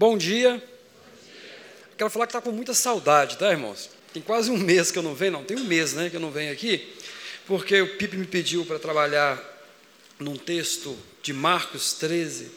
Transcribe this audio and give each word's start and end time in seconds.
Bom 0.00 0.16
dia. 0.16 0.62
Quero 1.98 2.08
falar 2.08 2.26
que 2.26 2.30
está 2.30 2.40
com 2.40 2.50
muita 2.50 2.72
saudade, 2.72 3.36
tá, 3.36 3.50
irmãos? 3.50 3.90
Tem 4.14 4.22
quase 4.22 4.50
um 4.50 4.56
mês 4.56 4.90
que 4.90 4.98
eu 4.98 5.02
não 5.02 5.14
venho, 5.14 5.32
não, 5.32 5.44
tem 5.44 5.58
um 5.58 5.64
mês, 5.64 5.92
né, 5.92 6.08
que 6.08 6.16
eu 6.16 6.20
não 6.20 6.30
venho 6.30 6.50
aqui, 6.50 6.90
porque 7.46 7.82
o 7.82 7.98
Pipe 7.98 8.16
me 8.16 8.26
pediu 8.26 8.64
para 8.64 8.78
trabalhar 8.78 9.38
num 10.18 10.38
texto 10.38 10.98
de 11.22 11.34
Marcos 11.34 11.92
13, 11.92 12.50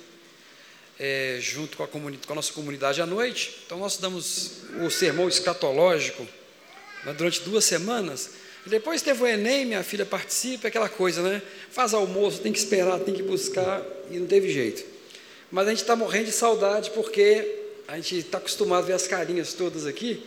é, 0.98 1.38
junto 1.42 1.76
com 1.76 1.84
a, 1.84 1.88
com 1.90 2.00
a, 2.30 2.34
nossa 2.36 2.54
comunidade 2.54 3.02
à 3.02 3.06
noite. 3.06 3.60
Então, 3.66 3.78
nós 3.78 3.98
damos 3.98 4.62
o 4.82 4.90
sermão 4.90 5.28
escatológico 5.28 6.26
né, 7.04 7.12
durante 7.12 7.42
duas 7.42 7.66
semanas. 7.66 8.36
E 8.66 8.70
depois 8.70 9.02
teve 9.02 9.22
o 9.22 9.28
Enem, 9.28 9.66
minha 9.66 9.84
filha 9.84 10.06
participa, 10.06 10.70
aquela 10.70 10.88
coisa, 10.88 11.22
né? 11.22 11.42
Faz 11.70 11.94
almoço, 11.94 12.40
tem 12.40 12.54
que 12.54 12.60
esperar, 12.60 13.02
tem 13.02 13.14
que 13.14 13.22
buscar, 13.22 13.84
e 14.10 14.18
não 14.18 14.28
teve 14.28 14.50
jeito. 14.50 14.93
Mas 15.54 15.68
a 15.68 15.70
gente 15.70 15.82
está 15.82 15.96
morrendo 15.96 16.26
de 16.26 16.32
saudade 16.32 16.90
porque 16.90 17.60
a 17.88 17.96
gente 17.98 18.18
está 18.18 18.40
acostumado 18.40 18.80
a 18.80 18.88
ver 18.88 18.94
as 18.94 19.06
carinhas 19.06 19.54
todas 19.54 19.86
aqui, 19.86 20.26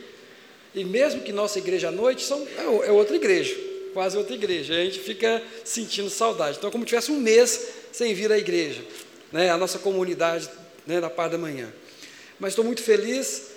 e 0.73 0.84
mesmo 0.84 1.23
que 1.23 1.33
nossa 1.33 1.59
igreja 1.59 1.88
à 1.88 1.91
noite 1.91 2.23
são, 2.23 2.46
é, 2.56 2.87
é 2.87 2.92
outra 2.92 3.16
igreja, 3.16 3.56
quase 3.92 4.16
outra 4.16 4.36
igreja, 4.36 4.74
a 4.74 4.84
gente 4.84 5.00
fica 5.00 5.42
sentindo 5.64 6.09
saudade. 6.10 6.59
Então, 6.59 6.69
é 6.69 6.70
como 6.70 6.84
tivesse 6.84 7.10
um 7.10 7.19
mês 7.19 7.70
sem 7.91 8.14
vir 8.14 8.30
à 8.30 8.38
igreja, 8.38 8.80
né, 9.33 9.50
a 9.50 9.59
nossa 9.59 9.80
comunidade 9.80 10.48
né, 10.86 11.00
na 11.00 11.10
parte 11.10 11.33
da 11.33 11.38
manhã. 11.38 11.72
Mas 12.38 12.52
estou 12.52 12.64
muito 12.64 12.84
feliz 12.84 13.48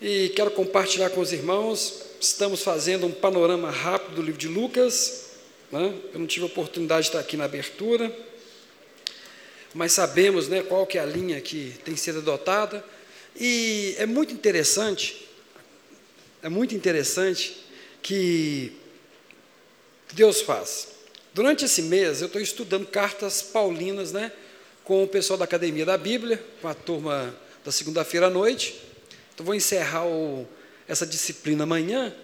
e 0.00 0.30
quero 0.30 0.50
compartilhar 0.50 1.10
com 1.10 1.20
os 1.20 1.32
irmãos. 1.32 2.02
Estamos 2.20 2.64
fazendo 2.64 3.06
um 3.06 3.12
panorama 3.12 3.70
rápido 3.70 4.16
do 4.16 4.22
livro 4.22 4.40
de 4.40 4.48
Lucas. 4.48 5.26
Né? 5.70 5.94
Eu 6.12 6.18
não 6.18 6.26
tive 6.26 6.46
a 6.46 6.48
oportunidade 6.48 7.02
de 7.02 7.08
estar 7.10 7.20
aqui 7.20 7.36
na 7.36 7.44
abertura, 7.44 8.12
mas 9.74 9.92
sabemos 9.92 10.48
né, 10.48 10.62
qual 10.62 10.86
que 10.86 10.98
é 10.98 11.00
a 11.00 11.06
linha 11.06 11.40
que 11.40 11.74
tem 11.84 11.96
sido 11.96 12.18
adotada. 12.18 12.84
E 13.34 13.94
é 13.98 14.06
muito 14.06 14.34
interessante, 14.34 15.28
é 16.42 16.48
muito 16.48 16.74
interessante 16.74 17.56
que 18.02 18.72
Deus 20.12 20.42
faz. 20.42 20.88
Durante 21.32 21.64
esse 21.64 21.82
mês 21.82 22.20
eu 22.20 22.26
estou 22.26 22.42
estudando 22.42 22.86
cartas 22.86 23.40
paulinas, 23.40 24.12
né, 24.12 24.30
com 24.84 25.02
o 25.04 25.08
pessoal 25.08 25.38
da 25.38 25.44
Academia 25.44 25.86
da 25.86 25.96
Bíblia, 25.96 26.44
com 26.60 26.68
a 26.68 26.74
turma 26.74 27.34
da 27.64 27.72
segunda-feira 27.72 28.26
à 28.26 28.30
noite. 28.30 28.78
Então 29.32 29.46
vou 29.46 29.54
encerrar 29.54 30.06
o, 30.06 30.46
essa 30.86 31.06
disciplina 31.06 31.64
amanhã. 31.64 32.14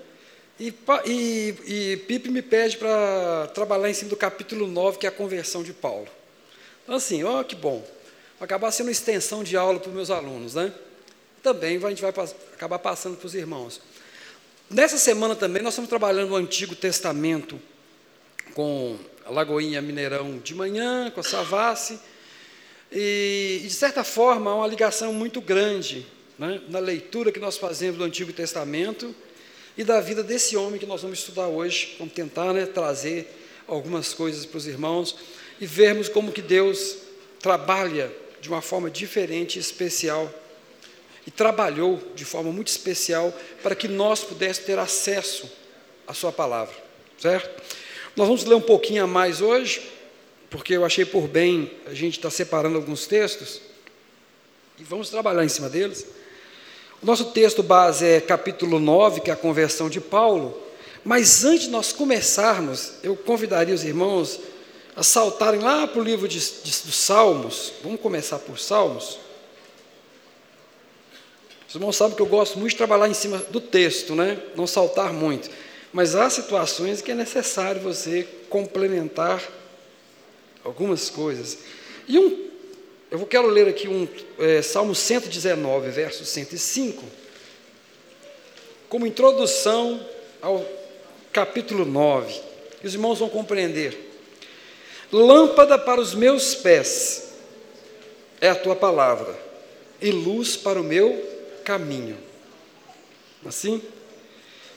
E, 0.60 0.74
e, 1.06 1.55
e 1.66 1.96
Pipe 2.08 2.30
me 2.30 2.42
pede 2.42 2.77
para 2.77 3.46
trabalhar 3.55 3.88
em 3.88 3.94
cima 3.94 4.10
do 4.10 4.16
capítulo 4.16 4.66
9, 4.66 4.98
que 4.98 5.06
é 5.06 5.08
a 5.08 5.12
conversão 5.12 5.62
de 5.62 5.72
Paulo. 5.72 6.17
Então, 6.89 6.97
assim, 6.97 7.22
ó, 7.22 7.44
que 7.44 7.55
bom. 7.55 7.86
Vai 8.39 8.47
acabar 8.47 8.70
sendo 8.70 8.86
uma 8.86 8.92
extensão 8.92 9.44
de 9.44 9.58
aula 9.58 9.78
para 9.78 9.91
os 9.91 9.94
meus 9.94 10.11
alunos, 10.11 10.55
né? 10.55 10.72
também 11.42 11.77
a 11.77 11.91
gente 11.91 12.00
vai 12.00 12.11
acabar 12.55 12.78
passando 12.78 13.19
para 13.19 13.27
os 13.27 13.34
irmãos. 13.34 13.78
Nessa 14.70 14.97
semana 14.97 15.36
também 15.36 15.62
nós 15.62 15.75
estamos 15.75 15.91
trabalhando 15.91 16.33
o 16.33 16.36
Antigo 16.36 16.75
Testamento 16.75 17.61
com 18.55 18.97
Lagoinha 19.27 19.83
Mineirão 19.83 20.39
de 20.39 20.55
manhã, 20.55 21.11
com 21.11 21.20
a 21.20 21.22
Savassi, 21.22 22.00
e, 22.91 23.61
de 23.62 23.70
certa 23.70 24.02
forma 24.02 24.50
há 24.50 24.55
uma 24.55 24.67
ligação 24.67 25.12
muito 25.12 25.42
grande 25.42 26.06
né, 26.39 26.62
na 26.70 26.78
leitura 26.78 27.30
que 27.30 27.39
nós 27.39 27.58
fazemos 27.58 27.98
do 27.98 28.05
Antigo 28.05 28.33
Testamento 28.33 29.14
e 29.77 29.84
da 29.84 30.00
vida 30.00 30.23
desse 30.23 30.56
homem 30.56 30.80
que 30.80 30.86
nós 30.86 31.02
vamos 31.02 31.19
estudar 31.19 31.48
hoje. 31.48 31.97
Vamos 31.98 32.14
tentar 32.14 32.55
né, 32.55 32.64
trazer 32.64 33.30
algumas 33.67 34.14
coisas 34.14 34.47
para 34.47 34.56
os 34.56 34.67
irmãos 34.67 35.14
e 35.61 35.67
vermos 35.67 36.09
como 36.09 36.33
que 36.33 36.42
Deus 36.42 36.97
trabalha 37.41 38.11
de 38.41 38.48
uma 38.48 38.61
forma 38.61 38.91
diferente 38.91 39.56
e 39.56 39.61
especial 39.61 40.33
e 41.27 41.31
trabalhou 41.31 42.01
de 42.14 42.25
forma 42.25 42.51
muito 42.51 42.69
especial 42.69 43.34
para 43.62 43.75
que 43.75 43.86
nós 43.86 44.25
pudéssemos 44.25 44.67
ter 44.67 44.79
acesso 44.79 45.51
à 46.06 46.14
Sua 46.14 46.33
palavra, 46.33 46.75
certo? 47.19 47.62
Nós 48.17 48.27
vamos 48.27 48.45
ler 48.45 48.55
um 48.55 48.61
pouquinho 48.61 49.05
a 49.05 49.07
mais 49.07 49.41
hoje, 49.41 49.83
porque 50.48 50.73
eu 50.73 50.85
achei 50.85 51.05
por 51.05 51.29
bem 51.29 51.70
a 51.86 51.92
gente 51.92 52.18
estar 52.18 52.30
tá 52.30 52.35
separando 52.35 52.77
alguns 52.77 53.07
textos 53.07 53.61
e 54.79 54.85
vamos 54.85 55.11
trabalhar 55.11 55.45
em 55.45 55.48
cima 55.48 55.68
deles. 55.68 56.07
O 57.02 57.07
nosso 57.07 57.27
texto 57.27 57.63
base 57.63 58.07
é 58.07 58.20
capítulo 58.20 58.80
9, 58.80 59.20
que 59.20 59.30
é 59.30 59.33
a 59.33 59.36
conversão 59.36 59.91
de 59.91 60.01
Paulo, 60.01 60.61
mas 61.05 61.45
antes 61.45 61.67
de 61.67 61.70
nós 61.70 61.92
começarmos, 61.92 62.95
eu 63.02 63.14
convidaria 63.14 63.74
os 63.74 63.85
irmãos 63.85 64.41
a 64.98 65.03
saltarem 65.05 65.61
lá 65.61 65.86
para 65.86 66.01
o 66.01 66.03
livro 66.03 66.27
de, 66.27 66.41
de, 66.41 66.83
dos 66.83 66.97
Salmos, 66.97 67.73
vamos 67.85 68.01
começar 68.01 68.41
por 68.41 68.59
Salmos. 68.59 69.20
Os 71.69 71.75
irmãos 71.77 71.95
sabem 71.95 72.17
que 72.17 72.23
eu 72.23 72.27
gosto 72.27 72.59
muito 72.59 72.73
de 72.73 72.79
trabalhar 72.79 73.09
em 73.09 73.14
cima 73.14 73.39
do 73.39 73.61
texto, 73.61 74.17
né? 74.17 74.42
não 74.57 74.67
saltar 74.67 75.13
muito. 75.13 75.48
Mas 75.92 76.17
há 76.17 76.29
situações 76.29 77.01
que 77.01 77.13
é 77.13 77.14
necessário 77.14 77.81
você 77.81 78.27
complementar 78.48 79.41
algumas 80.64 81.09
coisas. 81.09 81.59
E 82.09 82.19
um, 82.19 82.51
eu 83.09 83.25
quero 83.25 83.47
ler 83.47 83.69
aqui 83.69 83.86
um 83.86 84.09
é, 84.41 84.63
Salmo 84.63 84.97
119, 84.97 85.91
verso 85.91 86.25
105, 86.25 87.05
como 88.89 89.07
introdução 89.07 90.05
ao 90.42 90.67
capítulo 91.33 91.85
9. 91.85 92.35
E 92.83 92.86
os 92.89 92.95
irmãos 92.95 93.20
vão 93.20 93.29
compreender. 93.29 94.08
Lâmpada 95.13 95.79
para 95.79 96.01
os 96.01 96.14
meus 96.14 96.55
pés 96.55 97.29
é 98.41 98.48
a 98.48 98.55
tua 98.55 98.77
palavra, 98.77 99.36
e 100.01 100.11
luz 100.11 100.57
para 100.57 100.80
o 100.80 100.85
meu 100.85 101.24
caminho. 101.64 102.17
Assim? 103.45 103.83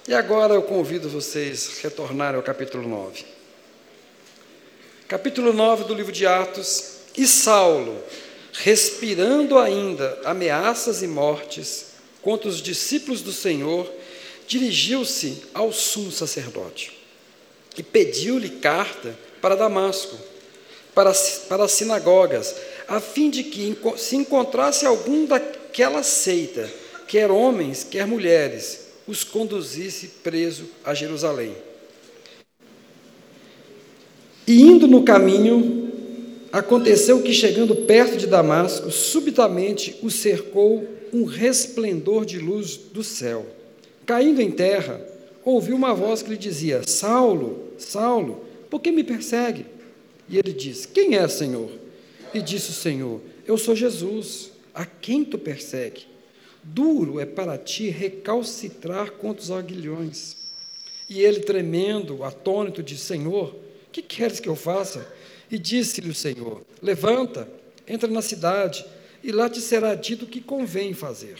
E 0.07 0.13
agora 0.13 0.53
eu 0.53 0.63
convido 0.63 1.09
vocês 1.09 1.77
a 1.77 1.83
retornarem 1.83 2.37
ao 2.37 2.43
capítulo 2.43 2.87
9. 2.87 3.25
Capítulo 5.07 5.51
9 5.51 5.83
do 5.83 5.93
livro 5.93 6.11
de 6.11 6.25
Atos. 6.25 7.01
E 7.15 7.27
Saulo, 7.27 8.01
respirando 8.53 9.59
ainda 9.59 10.17
ameaças 10.23 11.03
e 11.03 11.07
mortes 11.07 11.87
contra 12.21 12.47
os 12.47 12.61
discípulos 12.61 13.21
do 13.21 13.33
Senhor, 13.33 13.91
dirigiu-se 14.47 15.43
ao 15.53 15.73
sumo 15.73 16.11
sacerdote 16.11 16.97
e 17.77 17.83
pediu-lhe 17.83 18.49
carta 18.49 19.17
para 19.41 19.55
Damasco, 19.55 20.17
para, 20.93 21.11
para 21.49 21.63
as 21.63 21.71
sinagogas, 21.71 22.55
a 22.87 22.99
fim 22.99 23.29
de 23.29 23.43
que 23.43 23.75
se 23.97 24.15
encontrasse 24.15 24.85
algum 24.85 25.25
daquela 25.25 26.03
seita 26.03 26.69
quer 27.11 27.29
homens, 27.29 27.83
quer 27.83 28.07
mulheres, 28.07 28.87
os 29.05 29.25
conduzisse 29.25 30.07
preso 30.23 30.63
a 30.81 30.93
Jerusalém. 30.93 31.53
E 34.47 34.61
indo 34.61 34.87
no 34.87 35.03
caminho, 35.03 35.91
aconteceu 36.53 37.21
que, 37.21 37.33
chegando 37.33 37.75
perto 37.75 38.15
de 38.15 38.27
Damasco, 38.27 38.89
subitamente 38.89 39.97
o 40.01 40.09
cercou 40.09 40.87
um 41.11 41.25
resplendor 41.25 42.25
de 42.25 42.39
luz 42.39 42.77
do 42.77 43.03
céu. 43.03 43.45
Caindo 44.05 44.41
em 44.41 44.49
terra, 44.49 45.01
ouviu 45.43 45.75
uma 45.75 45.93
voz 45.93 46.21
que 46.21 46.29
lhe 46.29 46.37
dizia: 46.37 46.81
Saulo, 46.87 47.73
Saulo, 47.77 48.45
por 48.71 48.79
que 48.79 48.89
me 48.89 49.03
persegue? 49.03 49.65
E 50.29 50.37
ele 50.37 50.53
disse: 50.53 50.87
Quem 50.87 51.17
é, 51.17 51.27
Senhor? 51.27 51.69
E 52.33 52.41
disse 52.41 52.69
o 52.69 52.73
Senhor: 52.73 53.19
Eu 53.45 53.57
sou 53.57 53.75
Jesus, 53.75 54.53
a 54.73 54.85
quem 54.85 55.25
tu 55.25 55.37
persegue? 55.37 56.07
Duro 56.63 57.19
é 57.19 57.25
para 57.25 57.57
ti 57.57 57.89
recalcitrar 57.89 59.11
contra 59.11 59.43
os 59.43 59.51
aguilhões. 59.51 60.37
E 61.09 61.21
ele, 61.21 61.41
tremendo, 61.41 62.23
atônito, 62.23 62.81
disse: 62.81 63.03
Senhor, 63.03 63.53
que 63.91 64.01
queres 64.01 64.39
que 64.39 64.47
eu 64.47 64.55
faça? 64.55 65.05
E 65.51 65.59
disse-lhe 65.59 66.09
o 66.09 66.15
Senhor: 66.15 66.61
Levanta, 66.81 67.51
entra 67.85 68.09
na 68.09 68.21
cidade, 68.21 68.85
e 69.21 69.33
lá 69.33 69.49
te 69.49 69.59
será 69.59 69.95
dito 69.95 70.23
o 70.23 70.27
que 70.29 70.39
convém 70.39 70.93
fazer. 70.93 71.35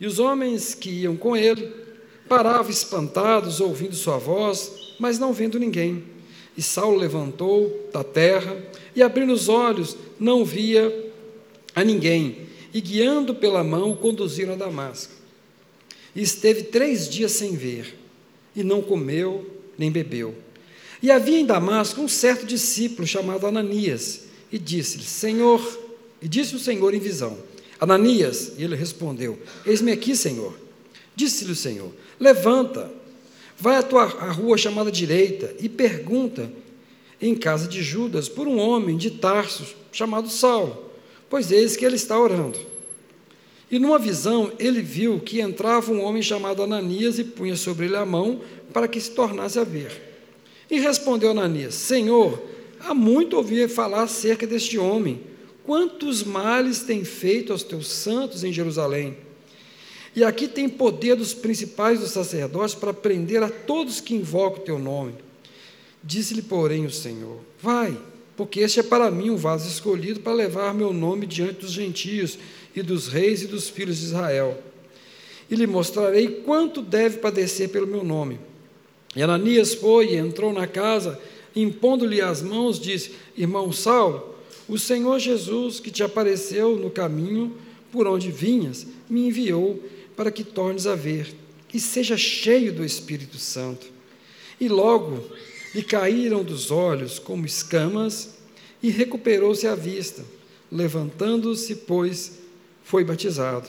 E 0.00 0.06
os 0.06 0.18
homens 0.18 0.74
que 0.74 0.88
iam 0.88 1.18
com 1.18 1.36
ele 1.36 1.70
paravam 2.26 2.70
espantados, 2.70 3.60
ouvindo 3.60 3.94
sua 3.94 4.16
voz, 4.16 4.94
mas 4.98 5.18
não 5.18 5.34
vendo 5.34 5.58
ninguém. 5.58 6.15
E 6.56 6.62
Saulo 6.62 6.96
levantou 6.96 7.88
da 7.92 8.02
terra 8.02 8.56
e, 8.94 9.02
abrindo 9.02 9.32
os 9.32 9.48
olhos, 9.48 9.96
não 10.18 10.44
via 10.44 11.12
a 11.74 11.84
ninguém 11.84 12.46
e, 12.72 12.80
guiando 12.80 13.34
pela 13.34 13.64
mão, 13.64 13.92
o 13.92 13.96
conduziram 13.96 14.52
a 14.52 14.56
Damasco. 14.56 15.12
E 16.14 16.22
esteve 16.22 16.64
três 16.64 17.08
dias 17.08 17.32
sem 17.32 17.56
ver, 17.56 17.98
e 18.54 18.62
não 18.62 18.80
comeu 18.82 19.50
nem 19.78 19.90
bebeu. 19.90 20.34
E 21.02 21.10
havia 21.10 21.38
em 21.38 21.44
Damasco 21.46 22.00
um 22.00 22.08
certo 22.08 22.46
discípulo 22.46 23.06
chamado 23.06 23.46
Ananias, 23.46 24.24
e 24.50 24.58
disse-lhe: 24.58 25.04
Senhor, 25.04 25.60
e 26.20 26.28
disse 26.28 26.54
o 26.54 26.58
Senhor 26.58 26.94
em 26.94 26.98
visão: 26.98 27.38
Ananias, 27.78 28.52
e 28.58 28.64
ele 28.64 28.76
respondeu: 28.76 29.38
Eis-me 29.64 29.92
aqui, 29.92 30.16
Senhor. 30.16 30.54
Disse-lhe 31.14 31.52
o 31.52 31.56
Senhor: 31.56 31.92
Levanta, 32.18 32.90
vai 33.58 33.76
à 33.76 33.82
tua 33.82 34.04
à 34.04 34.30
rua 34.30 34.56
chamada 34.58 34.90
direita 34.90 35.54
e 35.60 35.68
pergunta 35.68 36.50
em 37.20 37.34
casa 37.34 37.66
de 37.66 37.82
Judas 37.82 38.28
por 38.28 38.46
um 38.46 38.58
homem 38.58 38.96
de 38.96 39.10
Tarsos 39.10 39.74
chamado 39.92 40.28
Saulo 40.28 40.86
pois 41.28 41.50
eis 41.50 41.76
que 41.76 41.84
ele 41.84 41.96
está 41.96 42.18
orando. 42.18 42.58
E 43.70 43.78
numa 43.78 43.98
visão, 43.98 44.52
ele 44.58 44.80
viu 44.80 45.18
que 45.18 45.40
entrava 45.40 45.92
um 45.92 46.02
homem 46.02 46.22
chamado 46.22 46.62
Ananias 46.62 47.18
e 47.18 47.24
punha 47.24 47.56
sobre 47.56 47.86
ele 47.86 47.96
a 47.96 48.06
mão 48.06 48.40
para 48.72 48.86
que 48.86 49.00
se 49.00 49.10
tornasse 49.10 49.58
a 49.58 49.64
ver. 49.64 49.90
E 50.70 50.78
respondeu 50.78 51.30
Ananias: 51.30 51.74
Senhor, 51.74 52.40
há 52.80 52.94
muito 52.94 53.36
ouvi 53.36 53.66
falar 53.66 54.04
acerca 54.04 54.46
deste 54.46 54.78
homem. 54.78 55.20
Quantos 55.64 56.22
males 56.22 56.84
tem 56.84 57.04
feito 57.04 57.52
aos 57.52 57.64
teus 57.64 57.88
santos 57.88 58.44
em 58.44 58.52
Jerusalém? 58.52 59.16
E 60.16 60.24
aqui 60.24 60.48
tem 60.48 60.66
poder 60.66 61.14
dos 61.14 61.34
principais 61.34 62.00
dos 62.00 62.12
sacerdotes 62.12 62.74
para 62.74 62.94
prender 62.94 63.42
a 63.42 63.50
todos 63.50 64.00
que 64.00 64.14
invocam 64.14 64.62
o 64.62 64.64
teu 64.64 64.78
nome. 64.78 65.12
Disse-lhe, 66.02 66.40
porém, 66.40 66.86
o 66.86 66.90
Senhor: 66.90 67.38
Vai, 67.60 67.94
porque 68.34 68.60
este 68.60 68.80
é 68.80 68.82
para 68.82 69.10
mim 69.10 69.28
um 69.28 69.36
vaso 69.36 69.68
escolhido 69.68 70.20
para 70.20 70.32
levar 70.32 70.72
meu 70.72 70.90
nome 70.90 71.26
diante 71.26 71.60
dos 71.60 71.72
gentios 71.72 72.38
e 72.74 72.80
dos 72.80 73.08
reis 73.08 73.42
e 73.42 73.46
dos 73.46 73.68
filhos 73.68 73.98
de 73.98 74.06
Israel. 74.06 74.58
E 75.50 75.54
lhe 75.54 75.66
mostrarei 75.66 76.28
quanto 76.28 76.80
deve 76.80 77.18
padecer 77.18 77.68
pelo 77.68 77.86
meu 77.86 78.02
nome. 78.02 78.40
E 79.14 79.22
Ananias 79.22 79.74
foi 79.74 80.12
e 80.12 80.16
entrou 80.16 80.50
na 80.50 80.66
casa, 80.66 81.20
impondo-lhe 81.54 82.22
as 82.22 82.40
mãos, 82.40 82.80
disse: 82.80 83.12
Irmão 83.36 83.70
Saulo, 83.70 84.34
o 84.66 84.78
Senhor 84.78 85.18
Jesus, 85.18 85.78
que 85.78 85.90
te 85.90 86.02
apareceu 86.02 86.74
no 86.74 86.90
caminho 86.90 87.54
por 87.92 88.06
onde 88.06 88.30
vinhas, 88.30 88.86
me 89.10 89.28
enviou 89.28 89.78
para 90.16 90.30
que 90.30 90.42
tornes 90.42 90.86
a 90.86 90.94
ver 90.94 91.34
e 91.72 91.78
seja 91.78 92.16
cheio 92.16 92.72
do 92.72 92.84
Espírito 92.84 93.38
Santo. 93.38 93.86
E 94.58 94.68
logo 94.68 95.22
lhe 95.74 95.82
caíram 95.82 96.42
dos 96.42 96.70
olhos 96.70 97.18
como 97.18 97.44
escamas 97.44 98.36
e 98.82 98.90
recuperou-se 98.90 99.66
a 99.66 99.74
vista. 99.74 100.24
Levantando-se, 100.72 101.74
pois, 101.76 102.38
foi 102.82 103.04
batizado. 103.04 103.68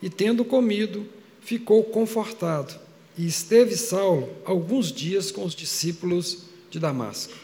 E 0.00 0.08
tendo 0.08 0.44
comido, 0.44 1.06
ficou 1.40 1.84
confortado. 1.84 2.74
E 3.16 3.26
esteve 3.26 3.76
Saulo 3.76 4.30
alguns 4.44 4.90
dias 4.90 5.30
com 5.30 5.44
os 5.44 5.54
discípulos 5.54 6.44
de 6.70 6.80
Damasco. 6.80 7.34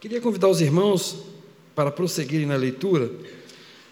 Queria 0.00 0.20
convidar 0.20 0.48
os 0.48 0.60
irmãos 0.60 1.24
para 1.74 1.90
prosseguirem 1.90 2.46
na 2.46 2.56
leitura. 2.56 3.10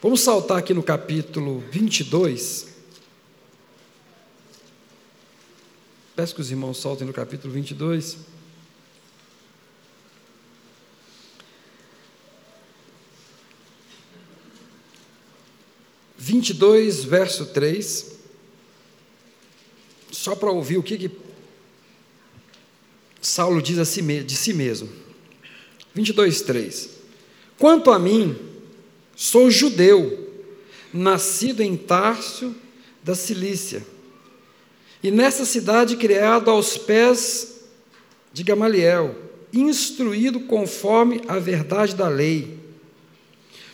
Vamos 0.05 0.21
saltar 0.21 0.59
aqui 0.59 0.75
no 0.75 0.83
capítulo 0.83 1.65
22. 1.71 2.67
Peço 6.15 6.35
que 6.35 6.43
os 6.43 6.51
irmãos 6.51 6.77
saltem 6.77 7.07
no 7.07 7.13
capítulo 7.15 7.51
22. 7.55 8.19
22, 16.19 17.05
verso 17.05 17.47
3, 17.47 18.19
só 20.13 20.37
para 20.37 20.51
ouvir 20.51 20.77
o 20.77 20.83
que, 20.83 20.99
que 20.99 21.11
Saulo 23.23 23.63
diz 23.63 23.89
si, 23.89 24.03
de 24.03 24.37
si 24.37 24.53
mesmo. 24.53 24.91
22, 25.95 26.43
3. 26.43 26.91
Quanto 27.59 27.91
a 27.91 27.99
mim, 27.99 28.54
sou 29.17 29.51
judeu, 29.51 30.31
nascido 30.93 31.63
em 31.63 31.77
Tarso 31.77 32.55
da 33.03 33.15
Cilícia, 33.15 33.85
e 35.03 35.11
nessa 35.11 35.45
cidade 35.45 35.97
criado 35.97 36.51
aos 36.51 36.79
pés 36.79 37.65
de 38.33 38.43
Gamaliel, 38.43 39.15
instruído 39.53 40.41
conforme 40.41 41.21
a 41.29 41.39
verdade 41.39 41.95
da 41.95 42.09
lei 42.09 42.59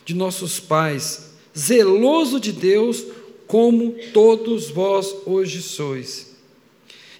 de 0.04 0.14
nossos 0.14 0.58
pais, 0.58 1.30
zeloso 1.56 2.40
de 2.40 2.52
Deus, 2.52 3.04
como 3.46 3.94
todos 4.12 4.70
vós 4.70 5.14
hoje 5.24 5.62
sois. 5.62 6.36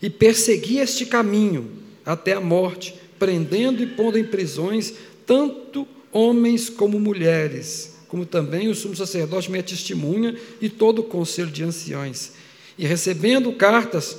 E 0.03 0.11
persegui 0.11 0.79
este 0.79 1.07
caminho 1.07 1.71
até 2.05 2.33
a 2.33 2.41
morte, 2.41 2.95
prendendo 3.19 3.83
e 3.83 3.87
pondo 3.87 4.19
em 4.19 4.25
prisões 4.25 4.95
tanto 5.27 5.87
homens 6.11 6.69
como 6.69 6.99
mulheres, 6.99 7.95
como 8.11 8.27
também 8.27 8.69
o 8.69 8.75
sumo 8.75 8.97
sacerdote 8.97 9.49
minha 9.49 9.63
testemunha 9.63 10.37
e 10.61 10.69
todo 10.69 10.99
o 10.99 11.05
conselho 11.05 11.49
de 11.49 11.63
anciões. 11.63 12.33
E 12.77 12.85
recebendo 12.85 13.53
cartas 13.53 14.19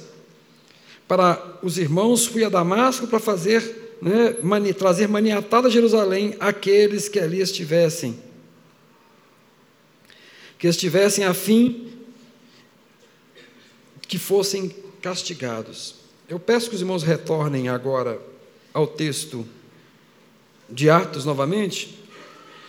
para 1.05 1.59
os 1.61 1.77
irmãos, 1.77 2.25
fui 2.25 2.45
a 2.45 2.49
Damasco 2.49 3.05
para 3.05 3.19
fazer, 3.19 3.97
né, 4.01 4.37
mani, 4.41 4.73
trazer 4.73 5.09
maniatada 5.09 5.67
a 5.67 5.71
Jerusalém 5.71 6.37
aqueles 6.39 7.09
que 7.09 7.19
ali 7.19 7.41
estivessem 7.41 8.17
que 10.57 10.67
estivessem 10.67 11.25
a 11.25 11.33
fim 11.33 11.91
que 14.07 14.19
fossem 14.19 14.73
castigados. 15.01 15.95
Eu 16.29 16.39
peço 16.39 16.69
que 16.69 16.75
os 16.75 16.81
irmãos 16.81 17.01
retornem 17.01 17.67
agora 17.67 18.21
ao 18.71 18.85
texto 18.85 19.45
de 20.69 20.87
Atos 20.87 21.25
novamente, 21.25 22.00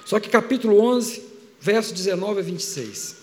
só 0.04 0.19
que 0.20 0.28
capítulo 0.28 0.81
11, 0.81 1.22
verso 1.60 1.94
19 1.94 2.40
a 2.40 2.43
26. 2.43 3.16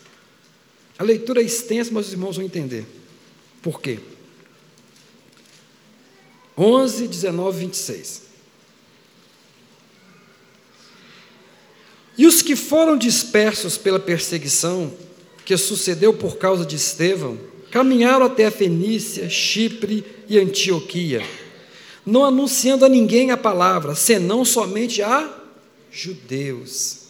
A 0.98 1.04
leitura 1.04 1.42
é 1.42 1.46
extensa, 1.46 1.92
mas 1.94 2.08
os 2.08 2.14
irmãos 2.14 2.36
vão 2.36 2.46
entender. 2.46 2.86
Por 3.62 3.82
quê? 3.82 4.00
11, 6.58 7.08
19 7.08 7.60
26. 7.60 8.30
E 12.18 12.28
os 12.28 12.42
que 12.42 12.56
foram 12.56 12.98
dispersos 12.98 13.78
pela 13.78 13.98
perseguição 13.98 14.94
que 15.46 15.56
sucedeu 15.56 16.14
por 16.14 16.38
causa 16.38 16.66
de 16.66 16.76
Estevão, 16.76 17.40
caminharam 17.72 18.26
até 18.26 18.46
a 18.46 18.52
Fenícia, 18.52 19.30
Chipre 19.30 20.06
e 20.28 20.38
Antioquia, 20.38 21.26
não 22.06 22.26
anunciando 22.26 22.86
a 22.86 22.90
ninguém 22.90 23.32
a 23.32 23.38
palavra, 23.38 23.96
senão 23.96 24.44
somente 24.44 25.02
a 25.02 25.39
judeus. 25.92 27.10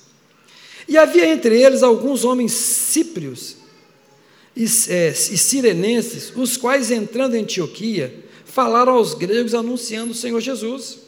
E 0.87 0.97
havia 0.97 1.27
entre 1.27 1.61
eles 1.61 1.83
alguns 1.83 2.23
homens 2.23 2.51
cíprios 2.51 3.57
e, 4.55 4.65
é, 4.89 5.09
e 5.09 5.37
sirenenses, 5.37 6.33
os 6.35 6.57
quais, 6.57 6.91
entrando 6.91 7.35
em 7.35 7.43
Antioquia, 7.43 8.25
falaram 8.45 8.93
aos 8.93 9.13
gregos 9.13 9.53
anunciando 9.53 10.11
o 10.11 10.15
Senhor 10.15 10.41
Jesus. 10.41 10.99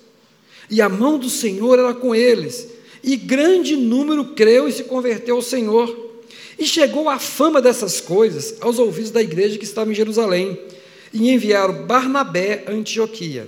E 0.70 0.82
a 0.82 0.88
mão 0.88 1.18
do 1.18 1.30
Senhor 1.30 1.80
era 1.80 1.94
com 1.94 2.14
eles 2.14 2.68
e 3.04 3.16
grande 3.16 3.76
número 3.76 4.26
creu 4.26 4.68
e 4.68 4.72
se 4.72 4.84
converteu 4.84 5.36
ao 5.36 5.42
Senhor. 5.42 6.12
E 6.58 6.66
chegou 6.66 7.10
a 7.10 7.18
fama 7.18 7.62
dessas 7.62 8.00
coisas 8.00 8.56
aos 8.62 8.78
ouvidos 8.78 9.12
da 9.12 9.22
igreja 9.22 9.58
que 9.58 9.64
estava 9.64 9.92
em 9.92 9.96
Jerusalém, 9.96 10.60
e 11.14 11.30
enviaram 11.30 11.86
Barnabé 11.86 12.64
a 12.68 12.72
Antioquia. 12.72 13.48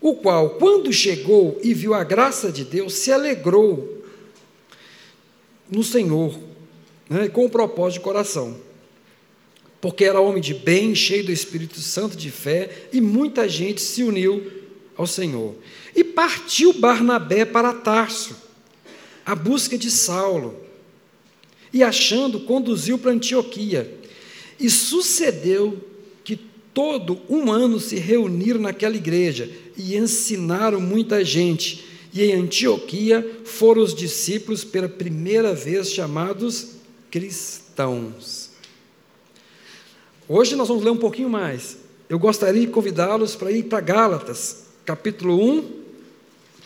O 0.00 0.14
qual, 0.14 0.50
quando 0.50 0.92
chegou 0.92 1.60
e 1.62 1.74
viu 1.74 1.92
a 1.92 2.02
graça 2.02 2.50
de 2.50 2.64
Deus, 2.64 2.94
se 2.94 3.12
alegrou 3.12 4.02
no 5.70 5.84
Senhor, 5.84 6.38
né, 7.08 7.28
com 7.28 7.44
o 7.44 7.50
propósito 7.50 7.98
de 7.98 8.04
coração. 8.04 8.56
Porque 9.80 10.04
era 10.04 10.20
homem 10.20 10.42
de 10.42 10.54
bem, 10.54 10.94
cheio 10.94 11.24
do 11.24 11.32
Espírito 11.32 11.80
Santo 11.80 12.16
de 12.16 12.30
fé, 12.30 12.88
e 12.92 13.00
muita 13.00 13.48
gente 13.48 13.80
se 13.80 14.02
uniu 14.02 14.50
ao 14.96 15.06
Senhor. 15.06 15.54
E 15.94 16.02
partiu 16.02 16.72
Barnabé 16.72 17.44
para 17.44 17.72
Tarso, 17.72 18.36
à 19.24 19.34
busca 19.34 19.76
de 19.76 19.90
Saulo. 19.90 20.60
E 21.72 21.82
achando, 21.82 22.40
conduziu 22.40 22.98
para 22.98 23.12
Antioquia. 23.12 23.98
E 24.58 24.68
sucedeu 24.68 25.89
todo 26.72 27.20
um 27.28 27.50
ano 27.50 27.80
se 27.80 27.96
reuniram 27.96 28.60
naquela 28.60 28.96
igreja 28.96 29.50
e 29.76 29.96
ensinaram 29.96 30.80
muita 30.80 31.24
gente. 31.24 31.84
E 32.12 32.22
em 32.22 32.34
Antioquia 32.34 33.40
foram 33.44 33.82
os 33.82 33.94
discípulos 33.94 34.64
pela 34.64 34.88
primeira 34.88 35.54
vez 35.54 35.90
chamados 35.90 36.72
cristãos. 37.10 38.50
Hoje 40.28 40.54
nós 40.54 40.68
vamos 40.68 40.84
ler 40.84 40.90
um 40.90 40.96
pouquinho 40.96 41.28
mais. 41.28 41.78
Eu 42.08 42.18
gostaria 42.18 42.60
de 42.60 42.68
convidá-los 42.68 43.36
para 43.36 43.52
ir 43.52 43.64
para 43.64 43.80
Gálatas, 43.80 44.64
capítulo 44.84 45.40
1, 45.40 45.82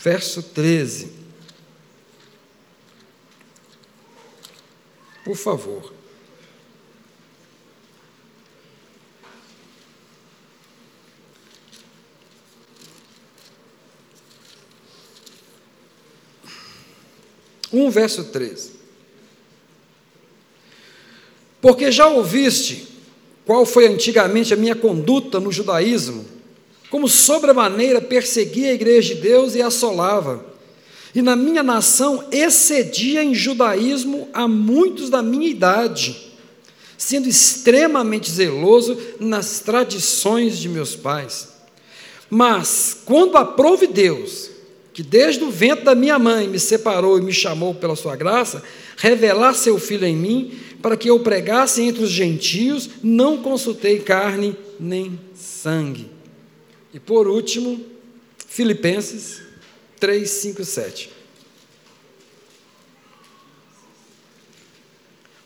verso 0.03 0.43
13. 0.43 1.13
Por 5.25 5.37
favor. 5.37 6.04
Um 17.75 17.91
verso 17.91 18.25
13. 18.25 18.71
Porque 21.61 21.91
já 21.91 22.07
ouviste 22.07 22.89
qual 23.45 23.67
foi 23.67 23.87
antigamente 23.87 24.55
a 24.55 24.57
minha 24.57 24.75
conduta 24.75 25.41
no 25.41 25.53
judaísmo 25.53 26.35
como 26.95 27.09
sobremaneira 27.09 28.01
perseguia 28.01 28.71
a 28.71 28.75
igreja 28.75 29.17
de 29.17 29.21
Deus 29.21 29.57
e 29.57 29.61
assolava, 29.61 30.47
e 31.13 31.21
na 31.21 31.35
minha 31.35 31.61
nação 31.61 32.29
excedia 32.31 33.21
em 33.21 33.35
judaísmo 33.35 34.29
a 34.33 34.47
muitos 34.47 35.11
da 35.11 35.21
minha 35.21 35.49
idade, 35.49 36.33
sendo 36.97 37.29
extremamente 37.29 38.31
zeloso 38.31 38.97
nas 39.19 39.59
tradições 39.59 40.57
de 40.57 40.69
meus 40.69 40.95
pais. 40.95 41.49
Mas, 42.31 42.99
quando 43.05 43.37
aprove 43.39 43.89
Deus, 43.89 44.51
que 44.95 45.03
desde 45.03 45.43
o 45.43 45.51
ventre 45.51 45.85
da 45.85 45.95
minha 45.95 46.21
mãe 46.21 46.47
me 46.47 46.61
separou 46.61 47.19
e 47.19 47.21
me 47.21 47.33
chamou 47.33 47.75
pela 47.75 47.97
sua 47.97 48.15
graça, 48.15 48.63
revelar 48.97 49.53
seu 49.53 49.77
filho 49.77 50.07
em 50.07 50.17
mim, 50.17 50.57
para 50.81 50.97
que 50.97 51.11
eu 51.11 51.19
pregasse 51.19 51.83
entre 51.83 52.05
os 52.05 52.11
gentios, 52.11 52.89
não 53.03 53.43
consultei 53.43 53.99
carne 53.99 54.57
nem 54.79 55.19
sangue. 55.35 56.09
E 56.93 57.01
por 57.01 57.27
último, 57.27 57.85
Filipenses 58.47 59.43
3, 59.99 60.31
5, 60.31 60.65
7. 60.65 61.11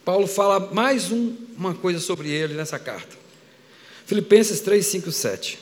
Paulo 0.05 0.27
fala 0.27 0.61
mais 0.75 1.11
um, 1.11 1.35
uma 1.57 1.75
coisa 1.75 2.01
sobre 2.01 2.29
ele 2.29 2.53
nessa 2.53 2.79
carta. 2.79 3.17
Filipenses 4.05 4.61
3, 4.61 4.85
5, 4.85 5.11
7. 5.11 5.59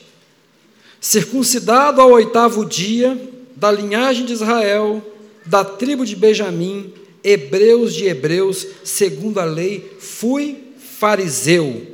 Circuncidado 0.99 2.01
ao 2.01 2.11
oitavo 2.11 2.65
dia, 2.65 3.36
da 3.57 3.71
linhagem 3.71 4.23
de 4.23 4.33
Israel, 4.33 5.01
da 5.43 5.65
tribo 5.65 6.05
de 6.05 6.15
Benjamim, 6.15 6.93
hebreus 7.23 7.95
de 7.95 8.05
hebreus, 8.05 8.67
segundo 8.83 9.39
a 9.39 9.45
lei, 9.45 9.97
fui 9.99 10.57
fariseu, 10.77 11.87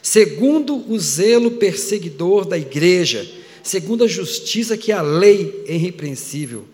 segundo 0.00 0.90
o 0.90 0.98
zelo 0.98 1.52
perseguidor 1.52 2.46
da 2.46 2.56
igreja, 2.56 3.30
segundo 3.62 4.04
a 4.04 4.08
justiça 4.08 4.74
que 4.74 4.90
a 4.90 5.02
lei 5.02 5.64
é 5.68 5.74
irrepreensível. 5.74 6.64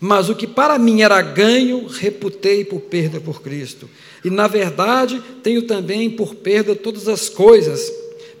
Mas 0.00 0.28
o 0.28 0.34
que 0.34 0.48
para 0.48 0.76
mim 0.76 1.02
era 1.02 1.22
ganho, 1.22 1.86
reputei 1.86 2.64
por 2.64 2.80
perda 2.80 3.20
por 3.20 3.40
Cristo. 3.40 3.88
E 4.24 4.30
na 4.30 4.48
verdade, 4.48 5.22
tenho 5.44 5.62
também 5.62 6.10
por 6.10 6.34
perda 6.34 6.74
todas 6.74 7.06
as 7.06 7.28
coisas, 7.28 7.92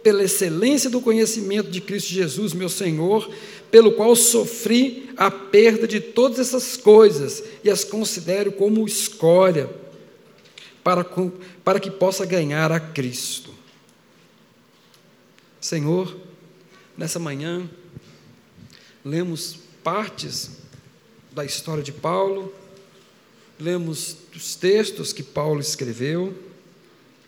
pela 0.04 0.22
excelência 0.22 0.90
do 0.90 1.00
conhecimento 1.00 1.70
de 1.70 1.80
Cristo 1.80 2.10
Jesus, 2.10 2.52
meu 2.52 2.68
Senhor, 2.68 3.28
pelo 3.70 3.92
qual 3.92 4.14
sofri 4.14 5.10
a 5.16 5.30
perda 5.30 5.88
de 5.88 5.98
todas 5.98 6.38
essas 6.38 6.76
coisas 6.76 7.42
e 7.64 7.70
as 7.70 7.84
considero 7.84 8.52
como 8.52 8.86
escória, 8.86 9.74
para, 10.84 11.02
para 11.64 11.80
que 11.80 11.90
possa 11.90 12.26
ganhar 12.26 12.70
a 12.70 12.78
Cristo. 12.78 13.54
Senhor, 15.58 16.14
nessa 16.98 17.18
manhã, 17.18 17.66
lemos 19.02 19.56
partes 19.82 20.50
da 21.32 21.46
história 21.46 21.82
de 21.82 21.92
Paulo, 21.92 22.52
lemos 23.58 24.18
os 24.36 24.54
textos 24.54 25.14
que 25.14 25.22
Paulo 25.22 25.62
escreveu 25.62 26.34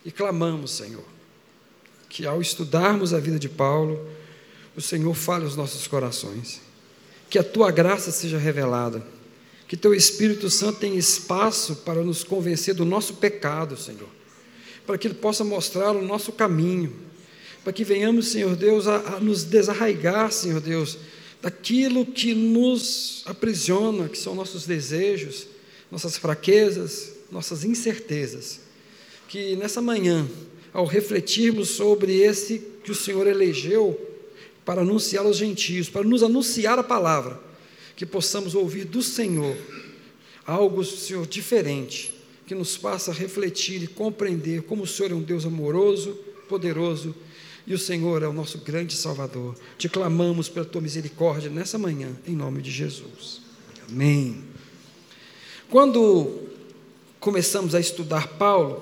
e 0.05 0.11
clamamos, 0.11 0.71
Senhor, 0.71 1.16
que 2.09 2.25
ao 2.25 2.41
estudarmos 2.41 3.13
a 3.13 3.19
vida 3.19 3.37
de 3.37 3.49
Paulo, 3.49 4.07
o 4.75 4.81
Senhor 4.81 5.13
fale 5.13 5.43
aos 5.43 5.55
nossos 5.55 5.87
corações, 5.87 6.61
que 7.29 7.39
a 7.39 7.43
tua 7.43 7.71
graça 7.71 8.11
seja 8.11 8.37
revelada, 8.37 9.05
que 9.67 9.75
teu 9.75 9.93
Espírito 9.93 10.49
Santo 10.49 10.79
tenha 10.79 10.97
espaço 10.97 11.77
para 11.77 12.03
nos 12.03 12.23
convencer 12.23 12.73
do 12.73 12.85
nosso 12.85 13.15
pecado, 13.15 13.75
Senhor, 13.75 14.09
para 14.85 14.97
que 14.97 15.07
ele 15.07 15.15
possa 15.15 15.43
mostrar 15.43 15.91
o 15.91 16.01
nosso 16.01 16.31
caminho, 16.31 16.93
para 17.63 17.73
que 17.73 17.83
venhamos, 17.83 18.27
Senhor 18.27 18.55
Deus, 18.55 18.87
a, 18.87 18.95
a 19.15 19.19
nos 19.19 19.43
desarraigar, 19.43 20.31
Senhor 20.31 20.61
Deus, 20.61 20.97
daquilo 21.41 22.05
que 22.05 22.33
nos 22.33 23.23
aprisiona, 23.25 24.07
que 24.07 24.17
são 24.17 24.33
nossos 24.33 24.65
desejos, 24.65 25.47
nossas 25.91 26.17
fraquezas, 26.17 27.11
nossas 27.31 27.63
incertezas. 27.63 28.61
Que 29.27 29.55
nessa 29.55 29.81
manhã, 29.81 30.27
ao 30.73 30.85
refletirmos 30.85 31.69
sobre 31.69 32.17
esse 32.17 32.59
que 32.83 32.91
o 32.91 32.95
Senhor 32.95 33.27
elegeu 33.27 33.99
para 34.65 34.81
anunciar 34.81 35.25
aos 35.25 35.37
gentios, 35.37 35.89
para 35.89 36.03
nos 36.03 36.23
anunciar 36.23 36.77
a 36.77 36.83
palavra, 36.83 37.39
que 37.95 38.05
possamos 38.05 38.53
ouvir 38.53 38.85
do 38.85 39.01
Senhor 39.01 39.55
algo, 40.47 40.83
Senhor, 40.85 41.27
diferente, 41.27 42.13
que 42.45 42.55
nos 42.55 42.77
faça 42.77 43.11
refletir 43.11 43.83
e 43.83 43.87
compreender 43.87 44.61
como 44.61 44.83
o 44.83 44.87
Senhor 44.87 45.11
é 45.11 45.15
um 45.15 45.21
Deus 45.21 45.45
amoroso, 45.45 46.13
poderoso 46.47 47.13
e 47.67 47.73
o 47.73 47.77
Senhor 47.77 48.23
é 48.23 48.27
o 48.27 48.33
nosso 48.33 48.59
grande 48.59 48.95
Salvador. 48.95 49.55
Te 49.77 49.89
clamamos 49.89 50.47
pela 50.47 50.65
tua 50.65 50.79
misericórdia 50.79 51.49
nessa 51.49 51.77
manhã, 51.77 52.15
em 52.25 52.33
nome 52.33 52.61
de 52.61 52.71
Jesus. 52.71 53.41
Amém. 53.89 54.41
Quando 55.69 56.47
começamos 57.19 57.75
a 57.75 57.79
estudar 57.81 58.29
Paulo, 58.37 58.81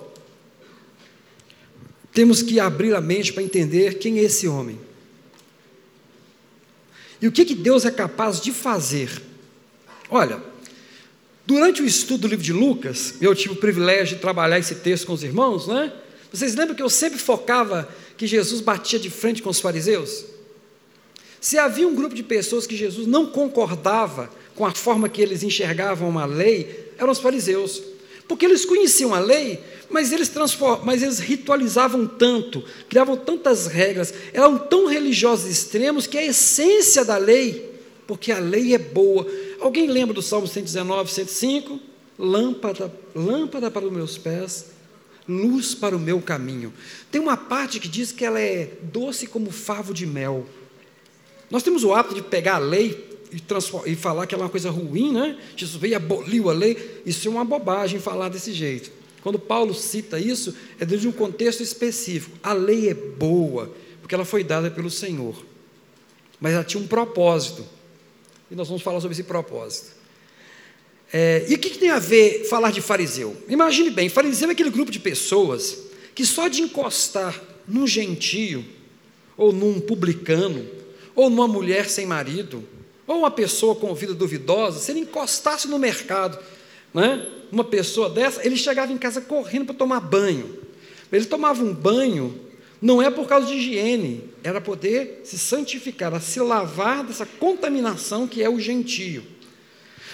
temos 2.16 2.42
que 2.42 2.62
abrir 2.62 2.96
a 2.96 3.02
mente 3.02 3.34
para 3.34 3.44
entender 3.44 4.00
quem 4.00 4.20
é 4.20 4.24
esse 4.24 4.48
homem. 4.48 4.80
E 7.22 7.28
o 7.28 7.32
que, 7.32 7.44
que 7.44 7.54
Deus 7.54 7.84
é 7.84 7.92
capaz 7.92 8.40
de 8.40 8.54
fazer? 8.54 9.10
Olha, 10.10 10.42
durante 11.46 11.82
o 11.82 11.86
estudo 11.86 12.22
do 12.22 12.28
livro 12.30 12.44
de 12.44 12.54
Lucas, 12.54 13.16
eu 13.20 13.36
tive 13.36 13.54
o 13.54 13.58
privilégio 13.58 14.16
de 14.16 14.22
trabalhar 14.22 14.58
esse 14.58 14.76
texto 14.76 15.08
com 15.08 15.14
os 15.14 15.24
irmãos, 15.24 15.68
né? 15.68 15.92
Vocês 16.32 16.56
lembram 16.56 16.74
que 16.74 16.82
eu 16.82 16.90
sempre 16.90 17.20
focava 17.20 17.90
que 18.18 18.26
Jesus 18.26 18.62
batia 18.62 18.98
de 18.98 19.10
frente 19.10 19.42
com 19.42 19.50
os 19.50 19.60
fariseus? 19.60 20.24
Se 21.42 21.58
havia 21.58 21.88
um 21.88 21.96
grupo 21.96 22.16
de 22.16 22.24
pessoas 22.24 22.66
que 22.66 22.78
Jesus 22.78 23.06
não 23.08 23.26
concordava 23.26 24.30
com 24.56 24.66
a 24.66 24.72
forma 24.72 25.10
que 25.10 25.22
eles 25.22 25.44
enxergavam 25.44 26.18
a 26.18 26.26
lei, 26.26 26.94
eram 26.98 27.12
os 27.12 27.20
fariseus. 27.20 27.84
Porque 28.28 28.46
eles 28.46 28.66
conheciam 28.66 29.14
a 29.14 29.20
lei, 29.20 29.62
mas 29.90 30.12
eles, 30.12 30.32
mas 30.84 31.04
eles 31.04 31.20
ritualizavam 31.20 32.08
tanto, 32.08 32.64
criavam 32.90 33.16
tantas 33.16 33.68
regras, 33.68 34.14
eram 34.34 34.58
tão 34.58 34.88
religiosos 34.88 35.50
extremos 35.50 36.08
que 36.08 36.18
a 36.18 36.26
essência 36.26 37.06
da 37.06 37.18
lei, 37.18 37.72
porque 38.08 38.32
a 38.32 38.40
lei 38.40 38.74
é 38.74 38.80
boa. 38.80 39.28
Alguém 39.60 39.88
lembra 39.88 40.14
do 40.14 40.22
Salmo 40.22 40.48
119, 40.48 41.12
105? 41.12 41.80
Lâmpada, 42.18 42.94
lâmpada 43.14 43.70
para 43.70 43.86
os 43.86 43.92
meus 43.92 44.18
pés, 44.18 44.68
luz 45.28 45.76
para 45.76 45.96
o 45.96 46.00
meu 46.00 46.22
caminho. 46.22 46.74
Tem 47.12 47.22
uma 47.22 47.38
parte 47.38 47.80
que 47.80 47.88
diz 47.88 48.12
que 48.12 48.26
ela 48.26 48.40
é 48.40 48.72
doce 48.82 49.28
como 49.28 49.52
favo 49.52 49.94
de 49.94 50.06
mel. 50.06 50.46
Nós 51.52 51.62
temos 51.62 51.84
o 51.84 51.94
hábito 51.94 52.16
de 52.16 52.22
pegar 52.22 52.56
a 52.56 52.60
lei 52.60 53.15
e, 53.36 53.92
e 53.92 53.96
falar 53.96 54.26
que 54.26 54.34
ela 54.34 54.44
é 54.44 54.46
uma 54.46 54.50
coisa 54.50 54.70
ruim, 54.70 55.12
né? 55.12 55.38
Jesus 55.58 55.80
veio 55.80 55.92
e 55.92 55.96
aboliu 55.96 56.50
a 56.50 56.54
lei. 56.54 57.02
Isso 57.06 57.28
é 57.28 57.32
uma 57.32 57.44
bobagem 57.44 58.00
falar 58.00 58.30
desse 58.30 58.54
jeito. 58.54 58.90
Quando 59.22 59.38
Paulo 59.38 59.74
cita 59.74 60.18
isso, 60.18 60.56
é 60.80 60.86
dentro 60.86 61.02
de 61.02 61.08
um 61.10 61.12
contexto 61.12 61.62
específico. 61.62 62.38
A 62.42 62.54
lei 62.54 62.90
é 62.90 62.94
boa, 62.94 63.76
porque 64.02 64.16
ela 64.16 64.24
foi 64.24 64.44
dada 64.44 64.72
pelo 64.72 64.90
Senhor. 64.90 65.36
Mas 66.40 66.54
ela 66.54 66.64
tinha 66.64 66.82
um 66.82 66.88
propósito. 66.88 67.66
E 68.50 68.56
nós 68.56 68.68
vamos 68.68 68.84
falar 68.84 69.02
sobre 69.02 69.14
esse 69.14 69.24
propósito. 69.24 69.92
É, 71.12 71.46
e 71.50 71.56
o 71.56 71.58
que, 71.58 71.72
que 71.72 71.78
tem 71.78 71.90
a 71.90 72.00
ver 72.00 72.46
falar 72.46 72.72
de 72.72 72.82
fariseu? 72.82 73.36
Imagine 73.50 73.90
bem, 73.90 74.10
fariseu 74.10 74.50
é 74.50 74.52
aquele 74.54 74.70
grupo 74.70 74.92
de 74.92 75.00
pessoas 75.00 75.78
que 76.14 76.26
só 76.26 76.48
de 76.48 76.62
encostar 76.62 77.42
num 77.68 77.86
gentio, 77.86 78.64
ou 79.36 79.52
num 79.52 79.80
publicano, 79.80 80.66
ou 81.16 81.30
numa 81.30 81.48
mulher 81.48 81.90
sem 81.90 82.06
marido, 82.06 82.64
ou 83.08 83.20
uma 83.20 83.32
pessoa 83.32 83.76
com 83.76 83.94
vida 83.94 84.14
duvidosa, 84.14 84.80
se 84.80 84.92
ele 84.92 85.02
encostasse 85.02 85.68
no 85.68 85.78
mercado, 85.78 86.38
né, 86.94 87.28
uma 87.52 87.64
pessoa 87.64 88.10
dessa, 88.10 88.46
ele 88.46 88.58
chegava 88.58 88.92
em 88.92 88.98
casa 88.98 89.22
correndo 89.22 89.66
para 89.66 89.76
tomar 89.76 90.00
banho. 90.00 90.60
Ele 91.12 91.26
tomava 91.26 91.64
um 91.64 91.74
banho, 91.74 92.40
não 92.82 93.02
é 93.02 93.10
por 93.10 93.28
causa 93.28 93.48
de 93.48 93.54
higiene, 93.54 94.30
era 94.44 94.60
poder 94.60 95.22
se 95.24 95.38
santificar, 95.38 96.20
se 96.22 96.40
lavar 96.40 97.04
dessa 97.04 97.26
contaminação 97.26 98.28
que 98.28 98.44
é 98.44 98.50
o 98.50 98.60
gentio. 98.60 99.24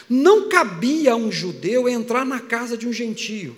Não 0.09 0.49
cabia 0.49 1.13
a 1.13 1.15
um 1.15 1.31
judeu 1.31 1.87
entrar 1.87 2.25
na 2.25 2.39
casa 2.39 2.77
de 2.77 2.87
um 2.87 2.91
gentio. 2.91 3.55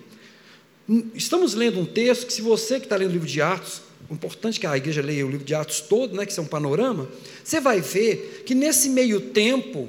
Estamos 1.14 1.54
lendo 1.54 1.80
um 1.80 1.84
texto 1.86 2.26
que, 2.26 2.32
se 2.32 2.42
você 2.42 2.78
que 2.78 2.86
está 2.86 2.96
lendo 2.96 3.10
o 3.10 3.12
livro 3.14 3.26
de 3.26 3.42
Atos, 3.42 3.82
importante 4.14 4.58
que 4.58 4.66
a 4.66 4.76
igreja 4.76 5.02
leia 5.02 5.26
o 5.26 5.30
livro 5.30 5.44
de 5.44 5.54
Atos 5.54 5.80
todo, 5.80 6.16
né, 6.16 6.24
que 6.24 6.38
é 6.38 6.42
um 6.42 6.46
panorama, 6.46 7.08
você 7.42 7.60
vai 7.60 7.80
ver 7.80 8.42
que 8.46 8.54
nesse 8.54 8.88
meio 8.88 9.20
tempo, 9.20 9.88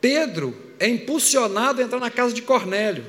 Pedro 0.00 0.54
é 0.78 0.88
impulsionado 0.88 1.80
a 1.80 1.84
entrar 1.84 2.00
na 2.00 2.10
casa 2.10 2.34
de 2.34 2.42
Cornélio. 2.42 3.04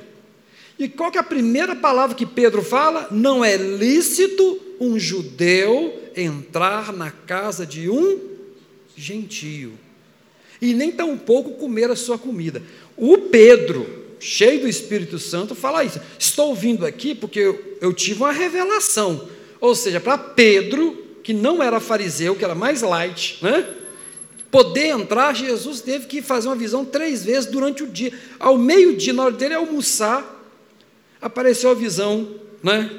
E 0.78 0.88
qual 0.88 1.10
que 1.10 1.18
é 1.18 1.20
a 1.20 1.24
primeira 1.24 1.74
palavra 1.74 2.14
que 2.14 2.26
Pedro 2.26 2.62
fala? 2.62 3.08
Não 3.10 3.44
é 3.44 3.56
lícito 3.56 4.60
um 4.78 4.98
judeu 4.98 6.02
entrar 6.14 6.92
na 6.92 7.10
casa 7.10 7.66
de 7.66 7.88
um 7.88 8.20
gentio. 8.96 9.72
E 10.60 10.74
nem 10.74 10.92
tampouco 10.92 11.52
comer 11.52 11.90
a 11.90 11.96
sua 11.96 12.18
comida. 12.18 12.62
O 12.96 13.18
Pedro, 13.18 13.86
cheio 14.18 14.60
do 14.60 14.68
Espírito 14.68 15.18
Santo, 15.18 15.54
fala 15.54 15.84
isso. 15.84 16.00
Estou 16.18 16.54
vindo 16.54 16.86
aqui 16.86 17.14
porque 17.14 17.40
eu, 17.40 17.78
eu 17.80 17.92
tive 17.92 18.20
uma 18.20 18.32
revelação 18.32 19.28
ou 19.60 19.74
seja, 19.74 20.00
para 20.00 20.18
Pedro, 20.18 21.04
que 21.22 21.32
não 21.32 21.62
era 21.62 21.80
fariseu, 21.80 22.34
que 22.34 22.44
era 22.44 22.54
mais 22.54 22.82
light, 22.82 23.38
né? 23.42 23.74
poder 24.56 24.86
entrar, 24.86 25.34
Jesus 25.34 25.82
teve 25.82 26.06
que 26.06 26.22
fazer 26.22 26.48
uma 26.48 26.56
visão 26.56 26.82
três 26.82 27.24
vezes 27.24 27.44
durante 27.44 27.82
o 27.82 27.86
dia. 27.86 28.12
Ao 28.38 28.56
meio-dia, 28.56 29.12
na 29.12 29.24
hora 29.24 29.34
dele 29.34 29.54
almoçar, 29.54 30.24
apareceu 31.20 31.70
a 31.70 31.74
visão, 31.74 32.36
né? 32.62 32.90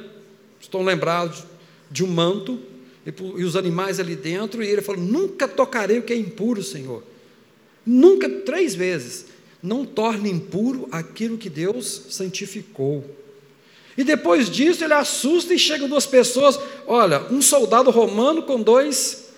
Estão 0.59 0.83
lembrados 0.83 1.43
de 1.89 2.03
um 2.03 2.07
manto 2.07 2.59
e 3.05 3.43
os 3.43 3.55
animais 3.55 3.99
ali 3.99 4.15
dentro, 4.15 4.61
e 4.61 4.67
ele 4.67 4.81
falou: 4.81 5.01
Nunca 5.01 5.47
tocarei 5.47 5.97
o 5.97 6.03
que 6.03 6.13
é 6.13 6.15
impuro, 6.17 6.61
Senhor. 6.61 7.03
Nunca, 7.85 8.29
três 8.29 8.75
vezes. 8.75 9.25
Não 9.63 9.83
torne 9.83 10.29
impuro 10.29 10.87
aquilo 10.91 11.37
que 11.37 11.49
Deus 11.49 12.03
santificou. 12.09 13.03
E 13.97 14.03
depois 14.03 14.49
disso 14.49 14.83
ele 14.83 14.93
assusta 14.93 15.53
e 15.53 15.59
chegam 15.59 15.89
duas 15.89 16.05
pessoas. 16.05 16.59
Olha, 16.85 17.23
um 17.31 17.41
soldado 17.41 17.89
romano 17.89 18.43
com 18.43 18.61
dois 18.61 19.29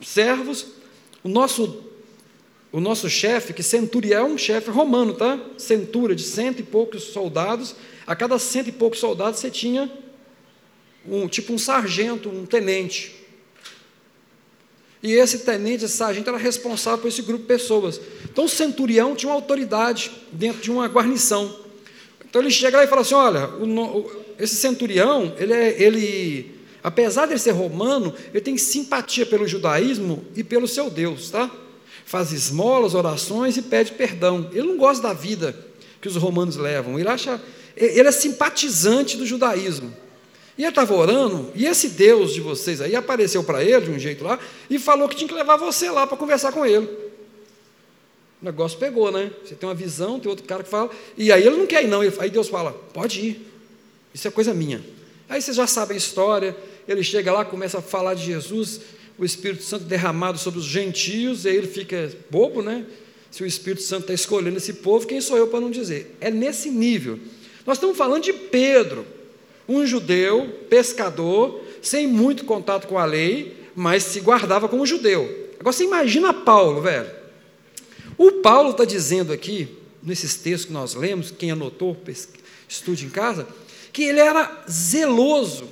servos. 0.00 0.66
O 1.24 1.28
nosso, 1.28 1.82
o 2.70 2.78
nosso 2.78 3.10
chefe, 3.10 3.52
que 3.52 3.64
centurião, 3.64 4.32
um 4.32 4.38
chefe 4.38 4.70
romano, 4.70 5.12
tá? 5.12 5.40
Centura 5.58 6.14
de 6.14 6.22
cento 6.22 6.60
e 6.60 6.62
poucos 6.62 7.02
soldados. 7.02 7.74
A 8.06 8.14
cada 8.14 8.38
cento 8.38 8.68
e 8.68 8.72
poucos 8.72 9.00
soldados 9.00 9.40
você 9.40 9.50
tinha 9.50 9.90
um 11.08 11.26
tipo 11.26 11.52
um 11.52 11.58
sargento, 11.58 12.28
um 12.28 12.46
tenente. 12.46 13.12
E 15.02 15.12
esse 15.12 15.40
tenente, 15.40 15.84
esse 15.84 15.96
sargento, 15.96 16.30
era 16.30 16.38
responsável 16.38 17.00
por 17.00 17.08
esse 17.08 17.22
grupo 17.22 17.42
de 17.42 17.48
pessoas. 17.48 18.00
Então 18.24 18.44
o 18.44 18.48
centurião 18.48 19.16
tinha 19.16 19.30
uma 19.30 19.36
autoridade 19.36 20.12
dentro 20.30 20.62
de 20.62 20.70
uma 20.70 20.86
guarnição. 20.86 21.65
Então 22.28 22.42
ele 22.42 22.50
chega 22.50 22.76
lá 22.78 22.84
e 22.84 22.86
fala 22.86 23.02
assim: 23.02 23.14
olha, 23.14 23.48
o, 23.48 24.10
esse 24.38 24.56
centurião, 24.56 25.34
ele, 25.38 25.52
é, 25.52 25.82
ele, 25.82 26.54
apesar 26.82 27.26
de 27.26 27.38
ser 27.38 27.52
romano, 27.52 28.12
ele 28.30 28.40
tem 28.40 28.58
simpatia 28.58 29.24
pelo 29.24 29.46
judaísmo 29.46 30.24
e 30.34 30.44
pelo 30.44 30.68
seu 30.68 30.90
Deus, 30.90 31.30
tá? 31.30 31.50
Faz 32.04 32.32
esmolas, 32.32 32.94
orações 32.94 33.56
e 33.56 33.62
pede 33.62 33.92
perdão. 33.92 34.50
Ele 34.52 34.68
não 34.68 34.76
gosta 34.76 35.02
da 35.02 35.12
vida 35.12 35.56
que 36.00 36.08
os 36.08 36.16
romanos 36.16 36.56
levam. 36.56 36.98
Ele 36.98 37.08
acha, 37.08 37.40
ele 37.76 38.08
é 38.08 38.12
simpatizante 38.12 39.16
do 39.16 39.26
judaísmo. 39.26 39.92
E 40.58 40.62
ele 40.62 40.70
estava 40.70 40.94
orando, 40.94 41.50
e 41.54 41.66
esse 41.66 41.90
Deus 41.90 42.32
de 42.32 42.40
vocês 42.40 42.80
aí 42.80 42.96
apareceu 42.96 43.44
para 43.44 43.62
ele 43.62 43.86
de 43.86 43.90
um 43.90 43.98
jeito 43.98 44.24
lá 44.24 44.38
e 44.70 44.78
falou 44.78 45.06
que 45.06 45.14
tinha 45.14 45.28
que 45.28 45.34
levar 45.34 45.56
você 45.56 45.90
lá 45.90 46.06
para 46.06 46.16
conversar 46.16 46.50
com 46.50 46.64
ele. 46.64 46.88
O 48.46 48.48
negócio 48.48 48.78
pegou, 48.78 49.10
né? 49.10 49.32
Você 49.44 49.56
tem 49.56 49.68
uma 49.68 49.74
visão, 49.74 50.20
tem 50.20 50.30
outro 50.30 50.44
cara 50.44 50.62
que 50.62 50.68
fala, 50.68 50.88
e 51.16 51.32
aí 51.32 51.44
ele 51.44 51.56
não 51.56 51.66
quer 51.66 51.82
ir, 51.82 51.88
não. 51.88 52.00
Aí 52.00 52.30
Deus 52.30 52.48
fala: 52.48 52.70
pode 52.94 53.18
ir, 53.18 53.52
isso 54.14 54.28
é 54.28 54.30
coisa 54.30 54.54
minha. 54.54 54.80
Aí 55.28 55.42
vocês 55.42 55.56
já 55.56 55.66
sabem 55.66 55.96
a 55.96 55.98
história, 55.98 56.56
ele 56.86 57.02
chega 57.02 57.32
lá, 57.32 57.44
começa 57.44 57.78
a 57.78 57.82
falar 57.82 58.14
de 58.14 58.24
Jesus, 58.24 58.82
o 59.18 59.24
Espírito 59.24 59.64
Santo 59.64 59.84
derramado 59.84 60.38
sobre 60.38 60.60
os 60.60 60.64
gentios, 60.64 61.44
e 61.44 61.48
aí 61.48 61.56
ele 61.56 61.66
fica 61.66 62.08
bobo, 62.30 62.62
né? 62.62 62.86
Se 63.32 63.42
o 63.42 63.46
Espírito 63.46 63.82
Santo 63.82 64.02
está 64.02 64.14
escolhendo 64.14 64.58
esse 64.58 64.74
povo, 64.74 65.08
quem 65.08 65.20
sou 65.20 65.36
eu 65.36 65.48
para 65.48 65.60
não 65.60 65.68
dizer? 65.68 66.16
É 66.20 66.30
nesse 66.30 66.70
nível. 66.70 67.18
Nós 67.66 67.78
estamos 67.78 67.98
falando 67.98 68.22
de 68.22 68.32
Pedro, 68.32 69.04
um 69.68 69.84
judeu, 69.84 70.66
pescador, 70.70 71.64
sem 71.82 72.06
muito 72.06 72.44
contato 72.44 72.86
com 72.86 72.96
a 72.96 73.04
lei, 73.04 73.56
mas 73.74 74.04
se 74.04 74.20
guardava 74.20 74.68
como 74.68 74.86
judeu. 74.86 75.48
Agora 75.58 75.72
você 75.72 75.82
imagina 75.82 76.32
Paulo, 76.32 76.80
velho. 76.80 77.25
O 78.18 78.32
Paulo 78.32 78.70
está 78.70 78.84
dizendo 78.84 79.32
aqui, 79.32 79.68
nesses 80.02 80.36
textos 80.36 80.66
que 80.66 80.72
nós 80.72 80.94
lemos, 80.94 81.30
quem 81.30 81.50
anotou, 81.50 81.96
estude 82.68 83.04
em 83.04 83.10
casa, 83.10 83.46
que 83.92 84.02
ele 84.04 84.20
era 84.20 84.64
zeloso, 84.70 85.68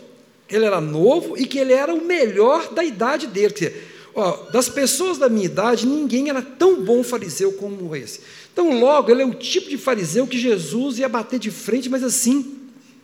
ele 0.49 0.65
era 0.65 0.81
novo 0.81 1.39
e 1.39 1.47
que 1.47 1.59
ele 1.59 1.73
era 1.73 1.95
o 1.95 2.05
melhor 2.05 2.73
da 2.73 2.85
idade 2.85 3.27
dele. 3.27 3.55
Quer 3.55 3.71
dizer, 3.71 3.89
ó, 4.15 4.51
das 4.51 4.69
pessoas 4.69 5.19
da 5.19 5.29
minha 5.29 5.47
idade, 5.47 5.87
ninguém 5.87 6.29
era 6.29 6.43
tão 6.43 6.83
bom 6.83 7.03
fariseu 7.03 7.53
como 7.53 7.95
esse. 7.95 8.21
Então, 8.53 8.79
logo, 8.79 9.11
ele 9.11 9.23
é 9.23 9.27
o 9.27 9.35
tipo 9.35 9.69
de 9.69 9.79
fariseu 9.79 10.27
que 10.27 10.39
Jesus 10.39 10.99
ia 10.99 11.09
bater 11.09 11.39
de 11.39 11.51
frente, 11.51 11.89
mas 11.89 12.03
assim, 12.03 12.59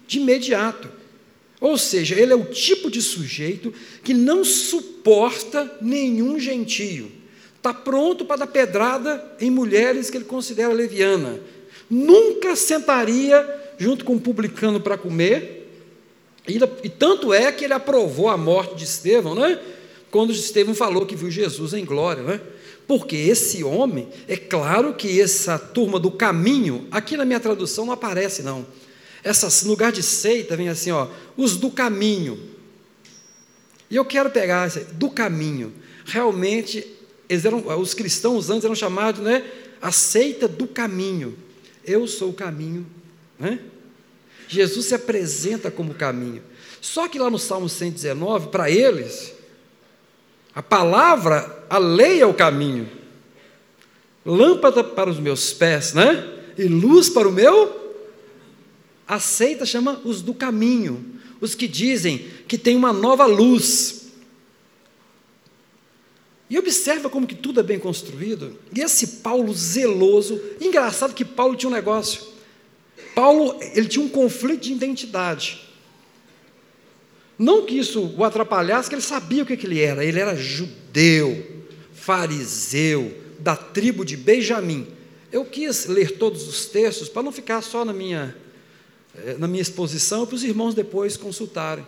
de 0.06 0.18
imediato. 0.18 0.88
Ou 1.60 1.76
seja, 1.76 2.14
ele 2.14 2.32
é 2.32 2.36
o 2.36 2.46
tipo 2.46 2.90
de 2.90 3.02
sujeito 3.02 3.72
que 4.02 4.14
não 4.14 4.44
suporta 4.44 5.78
nenhum 5.80 6.38
gentio. 6.38 7.10
Está 7.60 7.74
pronto 7.74 8.24
para 8.24 8.38
dar 8.38 8.46
pedrada 8.46 9.36
em 9.38 9.50
mulheres 9.50 10.08
que 10.08 10.16
ele 10.16 10.24
considera 10.24 10.72
leviana. 10.72 11.38
Nunca 11.90 12.56
sentaria 12.56 13.74
junto 13.76 14.04
com 14.04 14.14
um 14.14 14.18
publicano 14.18 14.80
para 14.80 14.96
comer. 14.96 15.58
E, 16.48 16.88
tanto 16.88 17.34
é 17.34 17.52
que 17.52 17.64
ele 17.64 17.74
aprovou 17.74 18.30
a 18.30 18.36
morte 18.36 18.76
de 18.76 18.84
Estevão, 18.84 19.34
né? 19.34 19.60
quando 20.10 20.32
Estevão 20.32 20.74
falou 20.74 21.04
que 21.04 21.14
viu 21.14 21.30
Jesus 21.30 21.74
em 21.74 21.84
glória. 21.84 22.22
Né? 22.22 22.40
Porque 22.88 23.14
esse 23.14 23.62
homem, 23.62 24.08
é 24.26 24.36
claro 24.36 24.94
que 24.94 25.20
essa 25.20 25.58
turma 25.58 26.00
do 26.00 26.10
caminho, 26.10 26.88
aqui 26.90 27.16
na 27.16 27.26
minha 27.26 27.40
tradução 27.40 27.84
não 27.84 27.92
aparece, 27.92 28.42
não 28.42 28.66
essas, 29.22 29.62
lugar 29.62 29.92
de 29.92 30.02
seita, 30.02 30.56
vem 30.56 30.68
assim, 30.68 30.90
ó, 30.90 31.08
os 31.36 31.56
do 31.56 31.70
caminho. 31.70 32.38
E 33.90 33.96
eu 33.96 34.04
quero 34.04 34.30
pegar 34.30 34.68
do 34.92 35.10
caminho. 35.10 35.72
Realmente, 36.04 36.86
eram, 37.30 37.64
os 37.80 37.94
cristãos 37.94 38.50
antes 38.50 38.64
eram 38.64 38.74
chamados, 38.74 39.20
né, 39.20 39.44
a 39.80 39.92
seita 39.92 40.48
do 40.48 40.66
caminho. 40.66 41.36
Eu 41.84 42.06
sou 42.06 42.30
o 42.30 42.34
caminho, 42.34 42.86
né? 43.38 43.60
Jesus 44.48 44.86
se 44.86 44.94
apresenta 44.94 45.70
como 45.70 45.94
caminho. 45.94 46.42
Só 46.80 47.06
que 47.08 47.18
lá 47.18 47.30
no 47.30 47.38
Salmo 47.38 47.68
119, 47.68 48.48
para 48.48 48.70
eles, 48.70 49.32
a 50.54 50.62
palavra, 50.62 51.64
a 51.70 51.78
lei 51.78 52.20
é 52.20 52.26
o 52.26 52.34
caminho. 52.34 52.88
Lâmpada 54.26 54.82
para 54.82 55.08
os 55.08 55.18
meus 55.18 55.52
pés, 55.52 55.94
né? 55.94 56.38
E 56.58 56.64
luz 56.64 57.08
para 57.08 57.28
o 57.28 57.32
meu 57.32 57.80
a 59.10 59.18
seita 59.18 59.66
chama 59.66 60.00
os 60.04 60.22
do 60.22 60.32
caminho, 60.32 61.04
os 61.40 61.56
que 61.56 61.66
dizem 61.66 62.28
que 62.46 62.56
tem 62.56 62.76
uma 62.76 62.92
nova 62.92 63.26
luz. 63.26 64.09
E 66.50 66.58
observa 66.58 67.08
como 67.08 67.28
que 67.28 67.34
tudo 67.34 67.60
é 67.60 67.62
bem 67.62 67.78
construído. 67.78 68.58
E 68.74 68.80
esse 68.80 69.06
Paulo 69.18 69.54
zeloso, 69.54 70.40
engraçado 70.60 71.14
que 71.14 71.24
Paulo 71.24 71.54
tinha 71.54 71.70
um 71.70 71.72
negócio. 71.72 72.22
Paulo, 73.14 73.56
ele 73.72 73.86
tinha 73.86 74.04
um 74.04 74.08
conflito 74.08 74.62
de 74.62 74.72
identidade. 74.72 75.60
Não 77.38 77.64
que 77.64 77.78
isso 77.78 78.14
o 78.16 78.24
atrapalhasse, 78.24 78.88
que 78.88 78.96
ele 78.96 79.02
sabia 79.02 79.44
o 79.44 79.46
que, 79.46 79.56
que 79.56 79.64
ele 79.64 79.80
era. 79.80 80.04
Ele 80.04 80.18
era 80.18 80.34
judeu, 80.34 81.62
fariseu, 81.94 83.16
da 83.38 83.54
tribo 83.54 84.04
de 84.04 84.16
Benjamim. 84.16 84.88
Eu 85.30 85.44
quis 85.44 85.86
ler 85.86 86.18
todos 86.18 86.48
os 86.48 86.66
textos 86.66 87.08
para 87.08 87.22
não 87.22 87.30
ficar 87.30 87.62
só 87.62 87.84
na 87.84 87.92
minha 87.92 88.36
eh, 89.16 89.36
na 89.38 89.46
minha 89.48 89.62
exposição 89.62 90.26
para 90.26 90.36
os 90.36 90.44
irmãos 90.44 90.74
depois 90.74 91.16
consultarem. 91.16 91.86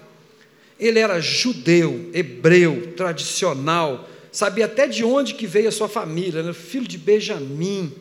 Ele 0.79 0.99
era 0.99 1.21
judeu, 1.21 2.11
hebreu, 2.13 2.95
tradicional, 2.97 4.09
sabia 4.33 4.65
até 4.65 4.89
de 4.89 5.05
onde 5.05 5.35
que 5.35 5.47
veio 5.47 5.69
a 5.69 5.73
sua 5.73 5.89
família, 5.89 6.41
era 6.41 6.55
filho 6.55 6.89
de 6.89 6.99
Benjamim. 6.99 7.93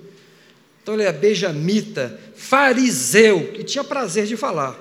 Então 0.82 0.96
ele 0.96 1.04
é 1.04 1.12
benjamita, 1.12 2.20
fariseu, 2.36 3.52
que 3.54 3.64
tinha 3.64 3.84
prazer 3.84 4.26
de 4.26 4.36
falar. 4.36 4.80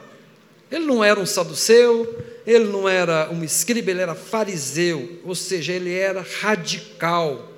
Ele 0.70 0.86
não 0.86 1.04
era 1.04 1.20
um 1.20 1.26
saduceu, 1.26 2.16
ele 2.46 2.64
não 2.64 2.88
era 2.88 3.28
um 3.30 3.44
escriba, 3.44 3.90
ele 3.90 4.00
era 4.00 4.14
fariseu, 4.14 5.18
ou 5.24 5.34
seja, 5.34 5.72
ele 5.72 5.92
era 5.92 6.24
radical. 6.40 7.52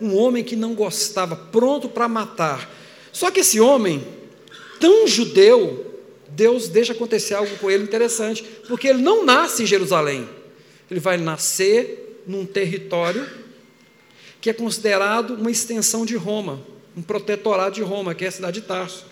Um 0.00 0.14
homem 0.14 0.44
que 0.44 0.54
não 0.54 0.74
gostava, 0.74 1.34
pronto 1.34 1.88
para 1.88 2.06
matar. 2.06 2.70
Só 3.10 3.30
que 3.30 3.40
esse 3.40 3.58
homem, 3.58 4.06
tão 4.78 5.06
judeu, 5.08 6.00
Deus 6.28 6.68
deixa 6.68 6.92
acontecer 6.92 7.34
algo 7.34 7.56
com 7.56 7.70
ele 7.70 7.82
interessante, 7.82 8.44
porque 8.68 8.86
ele 8.86 9.02
não 9.02 9.24
nasce 9.24 9.62
em 9.62 9.66
Jerusalém. 9.66 10.28
Ele 10.88 11.00
vai 11.00 11.16
nascer 11.16 12.05
num 12.26 12.44
território 12.44 13.26
que 14.40 14.50
é 14.50 14.52
considerado 14.52 15.34
uma 15.34 15.50
extensão 15.50 16.04
de 16.06 16.16
Roma, 16.16 16.60
um 16.96 17.02
protetorado 17.02 17.74
de 17.74 17.82
Roma, 17.82 18.14
que 18.14 18.24
é 18.24 18.28
a 18.28 18.32
cidade 18.32 18.60
de 18.60 18.66
Tarso. 18.66 19.04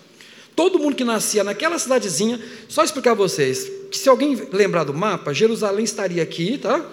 Todo 0.54 0.78
mundo 0.78 0.94
que 0.94 1.04
nascia 1.04 1.42
naquela 1.42 1.78
cidadezinha, 1.78 2.40
só 2.68 2.84
explicar 2.84 3.12
a 3.12 3.14
vocês, 3.14 3.68
que 3.90 3.98
se 3.98 4.08
alguém 4.08 4.34
lembrar 4.52 4.84
do 4.84 4.94
mapa, 4.94 5.34
Jerusalém 5.34 5.84
estaria 5.84 6.22
aqui, 6.22 6.58
tá? 6.58 6.88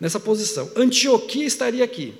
Nessa 0.00 0.18
posição. 0.18 0.70
Antioquia 0.74 1.44
estaria 1.44 1.84
aqui. 1.84 2.14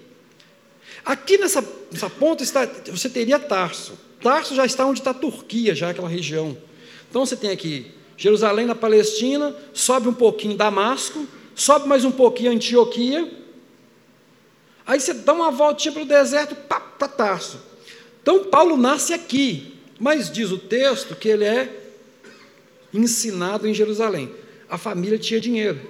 Aqui 1.04 1.38
nessa, 1.38 1.64
nessa 1.90 2.10
ponta 2.10 2.42
está, 2.42 2.68
você 2.88 3.08
teria 3.08 3.38
Tarso. 3.38 3.98
Tarso 4.20 4.54
já 4.54 4.66
está 4.66 4.84
onde 4.84 5.00
está 5.00 5.12
a 5.12 5.14
Turquia, 5.14 5.74
já 5.74 5.90
aquela 5.90 6.08
região. 6.08 6.56
Então 7.08 7.24
você 7.24 7.36
tem 7.36 7.50
aqui 7.50 7.92
Jerusalém 8.16 8.66
na 8.66 8.74
Palestina, 8.74 9.54
sobe 9.72 10.08
um 10.08 10.14
pouquinho 10.14 10.56
Damasco, 10.56 11.26
sobe 11.56 11.88
mais 11.88 12.04
um 12.04 12.12
pouquinho 12.12 12.52
Antioquia. 12.52 13.28
Aí 14.86 15.00
você 15.00 15.12
dá 15.12 15.32
uma 15.32 15.50
voltinha 15.50 15.92
pelo 15.92 16.04
deserto 16.04 16.54
para 16.54 17.08
Tarso. 17.08 17.60
Então 18.22 18.44
Paulo 18.44 18.76
nasce 18.76 19.14
aqui, 19.14 19.74
mas 19.98 20.30
diz 20.30 20.52
o 20.52 20.58
texto 20.58 21.16
que 21.16 21.28
ele 21.28 21.44
é 21.44 21.68
ensinado 22.92 23.66
em 23.66 23.74
Jerusalém. 23.74 24.30
A 24.68 24.76
família 24.76 25.18
tinha 25.18 25.40
dinheiro, 25.40 25.80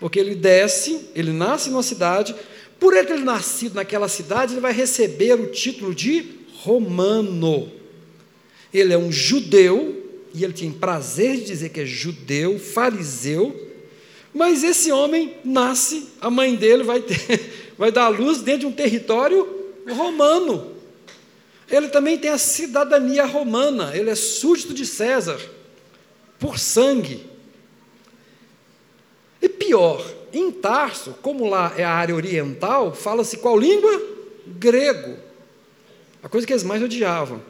porque 0.00 0.18
ele 0.18 0.34
desce, 0.34 1.08
ele 1.14 1.32
nasce 1.32 1.70
numa 1.70 1.82
cidade, 1.82 2.34
Por 2.78 2.94
ele 2.94 3.06
ter 3.06 3.20
nascido 3.20 3.74
naquela 3.74 4.08
cidade, 4.08 4.52
ele 4.52 4.60
vai 4.60 4.72
receber 4.72 5.34
o 5.34 5.46
título 5.46 5.94
de 5.94 6.26
romano. 6.58 7.72
Ele 8.72 8.92
é 8.92 8.98
um 8.98 9.10
judeu, 9.10 10.04
e 10.34 10.44
ele 10.44 10.52
tem 10.52 10.70
prazer 10.70 11.36
de 11.38 11.44
dizer 11.46 11.70
que 11.70 11.80
é 11.80 11.86
judeu, 11.86 12.58
fariseu, 12.58 13.65
mas 14.36 14.62
esse 14.62 14.92
homem 14.92 15.34
nasce, 15.42 16.08
a 16.20 16.28
mãe 16.28 16.54
dele 16.54 16.82
vai, 16.82 17.00
ter, 17.00 17.72
vai 17.78 17.90
dar 17.90 18.04
à 18.04 18.08
luz 18.08 18.42
dentro 18.42 18.60
de 18.60 18.66
um 18.66 18.72
território 18.72 19.48
romano. 19.88 20.72
Ele 21.70 21.88
também 21.88 22.18
tem 22.18 22.30
a 22.30 22.36
cidadania 22.36 23.24
romana, 23.24 23.96
ele 23.96 24.10
é 24.10 24.14
súdito 24.14 24.74
de 24.74 24.84
César, 24.84 25.40
por 26.38 26.58
sangue. 26.58 27.24
E 29.40 29.48
pior, 29.48 30.04
em 30.34 30.52
Tarso, 30.52 31.16
como 31.22 31.48
lá 31.48 31.72
é 31.74 31.82
a 31.82 31.90
área 31.90 32.14
oriental, 32.14 32.94
fala-se 32.94 33.38
qual 33.38 33.58
língua? 33.58 34.02
Grego. 34.46 35.16
A 36.22 36.28
coisa 36.28 36.46
que 36.46 36.52
eles 36.52 36.62
mais 36.62 36.82
odiavam. 36.82 37.40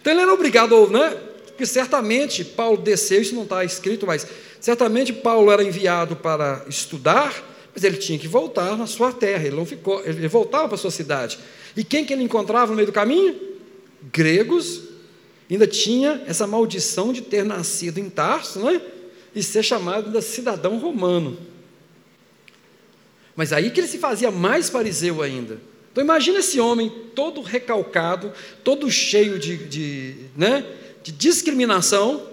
Então 0.00 0.12
ele 0.12 0.22
era 0.22 0.32
obrigado, 0.32 0.88
né? 0.90 1.10
Porque 1.46 1.66
certamente 1.66 2.44
Paulo 2.44 2.76
desceu, 2.76 3.20
isso 3.20 3.34
não 3.34 3.42
está 3.42 3.64
escrito, 3.64 4.06
mas 4.06 4.24
certamente 4.60 5.12
Paulo 5.12 5.50
era 5.50 5.62
enviado 5.62 6.16
para 6.16 6.64
estudar, 6.68 7.34
mas 7.74 7.84
ele 7.84 7.96
tinha 7.96 8.18
que 8.18 8.26
voltar 8.26 8.76
na 8.76 8.86
sua 8.86 9.12
terra, 9.12 9.46
ele 9.46 9.56
não 9.56 9.66
ficou, 9.66 10.02
ele 10.04 10.26
voltava 10.28 10.66
para 10.68 10.76
a 10.76 10.78
sua 10.78 10.90
cidade. 10.90 11.38
E 11.76 11.84
quem 11.84 12.04
que 12.04 12.12
ele 12.12 12.22
encontrava 12.22 12.70
no 12.70 12.76
meio 12.76 12.86
do 12.86 12.92
caminho? 12.92 13.38
Gregos, 14.12 14.82
ainda 15.50 15.66
tinha 15.66 16.22
essa 16.26 16.46
maldição 16.46 17.12
de 17.12 17.20
ter 17.20 17.44
nascido 17.44 17.98
em 17.98 18.08
Tarso, 18.08 18.60
né? 18.60 18.80
E 19.34 19.42
ser 19.42 19.62
chamado 19.62 20.10
de 20.10 20.22
cidadão 20.22 20.78
romano. 20.78 21.36
Mas 23.36 23.52
aí 23.52 23.70
que 23.70 23.80
ele 23.80 23.86
se 23.86 23.98
fazia 23.98 24.30
mais 24.30 24.70
fariseu 24.70 25.20
ainda. 25.20 25.60
Então 25.92 26.02
imagina 26.02 26.38
esse 26.38 26.58
homem 26.58 26.90
todo 27.14 27.42
recalcado, 27.42 28.32
todo 28.64 28.90
cheio 28.90 29.38
de, 29.38 29.56
de, 29.56 30.14
né, 30.36 30.64
de 31.02 31.12
discriminação, 31.12 32.26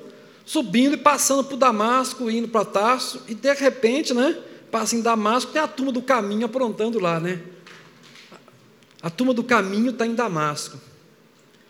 subindo 0.45 0.95
e 0.95 0.97
passando 0.97 1.43
por 1.43 1.57
Damasco, 1.57 2.29
indo 2.29 2.47
para 2.47 2.65
Tarso, 2.65 3.21
e 3.27 3.33
de 3.33 3.53
repente, 3.53 4.13
né, 4.13 4.37
passa 4.71 4.95
em 4.95 5.01
Damasco, 5.01 5.51
tem 5.51 5.61
a 5.61 5.67
turma 5.67 5.91
do 5.91 6.01
caminho 6.01 6.45
aprontando 6.45 6.99
lá, 6.99 7.19
né? 7.19 7.41
A 9.01 9.09
turma 9.09 9.33
do 9.33 9.43
caminho 9.43 9.91
está 9.91 10.05
em 10.05 10.15
Damasco. 10.15 10.79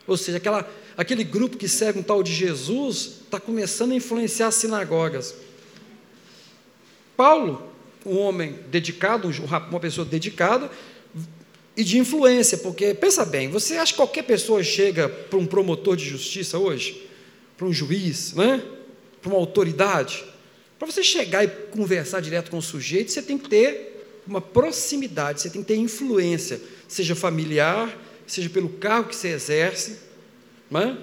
Ou 0.06 0.18
seja, 0.18 0.38
aquela, 0.38 0.70
aquele 0.96 1.24
grupo 1.24 1.58
que 1.58 1.68
segue 1.68 2.00
um 2.00 2.04
tal 2.04 2.22
de 2.22 2.34
Jesus 2.34 3.22
está 3.26 3.40
começando 3.40 3.92
a 3.92 3.96
influenciar 3.96 4.48
as 4.48 4.56
sinagogas. 4.56 5.36
Paulo 7.18 7.74
um 8.06 8.18
homem 8.18 8.60
dedicado, 8.70 9.30
uma 9.70 9.80
pessoa 9.80 10.06
dedicada 10.06 10.70
e 11.76 11.84
de 11.84 11.98
influência, 11.98 12.58
porque 12.58 12.94
pensa 12.94 13.26
bem, 13.26 13.50
você 13.50 13.78
acha 13.78 13.94
que 13.94 13.98
qualquer 13.98 14.24
pessoa 14.24 14.64
chega 14.64 15.10
para 15.10 15.40
um 15.40 15.46
promotor 15.46 15.96
de 15.96 16.06
justiça 16.06 16.60
hoje, 16.60 17.08
para 17.64 17.70
um 17.70 17.74
juiz, 17.74 18.34
né? 18.34 18.62
para 19.22 19.32
uma 19.32 19.40
autoridade? 19.40 20.26
Para 20.78 20.92
você 20.92 21.02
chegar 21.02 21.46
e 21.46 21.48
conversar 21.48 22.20
direto 22.20 22.52
com 22.52 22.58
o 22.58 22.62
sujeito, 22.62 23.10
você 23.10 23.22
tem 23.22 23.38
que 23.38 23.48
ter 23.48 24.06
uma 24.28 24.42
proximidade, 24.42 25.40
você 25.40 25.50
tem 25.50 25.62
que 25.62 25.68
ter 25.70 25.78
influência, 25.78 26.60
seja 26.90 27.16
familiar, 27.16 27.98
seja 28.28 28.50
pelo 28.50 28.68
cargo 28.68 29.10
que 29.10 29.16
você 29.16 29.30
exerce, 29.30 30.00
né? 30.70 30.98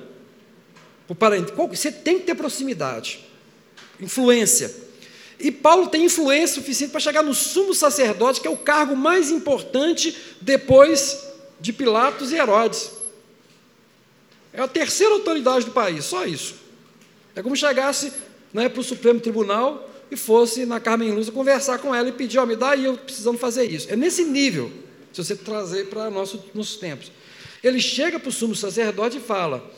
Você 1.71 1.91
tem 1.91 2.19
que 2.19 2.27
ter 2.27 2.35
proximidade, 2.35 3.21
influência. 3.99 4.71
E 5.39 5.51
Paulo 5.51 5.87
tem 5.87 6.05
influência 6.05 6.57
suficiente 6.57 6.91
para 6.91 7.01
chegar 7.01 7.23
no 7.23 7.33
sumo 7.33 7.73
sacerdote, 7.73 8.41
que 8.41 8.47
é 8.47 8.51
o 8.51 8.57
cargo 8.57 8.95
mais 8.95 9.31
importante 9.31 10.15
depois 10.43 11.27
de 11.59 11.73
Pilatos 11.73 12.33
e 12.33 12.37
Herodes. 12.37 13.00
É 14.53 14.61
a 14.61 14.69
terceira 14.69 15.15
autoridade 15.15 15.65
do 15.65 15.71
país, 15.71 16.05
só 16.05 16.27
isso. 16.27 16.57
É 17.35 17.43
como 17.43 17.57
chegasse 17.57 18.13
né, 18.53 18.69
para 18.69 18.81
o 18.81 18.85
Supremo 18.85 19.21
Tribunal 19.21 19.89
e 20.11 20.17
fosse 20.17 20.67
na 20.67 20.81
Carmen 20.81 21.13
Lúcia 21.13 21.33
conversar 21.33 21.79
com 21.79 21.95
ela 21.95 22.09
e 22.09 22.13
pedir, 22.13 22.39
ó, 22.39 22.47
me 22.47 22.57
dá 22.57 22.71
aí, 22.71 22.85
eu 22.85 22.97
precisando 22.97 23.39
fazer 23.39 23.65
isso. 23.65 23.91
É 23.91 23.97
nesse 23.97 24.25
nível, 24.25 24.73
se 25.13 25.23
você 25.23 25.37
trazer 25.37 25.87
para 25.87 26.11
nosso, 26.11 26.45
nossos 26.55 26.77
tempos. 26.77 27.13
Ele 27.63 27.81
chega 27.81 28.19
para 28.19 28.29
o 28.29 28.33
sumo 28.33 28.55
sacerdote 28.55 29.19
e 29.19 29.21
fala: 29.21 29.71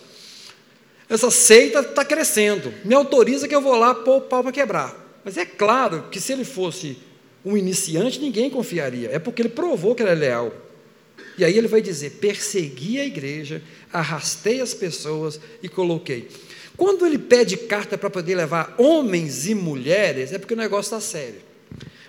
essa 1.08 1.30
seita 1.30 1.80
está 1.80 2.04
crescendo, 2.04 2.72
me 2.84 2.94
autoriza 2.94 3.46
que 3.46 3.54
eu 3.54 3.60
vou 3.60 3.76
lá 3.76 3.94
pôr 3.94 4.16
o 4.16 4.20
pau 4.22 4.42
para 4.42 4.52
quebrar. 4.52 5.20
Mas 5.24 5.36
é 5.36 5.44
claro 5.44 6.06
que 6.10 6.20
se 6.20 6.32
ele 6.32 6.44
fosse 6.44 6.96
um 7.44 7.56
iniciante, 7.56 8.20
ninguém 8.20 8.48
confiaria. 8.48 9.10
É 9.12 9.18
porque 9.18 9.42
ele 9.42 9.48
provou 9.48 9.94
que 9.94 10.02
era 10.02 10.14
leal. 10.14 10.52
E 11.36 11.44
aí 11.44 11.56
ele 11.56 11.68
vai 11.68 11.82
dizer: 11.82 12.12
persegui 12.12 13.00
a 13.00 13.04
igreja, 13.04 13.62
arrastei 13.92 14.60
as 14.60 14.74
pessoas 14.74 15.38
e 15.62 15.68
coloquei. 15.68 16.28
Quando 16.76 17.06
ele 17.06 17.18
pede 17.18 17.56
carta 17.56 17.98
para 17.98 18.10
poder 18.10 18.34
levar 18.34 18.74
homens 18.78 19.46
e 19.46 19.54
mulheres, 19.54 20.32
é 20.32 20.38
porque 20.38 20.54
o 20.54 20.56
negócio 20.56 20.94
está 20.94 21.00
sério. 21.00 21.40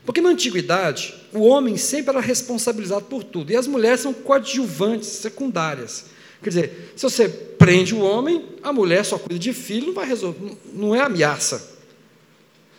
Porque 0.06 0.22
na 0.22 0.30
antiguidade, 0.30 1.14
o 1.32 1.42
homem 1.42 1.78
sempre 1.78 2.12
era 2.12 2.20
responsabilizado 2.20 3.06
por 3.06 3.24
tudo, 3.24 3.52
e 3.52 3.56
as 3.56 3.68
mulheres 3.68 4.02
são 4.02 4.14
coadjuvantes, 4.14 5.08
secundárias. 5.08 6.06
Quer 6.42 6.50
dizer, 6.50 6.94
se 6.96 7.04
você 7.04 7.30
prende 7.30 7.96
o 7.96 8.02
homem, 8.02 8.46
a 8.62 8.74
mulher 8.74 9.06
só 9.06 9.18
cuida 9.18 9.40
de 9.40 9.54
filho, 9.54 9.88
não 9.88 9.94
vai 9.94 10.06
resolver, 10.06 10.58
não 10.74 10.94
é 10.94 11.00
ameaça. 11.00 11.74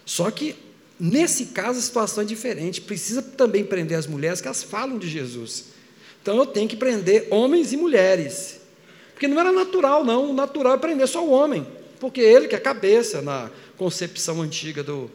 Só 0.04 0.30
que, 0.30 0.54
nesse 1.00 1.46
caso, 1.46 1.78
a 1.78 1.82
situação 1.82 2.22
é 2.22 2.26
diferente. 2.26 2.82
Precisa 2.82 3.22
também 3.22 3.64
prender 3.64 3.96
as 3.96 4.06
mulheres 4.06 4.42
que 4.42 4.46
elas 4.46 4.62
falam 4.62 4.98
de 4.98 5.08
Jesus. 5.08 5.66
Então, 6.20 6.36
eu 6.36 6.44
tenho 6.44 6.68
que 6.68 6.76
prender 6.76 7.26
homens 7.30 7.72
e 7.72 7.76
mulheres. 7.78 8.60
Porque 9.14 9.26
não 9.26 9.40
era 9.40 9.50
natural, 9.50 10.04
não. 10.04 10.30
O 10.30 10.34
natural 10.34 10.74
é 10.74 10.76
prender 10.76 11.08
só 11.08 11.24
o 11.24 11.30
homem. 11.30 11.66
Porque 11.98 12.20
ele 12.20 12.48
que 12.48 12.54
é 12.54 12.58
cabeça 12.58 13.22
na 13.22 13.50
concepção 13.78 14.42
antiga 14.42 14.82
do, 14.82 15.10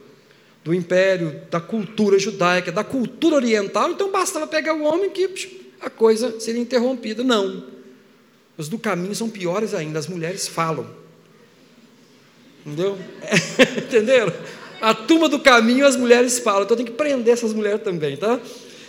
do 0.64 0.74
império, 0.74 1.42
da 1.50 1.60
cultura 1.60 2.18
judaica, 2.18 2.72
da 2.72 2.82
cultura 2.82 3.36
oriental. 3.36 3.90
Então, 3.90 4.10
bastava 4.10 4.46
pegar 4.46 4.74
o 4.74 4.82
homem 4.82 5.10
que 5.10 5.30
a 5.80 5.88
coisa 5.88 6.40
seria 6.40 6.60
interrompida. 6.60 7.22
Não. 7.22 7.64
Os 8.56 8.68
do 8.68 8.78
caminho 8.78 9.14
são 9.14 9.30
piores 9.30 9.74
ainda. 9.74 9.98
As 9.98 10.08
mulheres 10.08 10.48
falam. 10.48 10.86
Entendeu? 12.66 12.98
Entenderam? 13.78 14.32
a 14.80 14.94
turma 14.94 15.28
do 15.28 15.38
caminho, 15.38 15.86
as 15.86 15.96
mulheres 15.96 16.38
falam. 16.38 16.62
Então 16.62 16.76
tem 16.76 16.86
que 16.86 16.92
prender 16.92 17.34
essas 17.34 17.52
mulheres 17.52 17.82
também, 17.82 18.16
tá? 18.16 18.40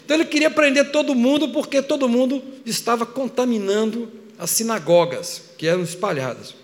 Então 0.03 0.17
ele 0.17 0.25
queria 0.25 0.49
prender 0.49 0.91
todo 0.91 1.13
mundo 1.13 1.49
porque 1.49 1.81
todo 1.81 2.07
mundo 2.07 2.41
estava 2.65 3.05
contaminando 3.05 4.09
as 4.41 4.49
sinagogas 4.49 5.43
que 5.55 5.67
eram 5.67 5.83
espalhadas. 5.83 6.55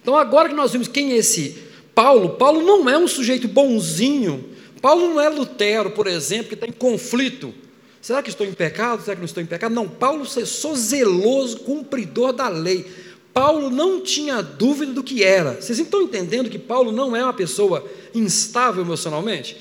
Então 0.00 0.16
agora 0.16 0.48
que 0.48 0.54
nós 0.54 0.70
vimos 0.70 0.86
quem 0.86 1.12
é 1.12 1.16
esse 1.16 1.58
Paulo, 1.92 2.30
Paulo 2.30 2.62
não 2.62 2.88
é 2.88 2.96
um 2.96 3.08
sujeito 3.08 3.48
bonzinho. 3.48 4.52
Paulo 4.80 5.08
não 5.08 5.20
é 5.20 5.28
Lutero, 5.28 5.90
por 5.90 6.06
exemplo, 6.06 6.48
que 6.48 6.54
está 6.54 6.66
em 6.66 6.72
conflito. 6.72 7.52
Será 8.00 8.22
que 8.22 8.28
estou 8.28 8.46
em 8.46 8.52
pecado? 8.52 9.02
Será 9.02 9.16
que 9.16 9.20
não 9.20 9.26
estou 9.26 9.42
em 9.42 9.46
pecado? 9.46 9.74
Não, 9.74 9.88
Paulo 9.88 10.24
é 10.24 10.44
sou 10.44 10.76
zeloso, 10.76 11.60
cumpridor 11.60 12.32
da 12.32 12.48
lei. 12.48 12.86
Paulo 13.32 13.68
não 13.68 14.00
tinha 14.00 14.40
dúvida 14.40 14.92
do 14.92 15.02
que 15.02 15.24
era. 15.24 15.60
Vocês 15.60 15.78
estão 15.78 16.02
entendendo 16.02 16.50
que 16.50 16.58
Paulo 16.58 16.92
não 16.92 17.16
é 17.16 17.24
uma 17.24 17.32
pessoa 17.32 17.84
instável 18.14 18.84
emocionalmente? 18.84 19.56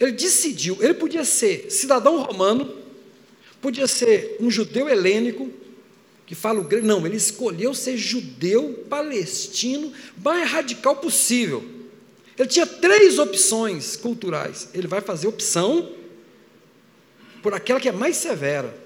Ele 0.00 0.12
decidiu, 0.12 0.78
ele 0.80 0.94
podia 0.94 1.24
ser 1.24 1.70
cidadão 1.70 2.22
romano, 2.22 2.72
podia 3.60 3.86
ser 3.86 4.36
um 4.40 4.50
judeu 4.50 4.88
helênico, 4.88 5.50
que 6.28 6.34
fala 6.34 6.60
o 6.60 6.64
grego, 6.64 6.86
não, 6.86 7.06
ele 7.06 7.16
escolheu 7.16 7.72
ser 7.72 7.96
judeu 7.96 8.84
palestino, 8.90 9.90
mais 10.22 10.50
radical 10.50 10.96
possível. 10.96 11.64
Ele 12.38 12.46
tinha 12.46 12.66
três 12.66 13.18
opções 13.18 13.96
culturais. 13.96 14.68
Ele 14.74 14.86
vai 14.86 15.00
fazer 15.00 15.26
opção 15.26 15.90
por 17.42 17.54
aquela 17.54 17.80
que 17.80 17.88
é 17.88 17.92
mais 17.92 18.18
severa. 18.18 18.78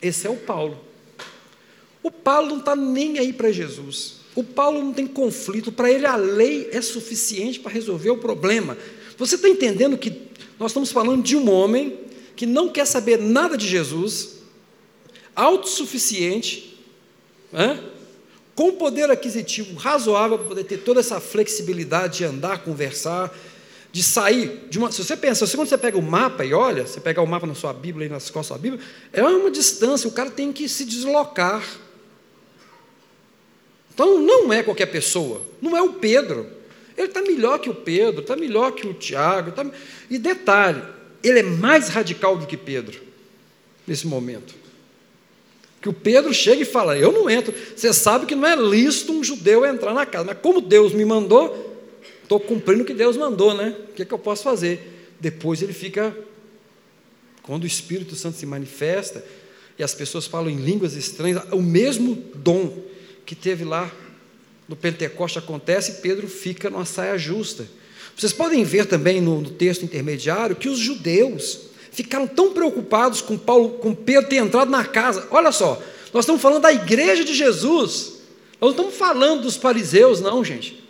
Esse 0.00 0.28
é 0.28 0.30
o 0.30 0.36
Paulo. 0.36 0.78
O 2.04 2.10
Paulo 2.12 2.50
não 2.50 2.58
está 2.58 2.76
nem 2.76 3.18
aí 3.18 3.32
para 3.32 3.50
Jesus. 3.50 4.18
O 4.36 4.44
Paulo 4.44 4.80
não 4.80 4.92
tem 4.92 5.08
conflito, 5.08 5.72
para 5.72 5.90
ele 5.90 6.06
a 6.06 6.14
lei 6.14 6.68
é 6.70 6.80
suficiente 6.80 7.58
para 7.58 7.72
resolver 7.72 8.10
o 8.10 8.18
problema. 8.18 8.78
Você 9.18 9.34
está 9.34 9.48
entendendo 9.48 9.98
que 9.98 10.22
nós 10.56 10.70
estamos 10.70 10.92
falando 10.92 11.24
de 11.24 11.34
um 11.34 11.50
homem 11.50 11.98
que 12.36 12.46
não 12.46 12.68
quer 12.68 12.86
saber 12.86 13.18
nada 13.18 13.56
de 13.56 13.66
Jesus, 13.66 14.36
autossuficiente, 15.36 16.76
com 18.54 18.72
poder 18.72 19.10
aquisitivo 19.10 19.76
razoável 19.76 20.38
para 20.38 20.48
poder 20.48 20.64
ter 20.64 20.78
toda 20.78 21.00
essa 21.00 21.20
flexibilidade 21.20 22.18
de 22.18 22.24
andar, 22.24 22.64
conversar, 22.64 23.32
de 23.92 24.02
sair 24.02 24.66
de 24.68 24.78
uma. 24.78 24.90
Se 24.90 25.04
você 25.04 25.16
pensa, 25.16 25.46
se 25.46 25.54
quando 25.54 25.68
você 25.68 25.78
pega 25.78 25.96
o 25.96 26.02
mapa 26.02 26.44
e 26.44 26.52
olha, 26.54 26.86
você 26.86 26.98
pega 26.98 27.20
o 27.20 27.26
mapa 27.26 27.46
na 27.46 27.54
sua 27.54 27.72
Bíblia 27.72 28.06
e 28.06 28.08
nas 28.08 28.30
costas 28.30 28.48
da 28.48 28.54
sua 28.54 28.58
Bíblia, 28.58 28.84
é 29.12 29.22
uma 29.22 29.50
distância, 29.50 30.08
o 30.08 30.12
cara 30.12 30.30
tem 30.30 30.52
que 30.52 30.68
se 30.68 30.84
deslocar 30.84 31.62
então 33.96 34.20
não 34.20 34.52
é 34.52 34.62
qualquer 34.62 34.84
pessoa, 34.84 35.40
não 35.60 35.74
é 35.74 35.80
o 35.80 35.94
Pedro. 35.94 36.46
Ele 36.98 37.06
está 37.06 37.22
melhor 37.22 37.58
que 37.58 37.70
o 37.70 37.74
Pedro, 37.74 38.20
está 38.20 38.36
melhor 38.36 38.72
que 38.72 38.86
o 38.86 38.92
Tiago. 38.92 39.52
Tá... 39.52 39.64
E 40.10 40.18
detalhe, 40.18 40.82
ele 41.24 41.38
é 41.38 41.42
mais 41.42 41.88
radical 41.88 42.36
do 42.36 42.46
que 42.46 42.58
Pedro, 42.58 43.00
nesse 43.86 44.06
momento. 44.06 44.54
Que 45.86 45.90
o 45.90 45.92
Pedro 45.92 46.34
chega 46.34 46.62
e 46.62 46.64
fala: 46.64 46.98
Eu 46.98 47.12
não 47.12 47.30
entro. 47.30 47.54
Você 47.76 47.92
sabe 47.92 48.26
que 48.26 48.34
não 48.34 48.48
é 48.48 48.56
lícito 48.56 49.12
um 49.12 49.22
judeu 49.22 49.64
entrar 49.64 49.94
na 49.94 50.04
casa, 50.04 50.24
mas 50.24 50.36
como 50.42 50.60
Deus 50.60 50.92
me 50.92 51.04
mandou, 51.04 51.80
estou 52.24 52.40
cumprindo 52.40 52.82
o 52.82 52.84
que 52.84 52.92
Deus 52.92 53.16
mandou, 53.16 53.54
né? 53.54 53.72
O 53.90 53.92
que, 53.92 54.02
é 54.02 54.04
que 54.04 54.12
eu 54.12 54.18
posso 54.18 54.42
fazer? 54.42 55.14
Depois 55.20 55.62
ele 55.62 55.72
fica, 55.72 56.12
quando 57.40 57.62
o 57.62 57.68
Espírito 57.68 58.16
Santo 58.16 58.36
se 58.36 58.44
manifesta 58.44 59.24
e 59.78 59.84
as 59.84 59.94
pessoas 59.94 60.26
falam 60.26 60.50
em 60.50 60.56
línguas 60.56 60.94
estranhas, 60.96 61.44
o 61.52 61.62
mesmo 61.62 62.16
dom 62.34 62.82
que 63.24 63.36
teve 63.36 63.62
lá 63.62 63.88
no 64.68 64.74
Pentecoste 64.74 65.38
acontece 65.38 65.92
e 65.92 65.94
Pedro 66.02 66.26
fica 66.26 66.68
numa 66.68 66.84
saia 66.84 67.16
justa. 67.16 67.64
Vocês 68.16 68.32
podem 68.32 68.64
ver 68.64 68.86
também 68.86 69.20
no, 69.20 69.40
no 69.40 69.50
texto 69.50 69.84
intermediário 69.84 70.56
que 70.56 70.68
os 70.68 70.80
judeus 70.80 71.65
ficaram 71.96 72.26
tão 72.26 72.52
preocupados 72.52 73.22
com 73.22 73.38
Paulo, 73.38 73.70
com 73.78 73.94
Pedro 73.94 74.28
ter 74.28 74.36
entrado 74.36 74.70
na 74.70 74.84
casa. 74.84 75.26
Olha 75.30 75.50
só, 75.50 75.80
nós 76.12 76.24
estamos 76.24 76.42
falando 76.42 76.60
da 76.60 76.70
igreja 76.70 77.24
de 77.24 77.34
Jesus. 77.34 78.18
Nós 78.60 78.76
não 78.76 78.88
estamos 78.88 78.94
falando 78.96 79.42
dos 79.42 79.56
fariseus, 79.56 80.20
não, 80.20 80.44
gente. 80.44 80.84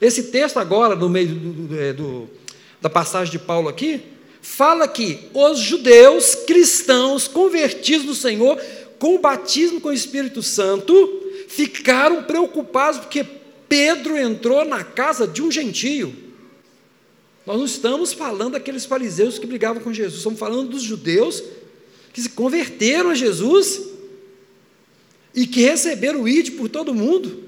Esse 0.00 0.24
texto 0.24 0.56
agora, 0.56 0.96
no 0.96 1.10
meio 1.10 1.28
do, 1.28 1.52
do, 1.52 1.78
é, 1.78 1.94
da 2.80 2.88
passagem 2.88 3.32
de 3.32 3.38
Paulo 3.38 3.68
aqui, 3.68 4.00
fala 4.40 4.88
que 4.88 5.28
os 5.34 5.58
judeus 5.58 6.34
cristãos 6.34 7.28
convertidos 7.28 8.06
no 8.06 8.14
Senhor, 8.14 8.58
com 8.98 9.14
o 9.14 9.18
batismo 9.18 9.78
com 9.78 9.90
o 9.90 9.92
Espírito 9.92 10.42
Santo, 10.42 11.22
ficaram 11.48 12.22
preocupados 12.22 13.00
porque 13.00 13.26
Pedro 13.68 14.16
entrou 14.16 14.64
na 14.64 14.82
casa 14.82 15.26
de 15.26 15.42
um 15.42 15.52
gentio. 15.52 16.25
Nós 17.46 17.56
não 17.56 17.64
estamos 17.64 18.12
falando 18.12 18.54
daqueles 18.54 18.84
fariseus 18.84 19.38
que 19.38 19.46
brigavam 19.46 19.80
com 19.80 19.92
Jesus, 19.92 20.16
estamos 20.16 20.38
falando 20.38 20.70
dos 20.70 20.82
judeus 20.82 21.42
que 22.12 22.20
se 22.20 22.30
converteram 22.30 23.10
a 23.10 23.14
Jesus 23.14 23.82
e 25.32 25.46
que 25.46 25.60
receberam 25.60 26.22
o 26.22 26.28
ID 26.28 26.56
por 26.56 26.68
todo 26.68 26.92
mundo. 26.92 27.44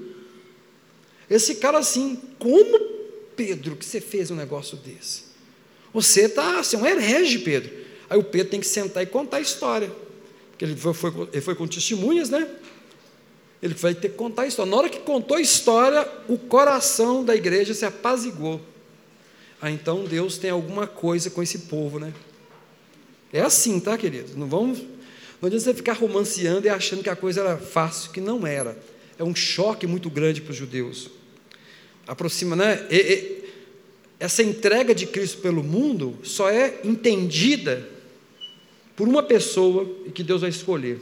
Esse 1.29 1.55
cara 1.55 1.79
assim, 1.79 2.17
como 2.39 2.79
Pedro 3.35 3.75
que 3.75 3.83
você 3.83 3.99
fez 3.99 4.31
um 4.31 4.35
negócio 4.35 4.77
desse? 4.77 5.23
Você 5.93 6.25
está, 6.25 6.63
você 6.63 6.77
é 6.77 6.79
um 6.79 6.85
herege, 6.85 7.39
Pedro. 7.39 7.71
Aí 8.09 8.17
o 8.17 8.23
Pedro 8.23 8.51
tem 8.51 8.59
que 8.59 8.67
sentar 8.67 9.03
e 9.03 9.05
contar 9.05 9.37
a 9.37 9.41
história. 9.41 9.91
Porque 10.51 10.63
ele 10.63 10.75
foi, 10.75 10.93
foi, 10.93 11.11
ele 11.33 11.41
foi 11.41 11.55
com 11.55 11.67
testemunhas, 11.67 12.29
né? 12.29 12.47
Ele 13.61 13.73
vai 13.73 13.93
ter 13.93 14.09
que 14.09 14.15
contar 14.15 14.43
a 14.43 14.47
história. 14.47 14.69
Na 14.69 14.77
hora 14.77 14.89
que 14.89 14.99
contou 14.99 15.35
a 15.35 15.41
história, 15.41 16.07
o 16.27 16.37
coração 16.37 17.25
da 17.25 17.35
igreja 17.35 17.73
se 17.73 17.85
apaziguou 17.85 18.61
ah, 19.61 19.69
então 19.69 20.05
Deus 20.05 20.37
tem 20.37 20.49
alguma 20.49 20.87
coisa 20.87 21.29
com 21.29 21.43
esse 21.43 21.59
povo, 21.59 21.99
né? 21.99 22.13
É 23.31 23.41
assim, 23.41 23.79
tá, 23.79 23.97
queridos? 23.97 24.35
Não 24.35 24.47
vamos. 24.47 24.79
Não 25.41 25.47
adianta 25.47 25.65
você 25.65 25.73
ficar 25.73 25.93
romanceando 25.93 26.65
e 26.65 26.69
achando 26.69 27.03
que 27.03 27.09
a 27.09 27.15
coisa 27.15 27.41
era 27.41 27.57
fácil, 27.57 28.11
que 28.11 28.21
não 28.21 28.47
era. 28.47 28.77
É 29.17 29.23
um 29.23 29.35
choque 29.35 29.85
muito 29.85 30.09
grande 30.09 30.41
para 30.41 30.51
os 30.51 30.57
judeus. 30.57 31.09
Aproxima, 32.07 32.55
né? 32.55 32.87
E, 32.89 32.95
e, 32.95 33.39
essa 34.19 34.41
entrega 34.43 34.95
de 34.95 35.05
Cristo 35.05 35.39
pelo 35.39 35.63
mundo 35.63 36.17
só 36.23 36.49
é 36.49 36.79
entendida 36.83 37.87
por 38.95 39.07
uma 39.07 39.23
pessoa 39.23 39.89
e 40.05 40.11
que 40.11 40.23
Deus 40.23 40.41
vai 40.41 40.49
escolher. 40.49 40.99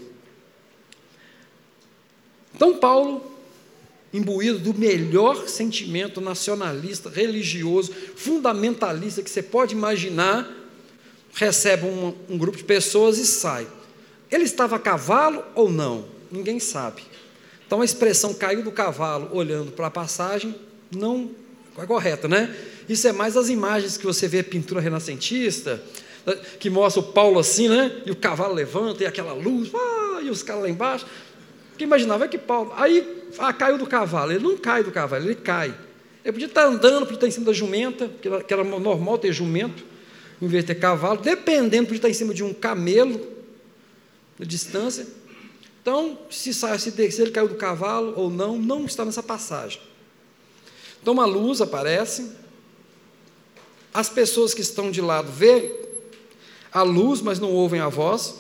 Então, 2.54 2.78
Paulo 2.78 3.37
imbuído 4.14 4.60
do 4.60 4.74
melhor 4.74 5.48
sentimento 5.48 6.22
nacionalista, 6.22 7.10
religioso, 7.10 7.94
fundamentalista 8.16 9.22
que 9.22 9.30
você 9.30 9.44
pode 9.44 9.74
imaginar, 9.74 10.50
recebe 11.34 11.86
um, 11.86 12.14
um, 12.30 12.38
grupo 12.38 12.58
de 12.58 12.64
pessoas 12.64 13.18
e 13.18 13.26
sai. 13.26 13.68
Ele 14.32 14.44
estava 14.44 14.78
a 14.78 14.80
cavalo 14.80 15.44
ou 15.54 15.70
não? 15.70 16.06
Ninguém 16.32 16.60
sabe. 16.60 17.04
Então 17.66 17.82
a 17.82 17.86
expressão 17.86 18.34
caiu 18.34 18.64
do 18.64 18.72
cavalo 18.72 19.30
olhando 19.34 19.72
para 19.72 19.88
a 19.88 19.92
passagem 19.92 20.56
não 20.90 21.32
é 21.78 21.86
correta, 21.86 22.28
né? 22.28 22.56
Isso 22.88 23.08
é 23.08 23.12
mais 23.12 23.36
as 23.36 23.50
imagens 23.50 23.98
que 23.98 24.06
você 24.06 24.28
vê 24.28 24.42
pintura 24.42 24.80
renascentista, 24.80 25.82
né, 26.26 26.36
que 26.60 26.70
mostra 26.70 27.02
o 27.02 27.04
Paulo 27.04 27.40
assim, 27.40 27.68
né? 27.68 28.02
E 28.06 28.12
o 28.12 28.16
cavalo 28.16 28.54
levanta 28.54 29.04
e 29.04 29.06
aquela 29.06 29.34
luz, 29.34 29.70
ah, 29.76 30.22
e 30.22 30.30
os 30.30 30.42
caras 30.42 30.64
lá 30.64 30.70
embaixo. 30.70 31.06
Porque 31.70 31.84
imaginava 31.84 32.26
é 32.26 32.28
que 32.28 32.38
Paulo. 32.38 32.74
Aí 32.76 33.17
ah, 33.38 33.54
caiu 33.54 33.78
do 33.78 33.86
cavalo. 33.86 34.32
Ele 34.32 34.44
não 34.44 34.58
cai 34.58 34.84
do 34.84 34.92
cavalo, 34.92 35.26
ele 35.26 35.36
cai. 35.36 35.76
Ele 36.24 36.34
podia 36.34 36.48
estar 36.48 36.66
andando, 36.66 37.02
podia 37.02 37.16
estar 37.16 37.28
em 37.28 37.32
cima 37.32 37.46
da 37.46 37.54
jumenta, 37.54 38.10
que 38.46 38.54
era 38.54 38.64
normal 38.64 39.18
ter 39.18 39.32
jumento, 39.32 39.84
em 40.42 40.48
vez 40.48 40.64
de 40.64 40.74
ter 40.74 40.80
cavalo, 40.80 41.22
dependendo, 41.22 41.86
podia 41.86 41.98
estar 41.98 42.10
em 42.10 42.14
cima 42.14 42.34
de 42.34 42.44
um 42.44 42.54
camelo, 42.54 43.26
na 44.38 44.46
distância. 44.46 45.08
Então, 45.82 46.20
se, 46.30 46.54
se, 46.54 47.22
ele 47.22 47.32
caiu 47.32 47.48
do 47.48 47.56
cavalo 47.56 48.14
ou 48.18 48.30
não, 48.30 48.58
não 48.58 48.86
está 48.86 49.06
nessa 49.06 49.24
passagem. 49.24 49.80
Então, 51.02 51.14
uma 51.14 51.26
luz 51.26 51.62
aparece, 51.62 52.32
as 53.94 54.10
pessoas 54.10 54.54
que 54.54 54.62
estão 54.62 54.92
de 54.92 55.02
lado 55.02 55.32
veem 55.32 55.72
a 56.74 56.84
luz, 56.84 57.22
mas 57.22 57.40
não 57.40 57.52
ouvem 57.52 57.80
a 57.80 57.88
voz. 57.88 58.36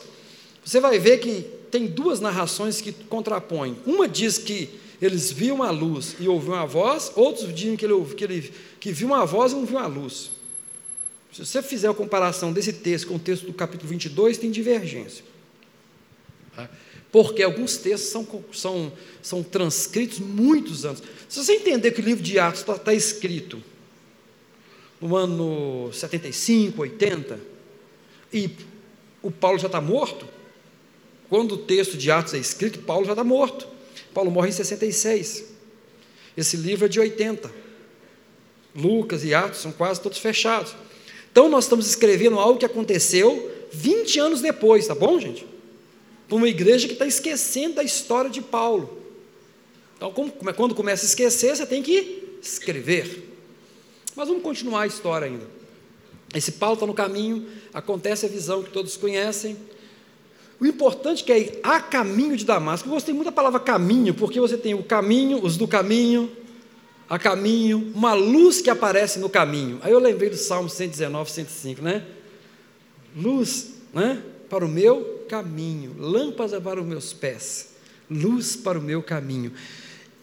Você 0.64 0.82
vai 0.82 1.00
ver 1.00 1.20
que 1.20 1.57
tem 1.72 1.86
duas 1.88 2.20
narrações 2.20 2.82
que 2.82 2.92
contrapõem. 2.92 3.78
Uma 3.86 4.08
diz 4.08 4.38
que 4.38 4.70
eles 5.02 5.32
viam 5.32 5.62
a 5.62 5.70
luz 5.70 6.16
e 6.20 6.28
ouviam 6.28 6.56
a 6.56 6.66
voz, 6.66 7.12
outros 7.16 7.54
dizem 7.54 7.76
que 7.76 7.86
ele, 7.86 8.06
que 8.16 8.24
ele 8.24 8.54
que 8.80 8.92
viu 8.92 9.08
uma 9.08 9.26
voz 9.26 9.52
e 9.52 9.56
não 9.56 9.66
viu 9.66 9.78
a 9.78 9.86
luz. 9.86 10.32
Se 11.32 11.46
você 11.46 11.62
fizer 11.62 11.88
a 11.88 11.94
comparação 11.94 12.52
desse 12.52 12.74
texto 12.74 13.08
com 13.08 13.16
o 13.16 13.20
texto 13.20 13.46
do 13.46 13.54
capítulo 13.54 13.90
22, 13.90 14.38
tem 14.38 14.50
divergência. 14.50 15.24
Tá? 16.56 16.70
Porque 17.12 17.44
alguns 17.44 17.78
textos 17.78 18.10
são, 18.10 18.28
são, 18.52 18.94
são 19.22 19.44
transcritos 19.44 20.20
muitos 20.20 20.84
anos. 20.86 21.04
Se 21.30 21.44
você 21.44 21.54
entender 21.54 21.92
que 21.92 22.02
o 22.02 22.04
livro 22.04 22.24
de 22.24 22.40
Atos 22.40 22.62
está, 22.62 22.76
está 22.76 22.94
escrito 22.94 23.62
no 25.00 25.16
ano 25.16 25.92
75, 25.94 26.82
80, 26.82 27.40
e 28.34 28.50
o 29.22 29.30
Paulo 29.30 29.60
já 29.60 29.68
está 29.68 29.80
morto, 29.80 30.28
quando 31.30 31.54
o 31.54 31.58
texto 31.58 31.98
de 31.98 32.10
Atos 32.10 32.34
é 32.34 32.38
escrito, 32.38 32.80
Paulo 32.80 33.06
já 33.06 33.14
está 33.14 33.24
morto. 33.24 33.68
Paulo 34.14 34.32
morre 34.32 34.50
em 34.50 34.54
66. 34.54 35.46
Esse 36.36 36.58
livro 36.58 36.86
é 36.86 36.88
de 36.88 37.00
80. 37.00 37.52
Lucas 38.76 39.24
e 39.24 39.34
Atos 39.34 39.60
são 39.60 39.72
quase 39.72 40.00
todos 40.00 40.18
fechados. 40.18 40.76
Então 41.32 41.50
nós 41.50 41.66
estamos 41.66 41.88
escrevendo 41.88 42.40
algo 42.40 42.60
que 42.60 42.66
aconteceu 42.66 43.52
20 43.72 44.20
anos 44.20 44.42
depois, 44.42 44.88
tá 44.88 44.96
bom, 44.96 45.20
gente? 45.20 45.46
Para 46.28 46.38
uma 46.38 46.48
igreja 46.48 46.88
que 46.88 46.94
está 46.94 47.06
esquecendo 47.06 47.76
da 47.76 47.84
história 47.84 48.30
de 48.30 48.42
Paulo. 48.42 49.02
Então, 49.96 50.14
quando 50.56 50.76
começa 50.76 51.06
a 51.06 51.08
esquecer, 51.08 51.56
você 51.56 51.66
tem 51.66 51.82
que 51.82 52.38
escrever. 52.42 53.30
Mas 54.16 54.28
vamos 54.28 54.44
continuar 54.44 54.82
a 54.84 54.88
história 54.88 55.28
ainda. 55.28 55.46
Esse 56.34 56.54
Paulo 56.54 56.76
está 56.76 56.86
no 56.86 56.94
caminho, 56.94 57.48
acontece 57.74 58.26
a 58.26 58.30
visão 58.30 58.62
que 58.62 58.70
todos 58.70 58.98
conhecem, 58.98 59.58
o 60.60 60.66
importante 60.66 61.30
é 61.32 61.40
é 61.40 61.60
a 61.62 61.80
caminho 61.80 62.36
de 62.36 62.46
Damasco. 62.46 62.88
Eu 62.88 62.94
gostei 62.94 63.14
muito 63.14 63.28
da 63.28 63.32
palavra 63.32 63.60
caminho, 63.60 64.14
porque 64.14 64.40
você 64.40 64.58
tem 64.58 64.74
o 64.74 64.84
caminho, 64.84 65.44
os 65.44 65.56
do 65.56 65.68
caminho, 65.68 66.32
a 67.10 67.20
caminho, 67.20 67.92
uma 67.94 68.14
luz 68.14 68.60
que 68.62 68.70
aparece 68.70 69.20
no 69.20 69.30
caminho. 69.30 69.80
Aí 69.82 69.92
eu 69.92 70.00
lembrei 70.00 70.30
do 70.30 70.36
Salmo 70.36 70.70
119, 70.70 71.30
105, 71.30 71.82
né? 71.82 72.04
Luz, 73.16 73.76
né? 73.94 74.22
Para 74.50 74.66
o 74.66 74.68
meu 74.68 75.26
caminho, 75.30 75.96
lâmpada 75.98 76.60
para 76.60 76.82
os 76.82 76.86
meus 76.86 77.14
pés, 77.14 77.76
luz 78.10 78.56
para 78.56 78.80
o 78.80 78.82
meu 78.82 79.04
caminho. 79.04 79.52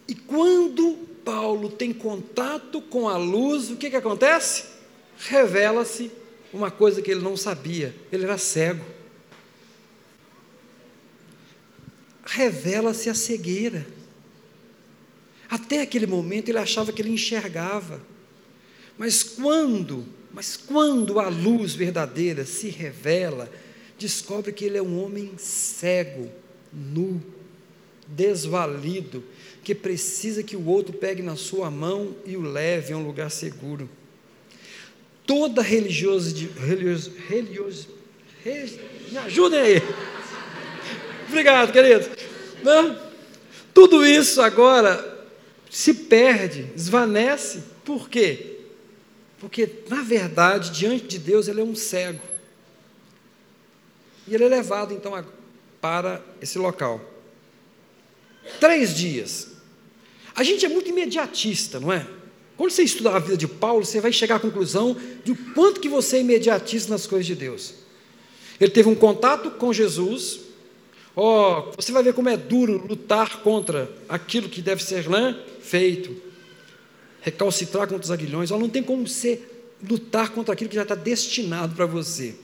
E 0.08 0.14
quando 0.14 0.96
Paulo 1.24 1.68
tem 1.68 1.92
contato 1.92 2.80
com 2.82 3.08
a 3.08 3.16
luz, 3.16 3.70
o 3.70 3.76
que, 3.76 3.88
que 3.88 3.96
acontece? 3.96 4.64
Revela-se 5.16 6.10
uma 6.52 6.70
coisa 6.70 7.00
que 7.00 7.10
ele 7.10 7.22
não 7.22 7.36
sabia: 7.36 7.94
ele 8.10 8.24
era 8.24 8.36
cego. 8.36 8.84
Revela-se 12.24 13.10
a 13.10 13.14
cegueira. 13.14 13.86
Até 15.48 15.82
aquele 15.82 16.06
momento 16.06 16.48
ele 16.48 16.58
achava 16.58 16.92
que 16.92 17.02
ele 17.02 17.10
enxergava. 17.10 18.00
Mas 18.96 19.22
quando, 19.22 20.04
mas 20.32 20.56
quando 20.56 21.20
a 21.20 21.28
luz 21.28 21.74
verdadeira 21.74 22.44
se 22.44 22.68
revela, 22.68 23.50
descobre 23.98 24.52
que 24.52 24.64
ele 24.64 24.78
é 24.78 24.82
um 24.82 25.02
homem 25.02 25.32
cego, 25.36 26.30
nu, 26.72 27.22
desvalido, 28.06 29.22
que 29.62 29.74
precisa 29.74 30.42
que 30.42 30.56
o 30.56 30.66
outro 30.66 30.92
pegue 30.92 31.22
na 31.22 31.36
sua 31.36 31.70
mão 31.70 32.14
e 32.24 32.36
o 32.36 32.42
leve 32.42 32.92
a 32.92 32.96
um 32.96 33.06
lugar 33.06 33.30
seguro. 33.30 33.88
Toda 35.26 35.62
religiosidade, 35.62 36.50
me 39.10 39.18
ajudem 39.18 39.60
aí. 39.60 39.82
Obrigado, 41.34 41.72
querido. 41.72 42.08
Não? 42.62 42.96
Tudo 43.74 44.06
isso 44.06 44.40
agora 44.40 45.26
se 45.68 45.92
perde, 45.92 46.62
desvanece. 46.62 47.64
Por 47.84 48.08
quê? 48.08 48.58
Porque, 49.40 49.68
na 49.88 50.00
verdade, 50.00 50.70
diante 50.70 51.08
de 51.08 51.18
Deus, 51.18 51.48
ele 51.48 51.60
é 51.60 51.64
um 51.64 51.74
cego. 51.74 52.22
E 54.28 54.34
ele 54.34 54.44
é 54.44 54.48
levado 54.48 54.94
então 54.94 55.12
para 55.80 56.22
esse 56.40 56.56
local. 56.56 57.00
Três 58.60 58.94
dias. 58.94 59.48
A 60.36 60.44
gente 60.44 60.64
é 60.64 60.68
muito 60.68 60.88
imediatista, 60.88 61.80
não 61.80 61.92
é? 61.92 62.06
Quando 62.56 62.70
você 62.70 62.84
estuda 62.84 63.10
a 63.10 63.18
vida 63.18 63.36
de 63.36 63.48
Paulo, 63.48 63.84
você 63.84 64.00
vai 64.00 64.12
chegar 64.12 64.36
à 64.36 64.40
conclusão 64.40 64.96
de 65.24 65.34
quanto 65.34 65.80
que 65.80 65.88
você 65.88 66.18
é 66.18 66.20
imediatista 66.20 66.92
nas 66.92 67.08
coisas 67.08 67.26
de 67.26 67.34
Deus. 67.34 67.74
Ele 68.60 68.70
teve 68.70 68.88
um 68.88 68.94
contato 68.94 69.50
com 69.50 69.72
Jesus. 69.72 70.43
Oh, 71.16 71.70
você 71.76 71.92
vai 71.92 72.02
ver 72.02 72.12
como 72.12 72.28
é 72.28 72.36
duro 72.36 72.84
lutar 72.88 73.40
contra 73.40 73.90
aquilo 74.08 74.48
que 74.48 74.60
deve 74.60 74.82
ser 74.82 75.08
né, 75.08 75.38
feito. 75.60 76.14
Recalcitrar 77.20 77.86
contra 77.86 78.04
os 78.04 78.10
aguilhões. 78.10 78.50
Oh, 78.50 78.58
não 78.58 78.68
tem 78.68 78.82
como 78.82 79.06
você 79.06 79.40
lutar 79.88 80.30
contra 80.30 80.52
aquilo 80.52 80.68
que 80.68 80.76
já 80.76 80.82
está 80.82 80.94
destinado 80.94 81.74
para 81.76 81.86
você. 81.86 82.34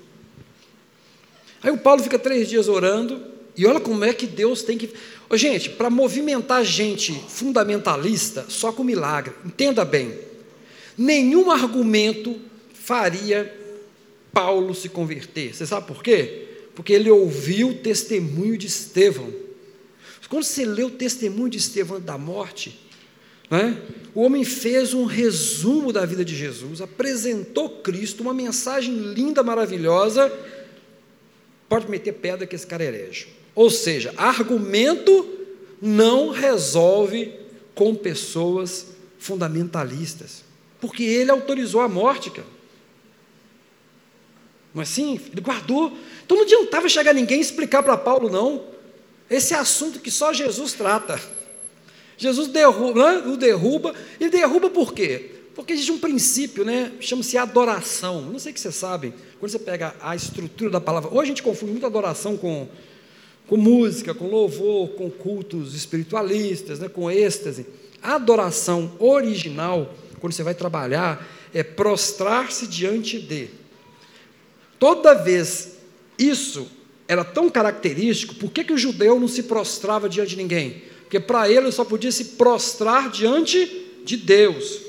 Aí 1.63 1.71
o 1.71 1.79
Paulo 1.79 2.03
fica 2.03 2.19
três 2.19 2.49
dias 2.49 2.69
orando, 2.69 3.21
e 3.57 3.67
olha 3.67 3.81
como 3.81 4.05
é 4.05 4.13
que 4.13 4.27
Deus 4.27 4.63
tem 4.63 4.79
que. 4.79 4.91
Oh, 5.29 5.37
gente, 5.37 5.69
para 5.71 5.91
movimentar 5.91 6.65
gente 6.65 7.13
fundamentalista, 7.29 8.47
só 8.49 8.73
com 8.73 8.85
milagre. 8.85 9.35
Entenda 9.45 9.85
bem. 9.85 10.17
Nenhum 10.97 11.51
argumento 11.51 12.39
faria 12.73 13.53
Paulo 14.33 14.75
se 14.75 14.89
converter. 14.89 15.55
Você 15.55 15.67
sabe 15.67 15.87
por 15.87 16.03
quê? 16.03 16.50
Porque 16.75 16.93
ele 16.93 17.11
ouviu 17.11 17.71
o 17.71 17.75
testemunho 17.75 18.57
de 18.57 18.67
Estevão. 18.67 19.33
Quando 20.31 20.45
você 20.45 20.65
lê 20.65 20.85
o 20.85 20.91
testemunho 20.91 21.51
de 21.51 21.59
Estevão 21.59 22.01
da 22.01 22.17
morte, 22.17 22.81
né, 23.51 23.77
o 24.15 24.23
homem 24.23 24.45
fez 24.45 24.95
um 24.95 25.05
resumo 25.05 25.93
da 25.93 26.07
vida 26.07 26.25
de 26.25 26.37
Jesus, 26.37 26.81
apresentou 26.81 27.69
Cristo, 27.69 28.23
uma 28.23 28.33
mensagem 28.33 28.95
linda, 28.95 29.43
maravilhosa. 29.43 30.33
Pode 31.69 31.91
meter 31.91 32.13
pedra 32.13 32.47
que 32.47 32.55
esse 32.55 32.67
cara 32.67 32.85
é 32.85 32.87
herege. 32.87 33.27
Ou 33.57 33.69
seja, 33.71 34.15
argumento 34.17 35.29
não 35.83 36.31
resolve 36.31 37.33
com 37.75 37.93
pessoas 37.93 38.87
fundamentalistas, 39.19 40.45
porque 40.81 41.03
ele 41.03 41.33
autorizou 41.33 41.81
a 41.81 41.89
morte, 41.89 42.31
cara. 42.31 42.60
Não 44.75 44.83
é 44.83 44.85
assim? 44.85 45.21
Ele 45.33 45.41
guardou. 45.41 45.93
Então 46.25 46.37
não 46.37 46.45
adiantava 46.45 46.89
chegar 46.89 47.13
ninguém 47.13 47.39
e 47.39 47.43
explicar 47.43 47.83
para 47.83 47.97
Paulo, 47.97 48.31
não. 48.31 48.65
Esse 49.29 49.55
é 49.55 49.57
assunto 49.57 50.01
que 50.01 50.11
só 50.11 50.33
Jesus 50.33 50.73
trata. 50.73 51.21
Jesus 52.17 52.49
derruba, 52.49 53.13
né? 53.13 53.29
o 53.29 53.37
derruba, 53.37 53.95
e 54.19 54.29
derruba 54.29 54.69
por 54.69 54.93
quê? 54.93 55.31
Porque 55.55 55.73
existe 55.73 55.91
um 55.91 55.99
princípio, 55.99 56.65
né? 56.65 56.93
Chama-se 57.01 57.39
adoração. 57.39 58.23
Não 58.23 58.39
sei 58.39 58.53
que 58.53 58.61
vocês 58.61 58.75
sabem, 58.75 59.15
quando 59.39 59.51
você 59.51 59.59
pega 59.59 59.95
a 60.01 60.15
estrutura 60.15 60.71
da 60.71 60.81
palavra. 60.81 61.11
Hoje 61.11 61.23
a 61.23 61.25
gente 61.27 61.43
confunde 61.43 61.73
muito 61.73 61.87
adoração 61.87 62.37
com, 62.37 62.69
com 63.47 63.57
música, 63.57 64.15
com 64.15 64.27
louvor, 64.27 64.91
com 64.91 65.11
cultos 65.11 65.75
espiritualistas, 65.75 66.79
né? 66.79 66.89
com 66.89 67.11
êxtase. 67.11 67.67
A 68.03 68.17
adoração 68.17 68.93
original, 68.99 69.95
quando 70.21 70.33
você 70.33 70.43
vai 70.43 70.55
trabalhar, 70.55 71.27
é 71.55 71.63
prostrar-se 71.63 72.67
diante 72.67 73.19
de. 73.19 73.49
Toda 74.81 75.15
vez 75.15 75.77
isso 76.19 76.67
era 77.07 77.23
tão 77.23 77.51
característico, 77.51 78.35
por 78.35 78.51
que, 78.51 78.65
que 78.65 78.73
o 78.73 78.79
judeu 78.79 79.21
não 79.21 79.29
se 79.29 79.43
prostrava 79.43 80.09
diante 80.09 80.31
de 80.31 80.37
ninguém? 80.37 80.83
Porque 81.03 81.21
para 81.21 81.51
ele 81.51 81.71
só 81.71 81.85
podia 81.85 82.11
se 82.11 82.25
prostrar 82.37 83.11
diante 83.11 84.01
de 84.05 84.17
Deus. 84.17 84.81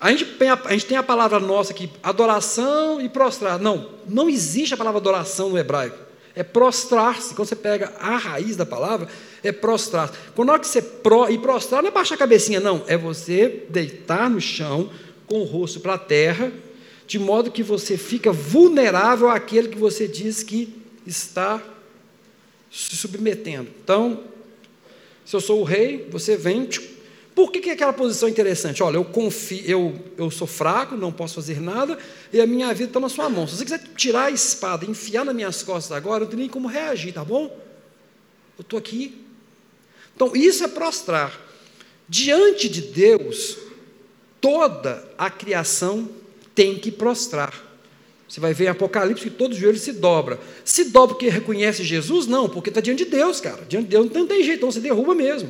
A 0.00 0.10
gente, 0.10 0.24
tem 0.24 0.48
a, 0.48 0.60
a 0.64 0.72
gente 0.72 0.86
tem 0.86 0.96
a 0.96 1.02
palavra 1.02 1.38
nossa 1.38 1.72
aqui, 1.72 1.90
adoração 2.02 3.00
e 3.00 3.08
prostrar. 3.08 3.58
Não, 3.58 3.90
não 4.08 4.28
existe 4.28 4.72
a 4.72 4.76
palavra 4.76 5.00
adoração 5.00 5.50
no 5.50 5.58
hebraico. 5.58 5.98
É 6.34 6.42
prostrar-se. 6.42 7.34
Quando 7.34 7.48
você 7.48 7.56
pega 7.56 7.92
a 7.98 8.16
raiz 8.16 8.56
da 8.56 8.64
palavra, 8.64 9.08
é 9.42 9.52
prostrar. 9.52 10.12
Quando 10.34 10.50
hora 10.50 10.60
que 10.60 10.66
você 10.66 10.80
pro, 10.80 11.28
e 11.28 11.38
prostrar 11.38 11.82
não 11.82 11.88
é 11.88 11.92
baixar 11.92 12.14
a 12.14 12.18
cabecinha, 12.18 12.60
não. 12.60 12.84
É 12.86 12.96
você 12.96 13.64
deitar 13.68 14.30
no 14.30 14.40
chão, 14.40 14.90
com 15.26 15.40
o 15.40 15.44
rosto 15.44 15.80
para 15.80 15.94
a 15.94 15.98
terra, 15.98 16.52
de 17.06 17.18
modo 17.18 17.50
que 17.50 17.62
você 17.62 17.96
fica 17.96 18.32
vulnerável 18.32 19.28
àquele 19.28 19.68
que 19.68 19.78
você 19.78 20.08
diz 20.08 20.42
que 20.42 20.82
está 21.06 21.62
se 22.70 22.96
submetendo. 22.96 23.70
Então, 23.82 24.24
se 25.24 25.34
eu 25.34 25.40
sou 25.40 25.60
o 25.60 25.64
rei, 25.64 26.06
você 26.10 26.36
vem. 26.36 26.68
Por 27.34 27.52
que, 27.52 27.60
que 27.60 27.70
é 27.70 27.72
aquela 27.74 27.92
posição 27.92 28.28
interessante? 28.28 28.82
Olha, 28.82 28.96
eu 28.96 29.04
confio, 29.04 29.62
eu, 29.66 29.94
eu 30.16 30.30
sou 30.30 30.46
fraco, 30.46 30.96
não 30.96 31.12
posso 31.12 31.34
fazer 31.34 31.60
nada, 31.60 31.98
e 32.32 32.40
a 32.40 32.46
minha 32.46 32.72
vida 32.72 32.90
está 32.90 33.00
na 33.00 33.08
sua 33.08 33.28
mão. 33.28 33.46
Se 33.46 33.56
você 33.56 33.64
quiser 33.64 33.82
tirar 33.94 34.24
a 34.24 34.30
espada 34.30 34.84
e 34.84 34.90
enfiar 34.90 35.24
nas 35.24 35.34
minhas 35.34 35.62
costas 35.62 35.96
agora, 35.96 36.22
eu 36.22 36.24
não 36.24 36.30
tenho 36.30 36.40
nem 36.40 36.48
como 36.48 36.66
reagir, 36.66 37.12
tá 37.12 37.24
bom? 37.24 37.44
Eu 38.58 38.62
estou 38.62 38.78
aqui. 38.78 39.22
Então, 40.14 40.34
isso 40.34 40.64
é 40.64 40.68
prostrar. 40.68 41.38
Diante 42.08 42.68
de 42.68 42.80
Deus, 42.80 43.58
toda 44.40 45.06
a 45.18 45.28
criação 45.28 46.08
tem 46.56 46.76
que 46.76 46.90
prostrar. 46.90 47.54
Você 48.28 48.40
vai 48.40 48.52
ver 48.52 48.64
em 48.64 48.68
Apocalipse 48.68 49.22
que 49.22 49.30
todo 49.30 49.54
joelho 49.54 49.78
se 49.78 49.92
dobra. 49.92 50.40
Se 50.64 50.86
dobra 50.86 51.14
porque 51.14 51.28
reconhece 51.28 51.84
Jesus? 51.84 52.26
Não, 52.26 52.48
porque 52.48 52.70
está 52.70 52.80
diante 52.80 53.04
de 53.04 53.10
Deus, 53.10 53.40
cara. 53.40 53.64
Diante 53.68 53.84
de 53.84 53.90
Deus 53.90 54.10
não 54.12 54.26
tem 54.26 54.42
jeito, 54.42 54.58
então 54.58 54.72
você 54.72 54.80
derruba 54.80 55.14
mesmo. 55.14 55.48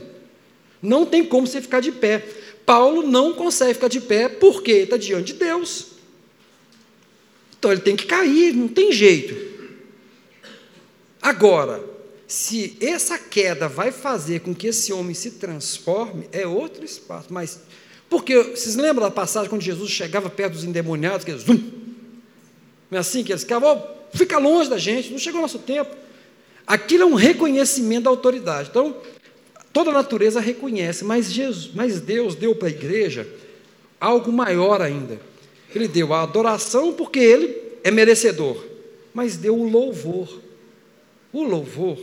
Não 0.82 1.06
tem 1.06 1.24
como 1.24 1.46
você 1.46 1.62
ficar 1.62 1.80
de 1.80 1.90
pé. 1.90 2.18
Paulo 2.66 3.02
não 3.02 3.32
consegue 3.32 3.72
ficar 3.74 3.88
de 3.88 4.00
pé 4.00 4.28
porque 4.28 4.72
está 4.72 4.98
diante 4.98 5.32
de 5.32 5.38
Deus. 5.38 5.86
Então 7.58 7.72
ele 7.72 7.80
tem 7.80 7.96
que 7.96 8.04
cair, 8.04 8.52
não 8.52 8.68
tem 8.68 8.92
jeito. 8.92 9.34
Agora, 11.22 11.82
se 12.26 12.76
essa 12.80 13.18
queda 13.18 13.68
vai 13.68 13.90
fazer 13.90 14.40
com 14.40 14.54
que 14.54 14.66
esse 14.66 14.92
homem 14.92 15.14
se 15.14 15.32
transforme, 15.32 16.28
é 16.30 16.46
outro 16.46 16.84
espaço. 16.84 17.32
Mas 17.32 17.60
porque 18.08 18.42
vocês 18.42 18.76
lembram 18.76 19.04
da 19.04 19.10
passagem 19.10 19.48
quando 19.48 19.62
Jesus 19.62 19.90
chegava 19.90 20.30
perto 20.30 20.52
dos 20.52 20.64
endemoniados, 20.64 21.24
que 21.24 21.30
eles, 21.30 21.44
não 21.46 21.60
é 22.92 22.98
assim 22.98 23.24
que 23.24 23.32
eles 23.32 23.42
ficavam, 23.42 23.76
oh, 23.76 24.16
fica 24.16 24.38
longe 24.38 24.70
da 24.70 24.78
gente, 24.78 25.10
não 25.10 25.18
chegou 25.18 25.40
o 25.40 25.42
nosso 25.42 25.58
tempo. 25.58 25.94
Aquilo 26.66 27.02
é 27.02 27.06
um 27.06 27.14
reconhecimento 27.14 28.04
da 28.04 28.10
autoridade. 28.10 28.68
Então, 28.70 28.96
toda 29.72 29.90
a 29.90 29.94
natureza 29.94 30.40
reconhece, 30.40 31.04
mas, 31.04 31.32
Jesus, 31.32 31.70
mas 31.74 32.00
Deus 32.00 32.34
deu 32.34 32.54
para 32.54 32.68
a 32.68 32.70
igreja 32.70 33.26
algo 34.00 34.32
maior 34.32 34.80
ainda. 34.80 35.20
Ele 35.74 35.88
deu 35.88 36.12
a 36.14 36.22
adoração 36.22 36.92
porque 36.92 37.18
ele 37.18 37.56
é 37.82 37.90
merecedor, 37.90 38.64
mas 39.12 39.36
deu 39.36 39.56
o 39.56 39.68
louvor. 39.68 40.40
O 41.32 41.42
louvor 41.42 41.98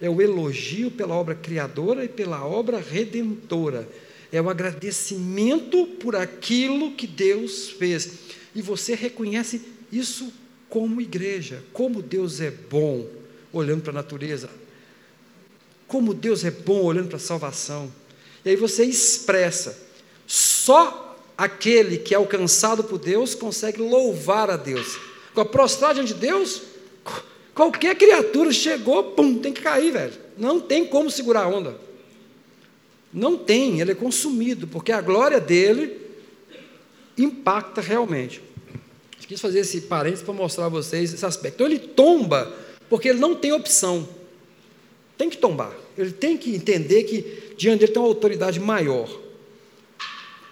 é 0.00 0.10
o 0.10 0.20
elogio 0.20 0.90
pela 0.90 1.14
obra 1.14 1.34
criadora 1.34 2.04
e 2.04 2.08
pela 2.08 2.44
obra 2.44 2.78
redentora 2.78 3.88
é 4.32 4.40
o 4.40 4.50
agradecimento 4.50 5.86
por 6.00 6.16
aquilo 6.16 6.92
que 6.92 7.06
Deus 7.06 7.70
fez. 7.70 8.10
E 8.54 8.62
você 8.62 8.94
reconhece 8.94 9.62
isso 9.92 10.32
como 10.68 11.00
igreja, 11.00 11.62
como 11.72 12.02
Deus 12.02 12.40
é 12.40 12.50
bom 12.50 13.06
olhando 13.52 13.82
para 13.82 13.92
a 13.92 13.94
natureza, 13.94 14.50
como 15.86 16.12
Deus 16.12 16.44
é 16.44 16.50
bom 16.50 16.82
olhando 16.82 17.08
para 17.08 17.16
a 17.16 17.20
salvação. 17.20 17.90
E 18.44 18.50
aí 18.50 18.56
você 18.56 18.84
expressa. 18.84 19.86
Só 20.26 21.16
aquele 21.38 21.98
que 21.98 22.14
é 22.14 22.16
alcançado 22.16 22.82
por 22.84 22.98
Deus 22.98 23.34
consegue 23.34 23.80
louvar 23.80 24.50
a 24.50 24.56
Deus. 24.56 24.98
Com 25.34 25.40
a 25.40 25.44
prostrada 25.44 26.02
de 26.02 26.14
Deus, 26.14 26.62
qualquer 27.54 27.94
criatura 27.96 28.52
chegou, 28.52 29.02
pum, 29.12 29.38
tem 29.38 29.52
que 29.52 29.62
cair, 29.62 29.92
velho. 29.92 30.12
Não 30.36 30.60
tem 30.60 30.86
como 30.86 31.10
segurar 31.10 31.44
a 31.44 31.48
onda. 31.48 31.78
Não 33.12 33.36
tem, 33.36 33.80
ele 33.80 33.92
é 33.92 33.94
consumido, 33.94 34.66
porque 34.66 34.92
a 34.92 35.00
glória 35.00 35.40
dele 35.40 35.96
impacta 37.16 37.80
realmente. 37.80 38.42
Quis 39.26 39.40
fazer 39.40 39.60
esse 39.60 39.82
parênteses 39.82 40.24
para 40.24 40.34
mostrar 40.34 40.66
a 40.66 40.68
vocês 40.68 41.12
esse 41.12 41.26
aspecto. 41.26 41.56
Então 41.56 41.66
ele 41.66 41.78
tomba, 41.80 42.54
porque 42.88 43.08
ele 43.08 43.18
não 43.18 43.34
tem 43.34 43.52
opção. 43.52 44.08
Tem 45.18 45.28
que 45.28 45.36
tombar. 45.36 45.72
Ele 45.98 46.12
tem 46.12 46.36
que 46.36 46.54
entender 46.54 47.02
que 47.04 47.54
diante 47.56 47.80
dele 47.80 47.92
tem 47.92 48.00
uma 48.00 48.08
autoridade 48.08 48.60
maior. 48.60 49.08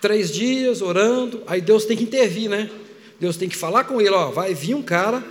Três 0.01 0.31
dias 0.33 0.83
orando, 0.83 1.43
aí 1.47 1.61
Deus 1.61 1.85
tem 1.85 1.97
que 1.97 2.03
intervir, 2.03 2.51
né? 2.51 2.68
Deus 3.20 3.37
tem 3.37 3.49
que 3.49 3.57
falar 3.57 3.85
com 3.85 4.01
ele, 4.01 4.11
ó, 4.11 4.31
vai 4.31 4.55
vir 4.55 4.74
um 4.74 4.83
cara 4.83 5.24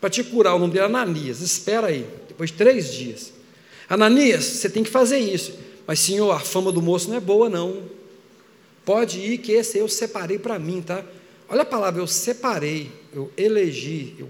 para 0.00 0.10
te 0.10 0.24
curar, 0.24 0.54
o 0.54 0.58
nome 0.58 0.72
dele 0.72 0.84
é 0.84 0.86
Ananias, 0.86 1.40
espera 1.40 1.86
aí, 1.86 2.04
depois 2.28 2.50
de 2.50 2.56
três 2.56 2.92
dias. 2.92 3.32
Ananias, 3.88 4.44
você 4.44 4.68
tem 4.68 4.82
que 4.82 4.90
fazer 4.90 5.18
isso. 5.18 5.54
Mas, 5.86 6.00
senhor, 6.00 6.30
a 6.32 6.40
fama 6.40 6.72
do 6.72 6.82
moço 6.82 7.08
não 7.08 7.16
é 7.16 7.20
boa, 7.20 7.48
não. 7.48 7.82
Pode 8.84 9.18
ir, 9.18 9.38
que 9.38 9.52
esse 9.52 9.78
eu 9.78 9.88
separei 9.88 10.38
para 10.38 10.58
mim, 10.58 10.82
tá? 10.82 11.04
Olha 11.48 11.62
a 11.62 11.66
palavra, 11.66 12.00
eu 12.00 12.06
separei, 12.06 12.90
eu 13.12 13.30
elegi, 13.36 14.14
eu. 14.18 14.28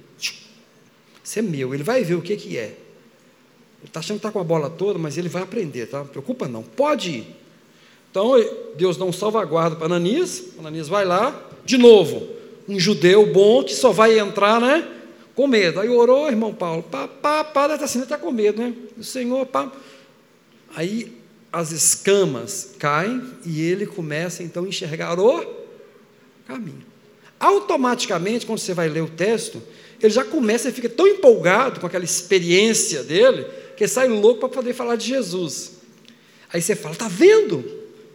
Isso 1.25 1.39
é 1.39 1.43
meu, 1.43 1.75
ele 1.75 1.83
vai 1.83 2.05
ver 2.05 2.15
o 2.15 2.23
que, 2.23 2.37
que 2.37 2.57
é. 2.57 2.65
Ele 2.67 3.89
está 3.89 4.01
achando 4.01 4.19
que 4.19 4.27
está 4.27 4.31
com 4.31 4.39
a 4.39 4.45
bola 4.45 4.71
toda, 4.71 4.99
mas 4.99 5.19
ele 5.19 5.29
vai 5.29 5.43
aprender, 5.43 5.87
tá? 5.87 6.01
Não 6.01 6.07
preocupa 6.07 6.47
não, 6.47 6.63
pode 6.63 7.11
ir. 7.11 7.27
Então, 8.11 8.33
Deus 8.77 8.97
dá 8.97 9.05
um 9.05 9.13
salvaguarda 9.13 9.77
para 9.77 9.87
Ananias, 9.87 10.45
Ananias 10.59 10.89
vai 10.89 11.05
lá, 11.05 11.49
de 11.65 11.77
novo, 11.77 12.29
um 12.69 12.79
judeu 12.79 13.27
bom 13.33 13.63
que 13.65 13.75
só 13.75 13.93
vai 13.93 14.19
entrar, 14.19 14.61
né? 14.61 14.93
com 15.37 15.47
medo. 15.47 15.79
Aí 15.79 15.89
orou, 15.89 16.27
irmão 16.29 16.53
Paulo, 16.53 16.83
pá, 16.83 17.07
pá, 17.07 17.45
pá, 17.45 17.67
estar 17.67 17.85
assim, 17.85 18.01
está 18.01 18.17
com 18.17 18.33
medo, 18.33 18.61
né? 18.61 18.75
O 18.99 19.05
Senhor, 19.05 19.45
pá. 19.47 19.71
Aí 20.75 21.13
as 21.53 21.73
escamas 21.73 22.75
caem 22.79 23.23
e 23.45 23.63
ele 23.63 23.87
começa 23.87 24.43
então 24.43 24.65
a 24.65 24.69
enxergar 24.69 25.19
o 25.19 25.45
caminho. 26.47 26.85
Automaticamente, 27.39 28.47
quando 28.47 28.59
você 28.59 28.75
vai 28.75 28.89
ler 28.89 29.03
o 29.03 29.09
texto, 29.09 29.63
ele 30.01 30.13
já 30.13 30.25
começa 30.25 30.69
e 30.69 30.73
fica 30.73 30.89
tão 30.89 31.07
empolgado 31.07 31.81
com 31.81 31.87
aquela 31.87 32.05
experiência 32.05 33.03
dele, 33.03 33.47
que 33.77 33.87
sai 33.87 34.09
louco 34.09 34.41
para 34.41 34.49
poder 34.49 34.75
falar 34.75 34.97
de 34.97 35.07
Jesus. 35.07 35.73
Aí 36.53 36.61
você 36.63 36.75
fala, 36.75 36.95
tá 36.95 37.09
vendo? 37.09 37.65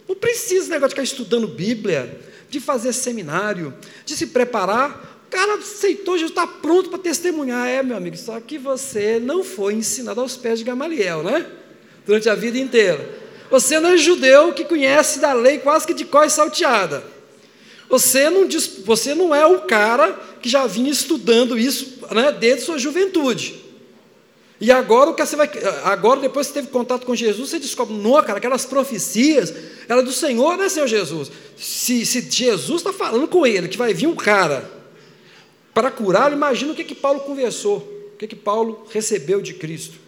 Não 0.08 0.16
precisa 0.16 0.68
negócio 0.68 0.88
de 0.88 0.94
ficar 0.94 1.02
estudando 1.02 1.46
Bíblia, 1.46 2.20
de 2.48 2.60
fazer 2.60 2.92
seminário, 2.92 3.74
de 4.04 4.16
se 4.16 4.26
preparar. 4.26 5.24
O 5.26 5.30
cara 5.30 5.54
aceitou, 5.54 6.18
Jesus 6.18 6.30
está 6.30 6.46
pronto 6.46 6.90
para 6.90 6.98
testemunhar. 6.98 7.68
É, 7.68 7.82
meu 7.82 7.96
amigo, 7.96 8.16
só 8.16 8.38
que 8.40 8.58
você 8.58 9.18
não 9.18 9.42
foi 9.42 9.74
ensinado 9.74 10.20
aos 10.20 10.36
pés 10.36 10.58
de 10.58 10.64
Gamaliel, 10.64 11.22
né? 11.22 11.46
Durante 12.04 12.28
a 12.28 12.34
vida 12.34 12.58
inteira. 12.58 13.21
Você 13.52 13.78
não 13.78 13.90
é 13.90 13.98
judeu 13.98 14.54
que 14.54 14.64
conhece 14.64 15.18
da 15.18 15.34
lei 15.34 15.58
quase 15.58 15.86
que 15.86 15.92
de 15.92 16.06
cor 16.06 16.28
salteada. 16.30 17.04
Você 17.86 18.30
não, 18.30 18.46
diz, 18.46 18.78
você 18.82 19.14
não 19.14 19.34
é 19.34 19.44
o 19.44 19.60
cara 19.60 20.18
que 20.40 20.48
já 20.48 20.66
vinha 20.66 20.90
estudando 20.90 21.58
isso 21.58 21.98
né, 22.10 22.32
desde 22.32 22.64
sua 22.64 22.78
juventude. 22.78 23.62
E 24.58 24.72
agora 24.72 25.10
o 25.10 25.14
que 25.14 25.26
você 25.26 25.36
vai. 25.36 25.50
Agora, 25.84 26.20
depois 26.20 26.46
que 26.46 26.54
você 26.54 26.60
teve 26.60 26.72
contato 26.72 27.04
com 27.04 27.14
Jesus, 27.14 27.50
você 27.50 27.58
descobre, 27.58 27.94
não, 27.94 28.12
cara, 28.22 28.38
aquelas 28.38 28.64
profecias, 28.64 29.52
era 29.86 30.02
do 30.02 30.12
Senhor, 30.12 30.56
né, 30.56 30.70
Senhor 30.70 30.86
Jesus? 30.86 31.30
Se, 31.54 32.06
se 32.06 32.22
Jesus 32.30 32.80
está 32.80 32.90
falando 32.90 33.28
com 33.28 33.46
ele, 33.46 33.68
que 33.68 33.76
vai 33.76 33.92
vir 33.92 34.06
um 34.06 34.16
cara 34.16 34.64
para 35.74 35.90
curá-lo, 35.90 36.34
imagina 36.34 36.72
o 36.72 36.74
que, 36.74 36.84
que 36.84 36.94
Paulo 36.94 37.20
conversou, 37.20 37.78
o 38.14 38.16
que, 38.16 38.28
que 38.28 38.36
Paulo 38.36 38.86
recebeu 38.90 39.42
de 39.42 39.52
Cristo. 39.52 40.01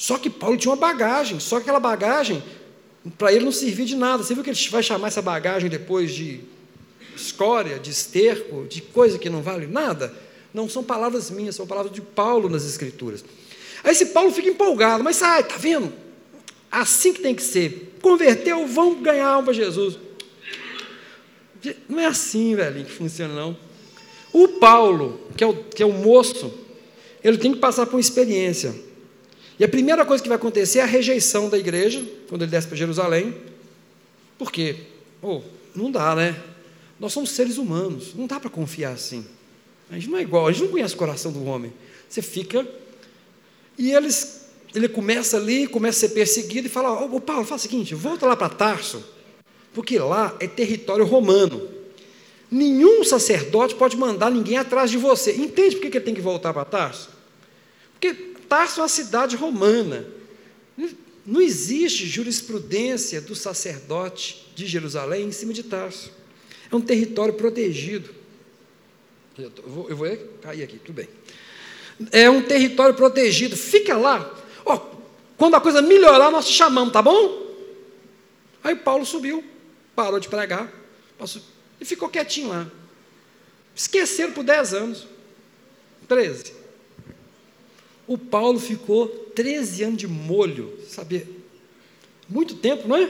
Só 0.00 0.16
que 0.16 0.30
Paulo 0.30 0.56
tinha 0.56 0.70
uma 0.72 0.78
bagagem, 0.78 1.38
só 1.38 1.56
que 1.56 1.64
aquela 1.64 1.78
bagagem, 1.78 2.42
para 3.18 3.34
ele 3.34 3.44
não 3.44 3.52
servia 3.52 3.84
de 3.84 3.94
nada. 3.94 4.22
Você 4.22 4.32
viu 4.32 4.42
que 4.42 4.48
ele 4.48 4.58
vai 4.70 4.82
chamar 4.82 5.08
essa 5.08 5.20
bagagem 5.20 5.68
depois 5.68 6.14
de 6.14 6.40
escória, 7.14 7.78
de 7.78 7.90
esterco, 7.90 8.64
de 8.66 8.80
coisa 8.80 9.18
que 9.18 9.28
não 9.28 9.42
vale 9.42 9.66
nada? 9.66 10.14
Não 10.54 10.70
são 10.70 10.82
palavras 10.82 11.30
minhas, 11.30 11.54
são 11.54 11.66
palavras 11.66 11.92
de 11.92 12.00
Paulo 12.00 12.48
nas 12.48 12.64
Escrituras. 12.64 13.22
Aí 13.84 13.92
esse 13.92 14.06
Paulo 14.06 14.30
fica 14.32 14.48
empolgado, 14.48 15.04
mas 15.04 15.16
sai, 15.16 15.44
tá 15.44 15.58
vendo? 15.58 15.92
Assim 16.72 17.12
que 17.12 17.20
tem 17.20 17.34
que 17.34 17.42
ser. 17.42 17.98
Converteu, 18.00 18.66
vão 18.66 19.02
ganhar 19.02 19.28
alma 19.28 19.44
para 19.44 19.52
Jesus. 19.52 19.98
Não 21.86 22.00
é 22.00 22.06
assim, 22.06 22.56
velho, 22.56 22.86
que 22.86 22.90
funciona, 22.90 23.34
não. 23.34 23.54
O 24.32 24.48
Paulo, 24.48 25.20
que 25.36 25.44
é 25.44 25.46
o, 25.46 25.54
que 25.54 25.82
é 25.82 25.86
o 25.86 25.92
moço, 25.92 26.50
ele 27.22 27.36
tem 27.36 27.52
que 27.52 27.58
passar 27.58 27.84
por 27.84 27.96
uma 27.96 28.00
experiência. 28.00 28.88
E 29.60 29.64
a 29.64 29.68
primeira 29.68 30.06
coisa 30.06 30.22
que 30.22 30.28
vai 30.30 30.36
acontecer 30.36 30.78
é 30.78 30.82
a 30.82 30.86
rejeição 30.86 31.50
da 31.50 31.58
igreja, 31.58 32.02
quando 32.30 32.40
ele 32.40 32.50
desce 32.50 32.66
para 32.66 32.78
Jerusalém. 32.78 33.34
Por 34.38 34.50
quê? 34.50 34.74
Oh, 35.20 35.42
não 35.76 35.90
dá, 35.90 36.16
né? 36.16 36.42
Nós 36.98 37.12
somos 37.12 37.28
seres 37.28 37.58
humanos, 37.58 38.14
não 38.14 38.26
dá 38.26 38.40
para 38.40 38.48
confiar 38.48 38.92
assim. 38.92 39.22
A 39.90 39.96
gente 39.96 40.08
não 40.08 40.16
é 40.16 40.22
igual, 40.22 40.46
a 40.46 40.52
gente 40.52 40.62
não 40.62 40.70
conhece 40.70 40.94
o 40.94 40.96
coração 40.96 41.30
do 41.30 41.44
homem. 41.44 41.70
Você 42.08 42.22
fica. 42.22 42.66
E 43.76 43.92
eles, 43.92 44.46
ele 44.74 44.88
começa 44.88 45.36
ali, 45.36 45.66
começa 45.66 46.06
a 46.06 46.08
ser 46.08 46.14
perseguido 46.14 46.66
e 46.66 46.70
fala: 46.70 47.04
Ô 47.04 47.14
oh, 47.14 47.20
Paulo, 47.20 47.44
faz 47.44 47.60
o 47.60 47.62
seguinte, 47.68 47.94
volta 47.94 48.24
lá 48.24 48.34
para 48.34 48.48
Tarso, 48.48 49.04
porque 49.74 49.98
lá 49.98 50.34
é 50.40 50.46
território 50.46 51.04
romano. 51.04 51.68
Nenhum 52.50 53.04
sacerdote 53.04 53.74
pode 53.74 53.94
mandar 53.94 54.30
ninguém 54.30 54.56
atrás 54.56 54.90
de 54.90 54.96
você. 54.96 55.32
Entende 55.32 55.76
por 55.76 55.82
que 55.82 55.98
ele 55.98 56.04
tem 56.04 56.14
que 56.14 56.22
voltar 56.22 56.54
para 56.54 56.64
Tarso? 56.64 57.10
Porque 57.92 58.29
Tarso 58.50 58.80
é 58.80 58.82
uma 58.82 58.88
cidade 58.88 59.36
romana. 59.36 60.04
Não 61.24 61.40
existe 61.40 62.04
jurisprudência 62.04 63.20
do 63.20 63.36
sacerdote 63.36 64.50
de 64.56 64.66
Jerusalém 64.66 65.28
em 65.28 65.32
cima 65.32 65.52
de 65.52 65.62
Tarso. 65.62 66.10
É 66.68 66.74
um 66.74 66.80
território 66.80 67.34
protegido. 67.34 68.10
Eu 69.38 69.52
vou, 69.66 69.88
eu 69.88 69.96
vou 69.96 70.16
cair 70.42 70.64
aqui, 70.64 70.78
tudo 70.78 70.96
bem. 70.96 71.08
É 72.10 72.28
um 72.28 72.42
território 72.42 72.92
protegido. 72.92 73.56
Fica 73.56 73.96
lá. 73.96 74.36
Oh, 74.64 74.80
quando 75.38 75.54
a 75.54 75.60
coisa 75.60 75.80
melhorar, 75.80 76.32
nós 76.32 76.48
te 76.48 76.52
chamamos, 76.52 76.92
tá 76.92 77.00
bom? 77.00 77.54
Aí 78.64 78.74
Paulo 78.74 79.06
subiu, 79.06 79.44
parou 79.94 80.18
de 80.18 80.28
pregar, 80.28 80.70
passou, 81.16 81.40
e 81.80 81.84
ficou 81.84 82.08
quietinho 82.08 82.48
lá. 82.48 82.68
Esqueceram 83.76 84.32
por 84.32 84.42
10 84.42 84.74
anos. 84.74 85.06
13. 86.08 86.59
O 88.10 88.18
Paulo 88.18 88.58
ficou 88.58 89.06
13 89.06 89.84
anos 89.84 89.98
de 89.98 90.08
molho, 90.08 90.76
sabe? 90.88 91.28
Muito 92.28 92.56
tempo, 92.56 92.88
não 92.88 92.96
é? 92.96 93.08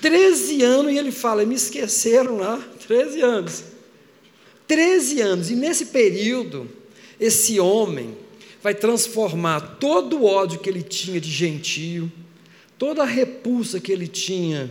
13 0.00 0.60
anos 0.64 0.92
e 0.92 0.98
ele 0.98 1.12
fala, 1.12 1.44
me 1.44 1.54
esqueceram 1.54 2.38
lá, 2.38 2.58
13 2.84 3.20
anos. 3.20 3.64
13 4.66 5.20
anos, 5.20 5.50
e 5.52 5.54
nesse 5.54 5.86
período, 5.86 6.68
esse 7.20 7.60
homem 7.60 8.16
vai 8.60 8.74
transformar 8.74 9.76
todo 9.78 10.18
o 10.18 10.24
ódio 10.24 10.58
que 10.58 10.68
ele 10.68 10.82
tinha 10.82 11.20
de 11.20 11.30
gentio, 11.30 12.10
toda 12.76 13.04
a 13.04 13.06
repulsa 13.06 13.78
que 13.78 13.92
ele 13.92 14.08
tinha 14.08 14.68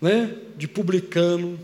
né, 0.00 0.34
de 0.56 0.66
publicano, 0.66 1.60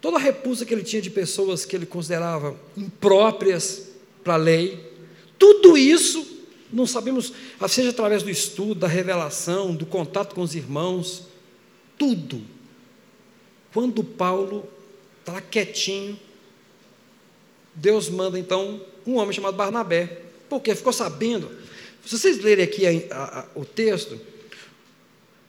toda 0.00 0.16
a 0.16 0.20
repulsa 0.20 0.64
que 0.64 0.72
ele 0.72 0.84
tinha 0.84 1.02
de 1.02 1.10
pessoas 1.10 1.64
que 1.64 1.74
ele 1.74 1.86
considerava 1.86 2.56
impróprias 2.76 3.88
para 4.22 4.34
a 4.34 4.36
lei, 4.36 4.89
tudo 5.40 5.78
isso, 5.78 6.44
não 6.70 6.86
sabemos, 6.86 7.32
seja 7.66 7.88
através 7.88 8.22
do 8.22 8.28
estudo, 8.28 8.74
da 8.74 8.86
revelação, 8.86 9.74
do 9.74 9.86
contato 9.86 10.34
com 10.34 10.42
os 10.42 10.54
irmãos, 10.54 11.24
tudo. 11.96 12.42
Quando 13.72 14.04
Paulo 14.04 14.68
está 15.20 15.40
quietinho, 15.40 16.20
Deus 17.74 18.10
manda 18.10 18.38
então 18.38 18.82
um 19.06 19.16
homem 19.16 19.32
chamado 19.32 19.56
Barnabé. 19.56 20.24
Porque 20.46 20.74
ficou 20.74 20.92
sabendo. 20.92 21.50
Se 22.04 22.18
vocês 22.18 22.38
lerem 22.38 22.64
aqui 22.64 22.86
a, 22.86 23.16
a, 23.16 23.40
a, 23.40 23.46
o 23.54 23.64
texto, 23.64 24.20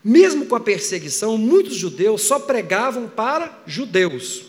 mesmo 0.01 0.45
com 0.45 0.55
a 0.55 0.59
perseguição, 0.59 1.37
muitos 1.37 1.75
judeus 1.75 2.21
só 2.21 2.39
pregavam 2.39 3.09
para 3.09 3.61
judeus. 3.67 4.43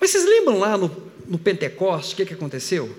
Mas 0.00 0.10
vocês 0.10 0.24
lembram 0.24 0.58
lá 0.58 0.78
no, 0.78 1.07
no 1.28 1.38
Pentecoste, 1.38 2.14
o 2.14 2.16
que, 2.16 2.26
que 2.26 2.34
aconteceu? 2.34 2.96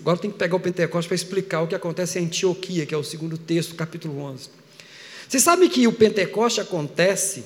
Agora 0.00 0.18
tem 0.18 0.30
que 0.30 0.38
pegar 0.38 0.56
o 0.56 0.60
Pentecoste 0.60 1.08
para 1.08 1.14
explicar 1.14 1.60
o 1.60 1.68
que 1.68 1.74
acontece 1.74 2.18
em 2.18 2.24
Antioquia, 2.24 2.86
que 2.86 2.94
é 2.94 2.98
o 2.98 3.04
segundo 3.04 3.36
texto, 3.38 3.74
capítulo 3.74 4.18
11. 4.20 4.48
Vocês 5.28 5.42
sabem 5.42 5.68
que 5.68 5.86
o 5.86 5.92
Pentecoste 5.92 6.60
acontece 6.60 7.44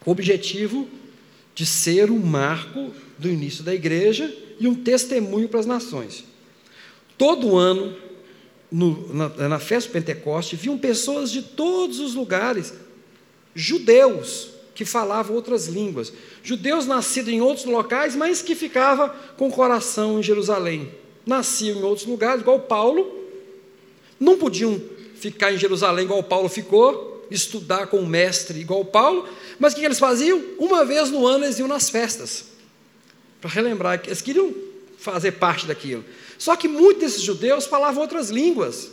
com 0.00 0.10
o 0.10 0.12
objetivo 0.12 0.88
de 1.54 1.64
ser 1.64 2.10
um 2.10 2.18
marco 2.18 2.92
do 3.18 3.28
início 3.28 3.64
da 3.64 3.74
igreja 3.74 4.32
e 4.60 4.68
um 4.68 4.74
testemunho 4.74 5.48
para 5.48 5.60
as 5.60 5.66
nações. 5.66 6.24
Todo 7.18 7.56
ano, 7.56 7.96
no, 8.70 9.12
na, 9.12 9.48
na 9.48 9.58
festa 9.58 9.88
do 9.88 9.92
Pentecoste, 9.94 10.54
viam 10.54 10.78
pessoas 10.78 11.30
de 11.30 11.42
todos 11.42 11.98
os 11.98 12.14
lugares, 12.14 12.74
judeus, 13.54 14.50
que 14.76 14.84
falavam 14.84 15.34
outras 15.34 15.66
línguas. 15.66 16.12
Judeus 16.42 16.86
nascidos 16.86 17.32
em 17.32 17.40
outros 17.40 17.64
locais, 17.64 18.14
mas 18.14 18.42
que 18.42 18.54
ficavam 18.54 19.10
com 19.38 19.48
o 19.48 19.52
coração 19.52 20.20
em 20.20 20.22
Jerusalém. 20.22 20.92
Nasciam 21.24 21.78
em 21.78 21.82
outros 21.82 22.06
lugares, 22.06 22.42
igual 22.42 22.60
Paulo. 22.60 23.24
Não 24.20 24.36
podiam 24.36 24.80
ficar 25.16 25.52
em 25.52 25.58
Jerusalém 25.58 26.04
igual 26.04 26.22
Paulo 26.22 26.48
ficou, 26.48 27.26
estudar 27.30 27.86
com 27.86 27.98
o 27.98 28.06
mestre 28.06 28.60
igual 28.60 28.84
Paulo, 28.84 29.26
mas 29.58 29.72
o 29.72 29.76
que 29.76 29.84
eles 29.84 29.98
faziam? 29.98 30.40
Uma 30.58 30.84
vez 30.84 31.10
no 31.10 31.26
ano 31.26 31.44
eles 31.44 31.58
iam 31.58 31.66
nas 31.66 31.88
festas, 31.88 32.44
para 33.40 33.50
relembrar, 33.50 34.02
eles 34.04 34.20
queriam 34.20 34.54
fazer 34.98 35.32
parte 35.32 35.66
daquilo. 35.66 36.04
Só 36.38 36.54
que 36.54 36.68
muitos 36.68 37.02
desses 37.02 37.22
judeus 37.22 37.64
falavam 37.64 38.02
outras 38.02 38.28
línguas 38.28 38.90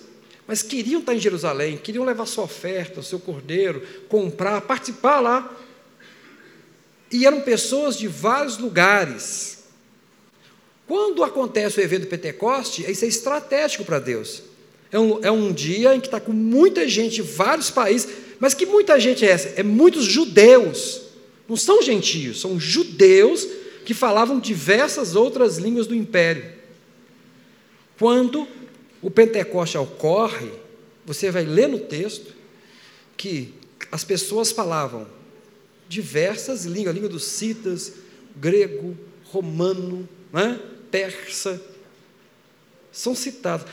mas 0.48 0.62
queriam 0.62 1.00
estar 1.00 1.16
em 1.16 1.20
Jerusalém, 1.20 1.78
queriam 1.78 2.04
levar 2.04 2.26
sua 2.26 2.44
oferta, 2.44 3.00
o 3.00 3.04
seu 3.04 3.20
cordeiro, 3.20 3.82
comprar, 4.10 4.62
participar 4.62 5.20
lá 5.20 5.58
e 7.14 7.28
eram 7.28 7.42
pessoas 7.42 7.96
de 7.96 8.08
vários 8.08 8.58
lugares. 8.58 9.60
Quando 10.88 11.24
acontece 11.24 11.80
o 11.80 11.84
evento 11.84 12.08
Pentecoste, 12.08 12.90
isso 12.90 13.06
é 13.06 13.08
estratégico 13.08 13.86
para 13.86 14.00
Deus. 14.00 14.42
É 14.92 15.00
um, 15.00 15.24
é 15.24 15.32
um 15.32 15.54
dia 15.54 15.96
em 15.96 16.00
que 16.00 16.08
está 16.08 16.20
com 16.20 16.34
muita 16.34 16.88
gente 16.90 17.16
de 17.16 17.22
vários 17.22 17.70
países, 17.70 18.10
mas 18.40 18.56
que 18.56 18.66
muita 18.66 19.00
gente 19.00 19.24
é 19.24 19.30
essa? 19.30 19.50
É 19.56 19.64
muitos 19.64 20.06
judeus. 20.06 21.04
Não 21.48 21.56
são 21.56 21.84
gentios, 21.84 22.42
são 22.42 22.60
judeus 22.60 23.48
que 23.86 23.94
falavam 23.94 24.40
diversas 24.40 25.16
outras 25.16 25.58
línguas 25.58 25.86
do 25.86 25.96
império. 25.96 26.46
Quando 27.98 28.48
o 29.02 29.12
Pentecoste 29.12 29.78
ocorre, 29.78 30.50
você 31.06 31.30
vai 31.30 31.44
ler 31.44 31.68
no 31.70 31.80
texto 31.80 32.34
que 33.16 33.54
as 33.92 34.04
pessoas 34.04 34.52
falavam 34.52 35.08
diversas 35.94 36.66
línguas, 36.66 36.90
a 36.90 36.94
língua 36.94 37.10
dos 37.10 37.24
citas, 37.24 37.94
grego, 38.36 38.98
romano, 39.26 40.10
né? 40.32 40.60
persa, 40.90 41.62
são 42.92 43.16
citados. 43.16 43.68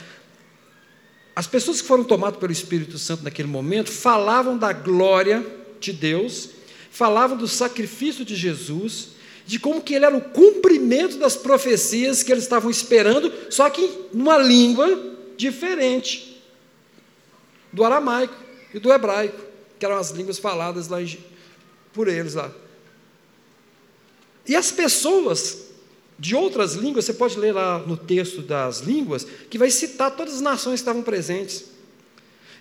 As 1.35 1.47
pessoas 1.47 1.81
que 1.81 1.87
foram 1.87 2.03
tomadas 2.03 2.39
pelo 2.39 2.51
Espírito 2.51 2.97
Santo 2.99 3.23
naquele 3.23 3.47
momento 3.47 3.89
falavam 3.89 4.57
da 4.57 4.71
glória 4.71 5.43
de 5.79 5.91
Deus, 5.91 6.49
falavam 6.91 7.37
do 7.37 7.47
sacrifício 7.47 8.23
de 8.23 8.35
Jesus, 8.35 9.09
de 9.45 9.59
como 9.59 9.81
que 9.81 9.95
ele 9.95 10.05
era 10.05 10.15
o 10.15 10.21
cumprimento 10.21 11.17
das 11.17 11.35
profecias 11.35 12.21
que 12.21 12.31
eles 12.31 12.43
estavam 12.43 12.69
esperando, 12.69 13.33
só 13.49 13.69
que 13.69 13.89
numa 14.13 14.37
língua 14.37 15.15
diferente 15.35 16.39
do 17.73 17.83
aramaico 17.83 18.35
e 18.73 18.79
do 18.79 18.91
hebraico, 18.91 19.41
que 19.79 19.85
eram 19.85 19.97
as 19.97 20.11
línguas 20.11 20.37
faladas 20.37 20.87
lá 20.87 21.01
por 21.93 22.07
eles 22.07 22.33
lá. 22.33 22.51
E 24.47 24.55
as 24.55 24.71
pessoas 24.71 25.71
de 26.17 26.35
outras 26.35 26.73
línguas, 26.73 27.05
você 27.05 27.13
pode 27.13 27.37
ler 27.37 27.53
lá 27.53 27.79
no 27.79 27.97
texto 27.97 28.41
das 28.41 28.79
línguas, 28.79 29.25
que 29.49 29.57
vai 29.57 29.71
citar 29.71 30.11
todas 30.11 30.35
as 30.35 30.41
nações 30.41 30.75
que 30.75 30.81
estavam 30.81 31.01
presentes. 31.01 31.65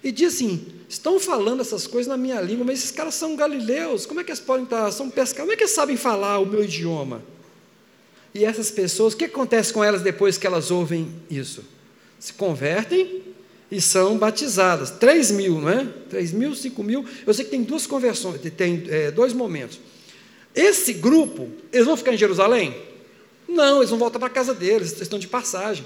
E 0.02 0.10
diz 0.10 0.34
assim: 0.34 0.66
estão 0.88 1.20
falando 1.20 1.60
essas 1.60 1.86
coisas 1.86 2.08
na 2.08 2.16
minha 2.16 2.40
língua, 2.40 2.64
mas 2.64 2.78
esses 2.78 2.90
caras 2.90 3.14
são 3.14 3.36
galileus, 3.36 4.06
como 4.06 4.20
é 4.20 4.24
que 4.24 4.30
eles 4.30 4.40
podem 4.40 4.64
estar? 4.64 4.90
São 4.92 5.10
pescadores, 5.10 5.40
como 5.40 5.52
é 5.52 5.56
que 5.56 5.62
eles 5.64 5.74
sabem 5.74 5.96
falar 5.96 6.38
o 6.38 6.46
meu 6.46 6.64
idioma? 6.64 7.22
E 8.34 8.44
essas 8.44 8.70
pessoas, 8.70 9.12
o 9.12 9.16
que 9.16 9.24
acontece 9.24 9.72
com 9.72 9.82
elas 9.82 10.02
depois 10.02 10.38
que 10.38 10.46
elas 10.46 10.70
ouvem 10.70 11.12
isso? 11.30 11.64
Se 12.18 12.32
convertem 12.32 13.29
e 13.70 13.80
são 13.80 14.18
batizadas. 14.18 14.90
3 14.90 15.30
mil, 15.30 15.60
não 15.60 15.68
é? 15.68 15.86
3 16.08 16.32
mil, 16.32 16.54
5 16.54 16.82
mil. 16.82 17.04
Eu 17.26 17.32
sei 17.32 17.44
que 17.44 17.50
tem 17.50 17.62
duas 17.62 17.86
conversões, 17.86 18.40
tem 18.56 18.84
é, 18.88 19.10
dois 19.10 19.32
momentos. 19.32 19.78
Esse 20.54 20.92
grupo, 20.92 21.48
eles 21.72 21.86
vão 21.86 21.96
ficar 21.96 22.12
em 22.12 22.18
Jerusalém? 22.18 22.76
Não, 23.48 23.78
eles 23.78 23.90
vão 23.90 23.98
voltar 23.98 24.18
para 24.18 24.28
a 24.28 24.30
casa 24.30 24.54
deles, 24.54 24.90
eles 24.90 25.02
estão 25.02 25.18
de 25.18 25.28
passagem. 25.28 25.84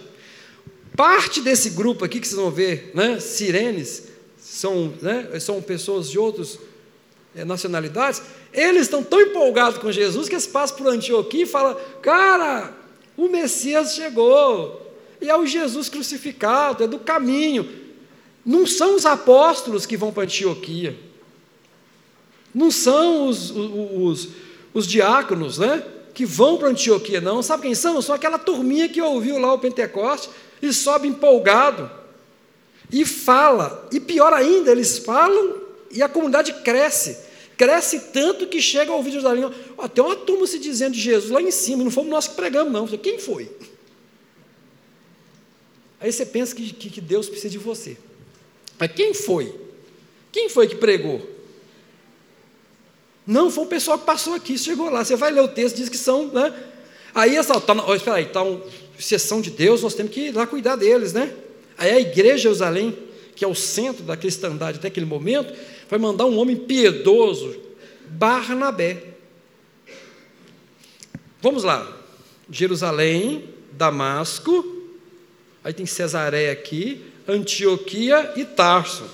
Parte 0.96 1.40
desse 1.40 1.70
grupo 1.70 2.04
aqui 2.04 2.20
que 2.20 2.28
vocês 2.28 2.40
vão 2.40 2.50
ver, 2.50 2.92
né, 2.94 3.18
sirenes, 3.18 4.04
são, 4.38 4.94
né, 5.02 5.28
são 5.40 5.60
pessoas 5.60 6.08
de 6.08 6.18
outras 6.18 6.58
é, 7.34 7.44
nacionalidades, 7.44 8.22
eles 8.52 8.82
estão 8.82 9.02
tão 9.02 9.20
empolgados 9.20 9.78
com 9.78 9.90
Jesus 9.90 10.28
que 10.28 10.34
eles 10.34 10.46
passam 10.46 10.76
por 10.76 10.86
Antioquia 10.86 11.42
e 11.42 11.46
falam: 11.46 11.76
Cara, 12.00 12.72
o 13.16 13.28
Messias 13.28 13.94
chegou, 13.94 14.83
e 15.24 15.30
é 15.30 15.36
o 15.36 15.46
Jesus 15.46 15.88
crucificado, 15.88 16.84
é 16.84 16.86
do 16.86 16.98
caminho. 16.98 17.68
Não 18.44 18.66
são 18.66 18.94
os 18.96 19.06
apóstolos 19.06 19.86
que 19.86 19.96
vão 19.96 20.12
para 20.12 20.24
Antioquia, 20.24 20.96
não 22.54 22.70
são 22.70 23.28
os, 23.28 23.50
os, 23.50 23.68
os, 23.96 24.28
os 24.72 24.86
diáconos, 24.86 25.58
né? 25.58 25.82
que 26.14 26.24
vão 26.24 26.56
para 26.56 26.68
Antioquia, 26.68 27.20
não. 27.20 27.42
Sabe 27.42 27.64
quem 27.64 27.74
são? 27.74 28.00
São 28.00 28.14
aquela 28.14 28.38
turminha 28.38 28.88
que 28.88 29.02
ouviu 29.02 29.38
lá 29.38 29.52
o 29.52 29.58
Pentecoste 29.58 30.30
e 30.62 30.72
sobe 30.72 31.08
empolgado 31.08 31.90
e 32.90 33.04
fala. 33.04 33.88
E 33.90 33.98
pior 33.98 34.32
ainda, 34.32 34.70
eles 34.70 34.98
falam 34.98 35.56
e 35.90 36.02
a 36.02 36.08
comunidade 36.08 36.52
cresce. 36.62 37.18
Cresce 37.56 38.00
tanto 38.12 38.46
que 38.46 38.60
chega 38.60 38.92
ao 38.92 39.02
vídeo 39.02 39.22
da. 39.22 39.30
Ó, 39.76 39.88
tem 39.88 40.04
uma 40.04 40.16
turma 40.16 40.46
se 40.46 40.58
dizendo 40.58 40.94
de 40.94 41.00
Jesus 41.00 41.30
lá 41.30 41.42
em 41.42 41.50
cima, 41.50 41.84
não 41.84 41.90
fomos 41.90 42.10
nós 42.10 42.28
que 42.28 42.34
pregamos, 42.34 42.72
não. 42.72 42.86
Quem 42.86 43.18
foi? 43.18 43.50
Aí 46.04 46.12
você 46.12 46.26
pensa 46.26 46.54
que, 46.54 46.70
que 46.70 47.00
Deus 47.00 47.30
precisa 47.30 47.48
de 47.48 47.56
você. 47.56 47.96
Mas 48.78 48.92
quem 48.92 49.14
foi? 49.14 49.58
Quem 50.30 50.50
foi 50.50 50.68
que 50.68 50.76
pregou? 50.76 51.26
Não, 53.26 53.50
foi 53.50 53.64
um 53.64 53.68
pessoal 53.68 53.98
que 53.98 54.04
passou 54.04 54.34
aqui, 54.34 54.58
chegou 54.58 54.90
lá. 54.90 55.02
Você 55.02 55.16
vai 55.16 55.32
ler 55.32 55.40
o 55.40 55.48
texto, 55.48 55.76
diz 55.76 55.88
que 55.88 55.96
são, 55.96 56.26
né? 56.26 56.52
Aí 57.14 57.34
essa, 57.34 57.58
tá, 57.58 57.72
oh, 57.88 57.94
espera 57.94 58.18
aí, 58.18 58.26
está 58.26 58.42
uma 58.42 58.60
exceção 58.98 59.40
de 59.40 59.50
Deus, 59.50 59.80
nós 59.80 59.94
temos 59.94 60.12
que 60.12 60.26
ir 60.26 60.36
lá 60.36 60.46
cuidar 60.46 60.76
deles, 60.76 61.14
né? 61.14 61.34
Aí 61.78 61.90
a 61.90 61.98
igreja 61.98 62.34
de 62.34 62.42
Jerusalém, 62.42 62.98
que 63.34 63.42
é 63.42 63.48
o 63.48 63.54
centro 63.54 64.04
da 64.04 64.14
cristandade 64.14 64.76
até 64.76 64.88
aquele 64.88 65.06
momento, 65.06 65.54
vai 65.88 65.98
mandar 65.98 66.26
um 66.26 66.36
homem 66.36 66.54
piedoso, 66.54 67.58
Barnabé. 68.10 69.02
Vamos 71.40 71.64
lá. 71.64 71.96
Jerusalém, 72.50 73.48
Damasco, 73.72 74.73
aí 75.64 75.72
tem 75.72 75.86
Cesareia 75.86 76.52
aqui, 76.52 77.04
Antioquia 77.26 78.32
e 78.36 78.44
Tarso. 78.44 79.04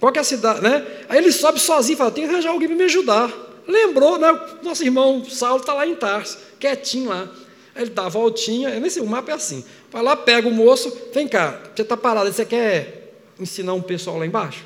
Qual 0.00 0.12
é 0.14 0.18
a 0.18 0.24
cidade, 0.24 0.62
né? 0.62 0.86
Aí 1.08 1.18
ele 1.18 1.32
sobe 1.32 1.58
sozinho 1.58 1.94
e 1.94 1.98
fala: 1.98 2.10
tem 2.10 2.24
que 2.24 2.30
arranjar 2.30 2.50
alguém 2.50 2.68
para 2.68 2.76
me 2.76 2.84
ajudar 2.84 3.46
lembrou, 3.66 4.18
né? 4.18 4.28
Nosso 4.62 4.84
irmão 4.84 5.24
Saulo 5.24 5.60
está 5.60 5.74
lá 5.74 5.86
em 5.86 5.96
Tarso, 5.96 6.38
quietinho 6.58 7.08
lá. 7.08 7.28
Aí 7.74 7.82
ele 7.82 7.90
dá 7.90 8.06
a 8.06 8.08
voltinha, 8.08 8.70
eu 8.70 8.80
nem 8.80 8.88
sei, 8.88 9.02
o 9.02 9.06
mapa 9.06 9.32
é 9.32 9.34
assim. 9.34 9.64
Vai 9.90 10.02
lá, 10.02 10.16
pega 10.16 10.48
o 10.48 10.50
moço, 10.50 10.96
vem 11.12 11.28
cá, 11.28 11.60
você 11.74 11.82
está 11.82 11.96
parado, 11.96 12.32
você 12.32 12.44
quer 12.44 13.12
ensinar 13.38 13.74
um 13.74 13.82
pessoal 13.82 14.18
lá 14.18 14.26
embaixo? 14.26 14.64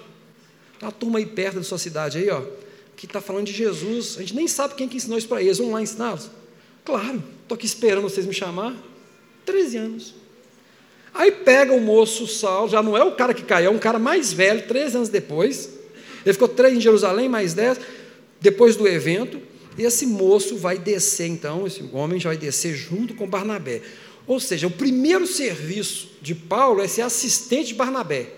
Tá 0.78 0.86
uma 0.86 0.92
turma 0.92 1.18
aí 1.18 1.26
perto 1.26 1.56
da 1.56 1.62
sua 1.62 1.78
cidade 1.78 2.18
aí, 2.18 2.30
ó, 2.30 2.42
que 2.96 3.06
está 3.06 3.20
falando 3.20 3.46
de 3.46 3.52
Jesus. 3.52 4.16
A 4.16 4.20
gente 4.20 4.34
nem 4.34 4.46
sabe 4.46 4.74
quem 4.74 4.88
que 4.88 4.96
ensinou 4.96 5.18
isso 5.18 5.28
para 5.28 5.42
eles. 5.42 5.58
Vamos 5.58 5.72
lá 5.72 5.82
ensiná-los? 5.82 6.30
Claro, 6.84 7.22
estou 7.42 7.56
aqui 7.56 7.66
esperando 7.66 8.02
vocês 8.02 8.26
me 8.26 8.32
chamar. 8.32 8.74
13 9.44 9.76
anos. 9.76 10.14
Aí 11.12 11.32
pega 11.32 11.72
o 11.72 11.80
moço 11.80 12.26
Saulo, 12.26 12.68
já 12.68 12.82
não 12.82 12.96
é 12.96 13.02
o 13.02 13.12
cara 13.12 13.34
que 13.34 13.42
caiu, 13.42 13.70
é 13.70 13.74
um 13.74 13.78
cara 13.78 13.98
mais 13.98 14.32
velho, 14.32 14.66
13 14.66 14.96
anos 14.96 15.08
depois. 15.08 15.70
Ele 16.24 16.32
ficou 16.32 16.48
três 16.48 16.76
em 16.76 16.80
Jerusalém, 16.80 17.28
mais 17.28 17.54
dez. 17.54 17.78
Depois 18.40 18.76
do 18.76 18.86
evento, 18.86 19.40
esse 19.78 20.06
moço 20.06 20.56
vai 20.56 20.78
descer, 20.78 21.26
então, 21.26 21.66
esse 21.66 21.82
homem 21.92 22.20
já 22.20 22.30
vai 22.30 22.36
descer 22.36 22.74
junto 22.74 23.14
com 23.14 23.26
Barnabé. 23.26 23.82
Ou 24.26 24.38
seja, 24.38 24.66
o 24.66 24.70
primeiro 24.70 25.26
serviço 25.26 26.10
de 26.20 26.34
Paulo 26.34 26.80
é 26.80 26.88
ser 26.88 27.02
assistente 27.02 27.68
de 27.68 27.74
Barnabé. 27.74 28.28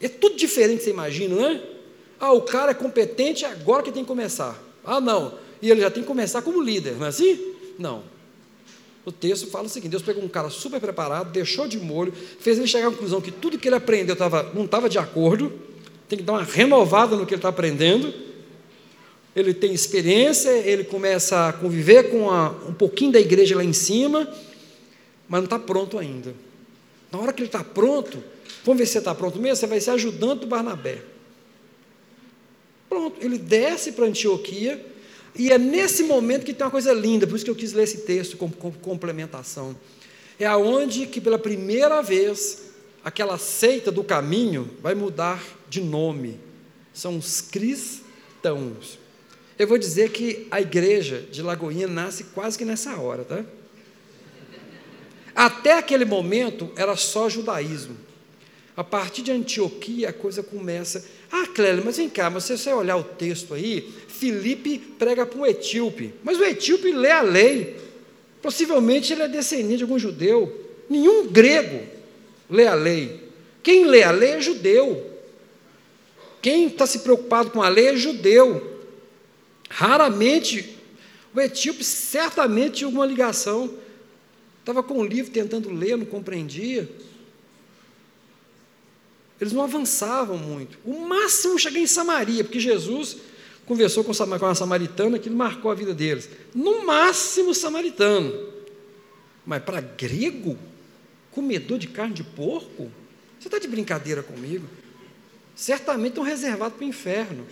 É 0.00 0.08
tudo 0.08 0.36
diferente, 0.36 0.84
você 0.84 0.90
imagina, 0.90 1.34
não 1.34 1.44
é? 1.44 1.62
Ah, 2.20 2.32
o 2.32 2.42
cara 2.42 2.70
é 2.70 2.74
competente, 2.74 3.44
agora 3.44 3.82
que 3.82 3.90
tem 3.90 4.02
que 4.02 4.08
começar. 4.08 4.62
Ah, 4.84 5.00
não. 5.00 5.38
E 5.60 5.70
ele 5.70 5.80
já 5.80 5.90
tem 5.90 6.02
que 6.02 6.06
começar 6.06 6.42
como 6.42 6.62
líder, 6.62 6.96
não 6.96 7.06
é 7.06 7.08
assim? 7.08 7.54
Não. 7.78 8.04
O 9.08 9.12
texto 9.12 9.46
fala 9.46 9.64
o 9.64 9.68
seguinte: 9.70 9.92
Deus 9.92 10.02
pegou 10.02 10.22
um 10.22 10.28
cara 10.28 10.50
super 10.50 10.78
preparado, 10.78 11.32
deixou 11.32 11.66
de 11.66 11.78
molho, 11.78 12.12
fez 12.12 12.58
ele 12.58 12.66
chegar 12.66 12.88
à 12.88 12.90
conclusão 12.90 13.22
que 13.22 13.30
tudo 13.30 13.58
que 13.58 13.66
ele 13.66 13.74
aprendeu 13.74 14.14
tava, 14.14 14.52
não 14.54 14.66
estava 14.66 14.86
de 14.86 14.98
acordo, 14.98 15.50
tem 16.06 16.18
que 16.18 16.24
dar 16.24 16.34
uma 16.34 16.42
renovada 16.42 17.16
no 17.16 17.24
que 17.24 17.32
ele 17.32 17.38
está 17.38 17.48
aprendendo. 17.48 18.12
Ele 19.34 19.54
tem 19.54 19.72
experiência, 19.72 20.50
ele 20.50 20.84
começa 20.84 21.48
a 21.48 21.52
conviver 21.54 22.10
com 22.10 22.30
a, 22.30 22.50
um 22.68 22.74
pouquinho 22.74 23.12
da 23.12 23.20
igreja 23.20 23.56
lá 23.56 23.64
em 23.64 23.72
cima, 23.72 24.28
mas 25.26 25.40
não 25.40 25.44
está 25.44 25.58
pronto 25.58 25.98
ainda. 25.98 26.34
Na 27.10 27.18
hora 27.18 27.32
que 27.32 27.40
ele 27.40 27.48
está 27.48 27.64
pronto, 27.64 28.22
vamos 28.62 28.78
ver 28.78 28.84
se 28.84 28.92
você 28.92 28.98
está 28.98 29.14
pronto 29.14 29.38
mesmo, 29.38 29.56
você 29.56 29.66
vai 29.66 29.80
ser 29.80 29.92
ajudante 29.92 30.40
do 30.40 30.46
Barnabé. 30.46 30.98
Pronto, 32.90 33.16
ele 33.24 33.38
desce 33.38 33.92
para 33.92 34.04
Antioquia, 34.04 34.84
e 35.38 35.52
é 35.52 35.56
nesse 35.58 36.02
momento 36.02 36.44
que 36.44 36.52
tem 36.52 36.64
uma 36.66 36.70
coisa 36.70 36.92
linda, 36.92 37.26
por 37.26 37.36
isso 37.36 37.44
que 37.44 37.50
eu 37.50 37.54
quis 37.54 37.72
ler 37.72 37.84
esse 37.84 37.98
texto 37.98 38.36
com, 38.36 38.50
com 38.50 38.72
complementação. 38.72 39.76
É 40.38 40.44
aonde 40.44 41.06
que 41.06 41.20
pela 41.20 41.38
primeira 41.38 42.02
vez 42.02 42.72
aquela 43.04 43.38
seita 43.38 43.92
do 43.92 44.02
caminho 44.02 44.68
vai 44.82 44.94
mudar 44.94 45.42
de 45.68 45.80
nome. 45.80 46.40
São 46.92 47.16
os 47.16 47.40
cristãos. 47.40 48.98
Eu 49.56 49.66
vou 49.66 49.78
dizer 49.78 50.10
que 50.10 50.46
a 50.50 50.60
igreja 50.60 51.24
de 51.30 51.42
Lagoinha 51.42 51.86
nasce 51.86 52.24
quase 52.24 52.58
que 52.58 52.64
nessa 52.64 52.96
hora, 52.96 53.24
tá? 53.24 53.44
Até 55.34 55.78
aquele 55.78 56.04
momento 56.04 56.70
era 56.74 56.96
só 56.96 57.28
judaísmo. 57.28 57.96
A 58.76 58.82
partir 58.82 59.22
de 59.22 59.30
Antioquia 59.30 60.08
a 60.08 60.12
coisa 60.12 60.42
começa. 60.42 61.04
Ah, 61.30 61.46
Clélio, 61.54 61.84
mas 61.84 61.96
vem 61.96 62.08
cá, 62.08 62.30
mas 62.30 62.44
se 62.44 62.56
você 62.56 62.72
olhar 62.72 62.96
o 62.96 63.04
texto 63.04 63.52
aí, 63.54 63.92
Filipe 64.08 64.78
prega 64.78 65.26
para 65.26 65.38
um 65.38 65.46
etíope, 65.46 66.14
mas 66.24 66.38
o 66.38 66.44
etíope 66.44 66.90
lê 66.90 67.10
a 67.10 67.20
lei. 67.20 67.76
Possivelmente 68.40 69.12
ele 69.12 69.22
é 69.22 69.28
descendente 69.28 69.78
de 69.78 69.82
algum 69.82 69.98
judeu. 69.98 70.66
Nenhum 70.88 71.26
grego 71.26 71.86
lê 72.48 72.66
a 72.66 72.74
lei. 72.74 73.28
Quem 73.62 73.84
lê 73.84 74.02
a 74.02 74.10
lei 74.10 74.30
é 74.30 74.40
judeu. 74.40 75.06
Quem 76.40 76.66
está 76.66 76.86
se 76.86 77.00
preocupado 77.00 77.50
com 77.50 77.62
a 77.62 77.68
lei 77.68 77.88
é 77.88 77.96
judeu. 77.96 78.78
Raramente, 79.68 80.76
o 81.34 81.40
etíope 81.40 81.84
certamente 81.84 82.76
tinha 82.76 82.88
alguma 82.88 83.04
ligação. 83.04 83.74
Estava 84.60 84.82
com 84.82 84.98
o 84.98 85.04
livro 85.04 85.30
tentando 85.30 85.70
ler, 85.70 85.96
não 85.96 86.06
compreendia. 86.06 86.88
Eles 89.40 89.52
não 89.52 89.62
avançavam 89.62 90.36
muito. 90.36 90.78
O 90.84 91.00
máximo 91.06 91.58
cheguei 91.58 91.82
em 91.82 91.86
Samaria, 91.86 92.42
porque 92.42 92.58
Jesus 92.58 93.18
conversou 93.66 94.02
com 94.02 94.12
a 94.12 94.54
samaritana 94.54 95.18
que 95.18 95.30
marcou 95.30 95.70
a 95.70 95.74
vida 95.74 95.94
deles. 95.94 96.28
No 96.54 96.84
máximo 96.84 97.54
samaritano. 97.54 98.32
Mas 99.46 99.62
para 99.62 99.80
grego, 99.80 100.58
comedor 101.30 101.78
de 101.78 101.86
carne 101.86 102.14
de 102.14 102.24
porco? 102.24 102.90
Você 103.38 103.48
está 103.48 103.58
de 103.58 103.68
brincadeira 103.68 104.22
comigo? 104.22 104.66
certamente 105.58 106.10
estão 106.10 106.22
reservados 106.22 106.76
para 106.78 106.86
o 106.86 106.88
inferno. 106.88 107.44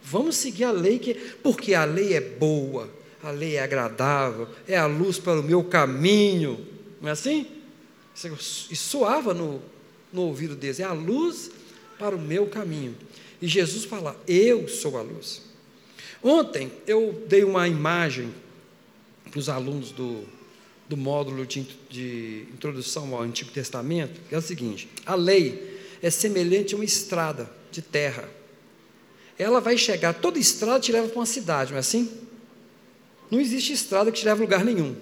Vamos 0.00 0.36
seguir 0.36 0.64
a 0.64 0.70
lei, 0.70 1.00
que, 1.00 1.14
porque 1.42 1.74
a 1.74 1.84
lei 1.84 2.14
é 2.14 2.20
boa, 2.20 2.88
a 3.20 3.30
lei 3.30 3.56
é 3.56 3.62
agradável, 3.62 4.48
é 4.66 4.76
a 4.76 4.86
luz 4.86 5.18
para 5.18 5.40
o 5.40 5.42
meu 5.42 5.64
caminho. 5.64 6.64
Não 7.00 7.08
é 7.08 7.12
assim? 7.12 7.48
Isso 8.14 8.76
soava 8.76 9.34
no, 9.34 9.60
no 10.12 10.22
ouvido 10.22 10.54
deles: 10.54 10.80
é 10.80 10.84
a 10.84 10.92
luz 10.92 11.50
para 11.98 12.14
o 12.14 12.20
meu 12.20 12.46
caminho. 12.46 12.96
E 13.40 13.48
Jesus 13.48 13.84
fala: 13.84 14.20
Eu 14.26 14.68
sou 14.68 14.96
a 14.98 15.02
luz. 15.02 15.42
Ontem 16.22 16.70
eu 16.86 17.24
dei 17.26 17.42
uma 17.42 17.66
imagem 17.66 18.32
para 19.30 19.38
os 19.38 19.48
alunos 19.48 19.90
do, 19.90 20.24
do 20.88 20.96
módulo 20.96 21.44
de, 21.46 21.66
de 21.88 22.46
introdução 22.52 23.14
ao 23.14 23.22
Antigo 23.22 23.50
Testamento, 23.50 24.20
que 24.28 24.34
é 24.34 24.38
o 24.38 24.42
seguinte: 24.42 24.88
a 25.04 25.14
lei 25.14 25.80
é 26.02 26.10
semelhante 26.10 26.74
a 26.74 26.76
uma 26.76 26.84
estrada 26.84 27.50
de 27.70 27.80
terra. 27.80 28.28
Ela 29.38 29.60
vai 29.60 29.76
chegar, 29.78 30.12
toda 30.12 30.38
estrada 30.38 30.78
te 30.78 30.92
leva 30.92 31.08
para 31.08 31.18
uma 31.18 31.26
cidade, 31.26 31.70
não 31.70 31.78
é 31.78 31.80
assim? 31.80 32.10
Não 33.30 33.40
existe 33.40 33.72
estrada 33.72 34.12
que 34.12 34.20
te 34.20 34.26
leve 34.26 34.40
a 34.40 34.44
lugar 34.44 34.64
nenhum. 34.64 34.94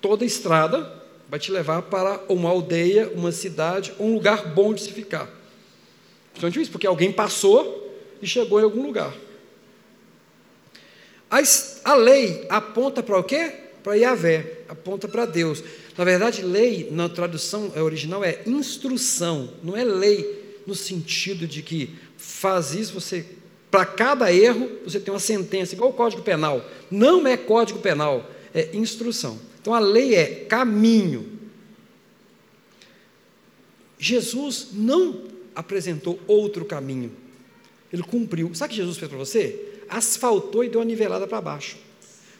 Toda 0.00 0.24
estrada 0.24 1.05
vai 1.28 1.38
te 1.38 1.50
levar 1.50 1.82
para 1.82 2.20
uma 2.28 2.48
aldeia, 2.48 3.10
uma 3.14 3.32
cidade, 3.32 3.92
um 3.98 4.14
lugar 4.14 4.54
bom 4.54 4.72
de 4.72 4.82
se 4.82 4.92
ficar. 4.92 5.28
Principalmente 6.30 6.60
isso, 6.60 6.70
porque 6.70 6.86
alguém 6.86 7.12
passou 7.12 7.94
e 8.20 8.26
chegou 8.26 8.60
em 8.60 8.64
algum 8.64 8.86
lugar. 8.86 9.14
A, 11.30 11.38
a 11.84 11.94
lei 11.94 12.46
aponta 12.48 13.02
para 13.02 13.18
o 13.18 13.24
quê? 13.24 13.52
Para 13.82 13.94
Yahvé, 13.94 14.60
aponta 14.68 15.08
para 15.08 15.26
Deus. 15.26 15.62
Na 15.96 16.04
verdade, 16.04 16.42
lei, 16.42 16.88
na 16.90 17.08
tradução 17.08 17.72
original, 17.76 18.22
é 18.22 18.42
instrução, 18.46 19.50
não 19.62 19.76
é 19.76 19.84
lei 19.84 20.60
no 20.66 20.74
sentido 20.74 21.46
de 21.46 21.62
que 21.62 21.94
faz 22.16 22.74
isso, 22.74 22.94
você, 22.94 23.24
para 23.70 23.86
cada 23.86 24.32
erro, 24.32 24.70
você 24.84 24.98
tem 24.98 25.12
uma 25.12 25.20
sentença, 25.20 25.74
igual 25.74 25.90
o 25.90 25.94
Código 25.94 26.22
Penal. 26.22 26.64
Não 26.90 27.26
é 27.26 27.36
Código 27.36 27.78
Penal, 27.78 28.28
é 28.54 28.70
instrução. 28.74 29.38
Então 29.66 29.74
a 29.74 29.80
lei 29.80 30.14
é 30.14 30.26
caminho. 30.48 31.40
Jesus 33.98 34.68
não 34.72 35.24
apresentou 35.56 36.20
outro 36.28 36.64
caminho. 36.64 37.10
Ele 37.92 38.04
cumpriu. 38.04 38.54
Sabe 38.54 38.68
o 38.68 38.76
que 38.76 38.80
Jesus 38.80 38.96
fez 38.96 39.08
para 39.10 39.18
você? 39.18 39.80
Asfaltou 39.88 40.62
e 40.62 40.68
deu 40.68 40.78
uma 40.78 40.86
nivelada 40.86 41.26
para 41.26 41.40
baixo, 41.40 41.78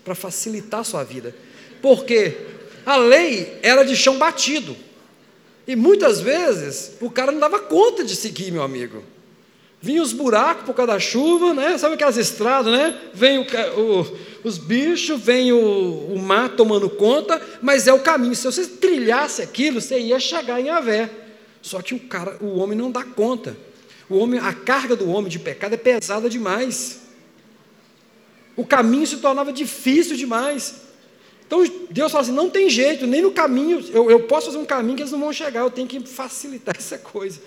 para 0.05 0.14
facilitar 0.14 0.83
a 0.83 0.85
sua 0.85 1.03
vida. 1.03 1.35
Porque 1.83 2.37
a 2.87 2.97
lei 2.97 3.59
era 3.61 3.83
de 3.83 3.97
chão 3.97 4.18
batido. 4.18 4.77
E 5.66 5.74
muitas 5.74 6.20
vezes 6.20 6.93
o 7.01 7.11
cara 7.11 7.33
não 7.33 7.41
dava 7.41 7.59
conta 7.59 8.05
de 8.05 8.14
seguir, 8.14 8.53
meu 8.53 8.62
amigo. 8.62 9.03
Vinha 9.87 10.03
os 10.03 10.12
buracos 10.12 10.64
por 10.64 10.74
causa 10.74 10.95
da 10.95 10.99
chuva, 10.99 11.55
né? 11.55 11.78
Sabe 11.78 11.95
aquelas 11.95 12.16
estradas, 12.16 12.72
né? 12.72 13.01
Vem 13.14 13.39
o, 13.39 13.43
o, 13.78 14.18
os 14.43 14.59
bichos, 14.59 15.20
vem 15.20 15.53
o, 15.53 16.12
o, 16.12 16.18
mar 16.18 16.57
tomando 16.57 16.91
conta, 16.91 17.41
mas 17.62 17.87
é 17.87 17.93
o 17.93 18.01
caminho. 18.01 18.34
Se 18.34 18.47
você 18.47 18.66
trilhasse 18.66 19.43
aquilo, 19.43 19.80
você 19.80 20.01
ia 20.01 20.18
chegar 20.18 20.61
em 20.61 20.70
Avé. 20.70 21.09
Só 21.62 21.80
que 21.80 21.95
o 21.95 22.01
cara, 22.01 22.37
o 22.41 22.59
homem 22.59 22.76
não 22.76 22.91
dá 22.91 23.05
conta. 23.05 23.57
O 24.11 24.18
homem, 24.18 24.41
a 24.41 24.53
carga 24.53 24.97
do 24.97 25.09
homem 25.09 25.30
de 25.30 25.39
pecado 25.39 25.74
é 25.74 25.76
pesada 25.76 26.28
demais. 26.28 27.03
O 28.57 28.66
caminho 28.66 29.07
se 29.07 29.18
tornava 29.18 29.53
difícil 29.53 30.16
demais. 30.16 30.82
Então 31.47 31.62
Deus 31.91 32.11
fala 32.11 32.24
assim: 32.24 32.32
não 32.32 32.51
tem 32.51 32.68
jeito, 32.68 33.07
nem 33.07 33.22
no 33.22 33.30
caminho, 33.30 33.84
eu, 33.93 34.11
eu 34.11 34.24
posso 34.24 34.47
fazer 34.47 34.59
um 34.59 34.64
caminho 34.64 34.97
que 34.97 35.03
eles 35.03 35.12
não 35.12 35.20
vão 35.20 35.32
chegar, 35.32 35.61
eu 35.61 35.70
tenho 35.70 35.87
que 35.87 36.01
facilitar 36.01 36.74
essa 36.76 36.99
coisa. 36.99 37.41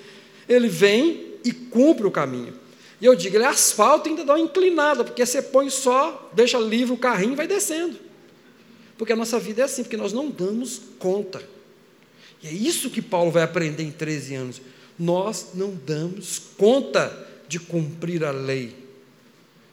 Ele 0.47 0.69
vem 0.69 1.28
e 1.43 1.51
cumpre 1.51 2.05
o 2.05 2.11
caminho. 2.11 2.53
E 3.01 3.05
eu 3.05 3.15
digo, 3.15 3.37
ele 3.37 3.45
é 3.45 3.47
asfalto 3.47 4.07
e 4.07 4.11
ainda 4.11 4.25
dá 4.25 4.33
uma 4.33 4.39
inclinada, 4.39 5.03
porque 5.03 5.25
você 5.25 5.41
põe 5.41 5.69
só, 5.69 6.29
deixa 6.33 6.57
livre 6.57 6.93
o 6.93 6.97
carrinho 6.97 7.33
e 7.33 7.35
vai 7.35 7.47
descendo. 7.47 7.97
Porque 8.97 9.13
a 9.13 9.15
nossa 9.15 9.39
vida 9.39 9.61
é 9.61 9.65
assim, 9.65 9.83
porque 9.83 9.95
nós 9.95 10.11
não 10.11 10.29
damos 10.29 10.81
conta. 10.99 11.41
E 12.43 12.47
é 12.47 12.51
isso 12.51 12.89
que 12.89 13.01
Paulo 13.01 13.31
vai 13.31 13.43
aprender 13.43 13.83
em 13.83 13.91
13 13.91 14.35
anos 14.35 14.61
nós 14.99 15.51
não 15.53 15.73
damos 15.73 16.37
conta 16.57 17.25
de 17.47 17.57
cumprir 17.57 18.25
a 18.25 18.31
lei. 18.31 18.75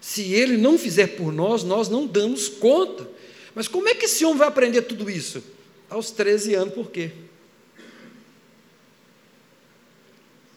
Se 0.00 0.32
ele 0.32 0.56
não 0.56 0.78
fizer 0.78 1.08
por 1.08 1.32
nós, 1.32 1.64
nós 1.64 1.88
não 1.88 2.06
damos 2.06 2.48
conta. 2.48 3.08
Mas 3.52 3.66
como 3.66 3.88
é 3.88 3.94
que 3.94 4.04
esse 4.04 4.24
homem 4.24 4.38
vai 4.38 4.46
aprender 4.46 4.82
tudo 4.82 5.10
isso? 5.10 5.42
Aos 5.90 6.12
13 6.12 6.54
anos, 6.54 6.74
por 6.74 6.90
quê? 6.90 7.10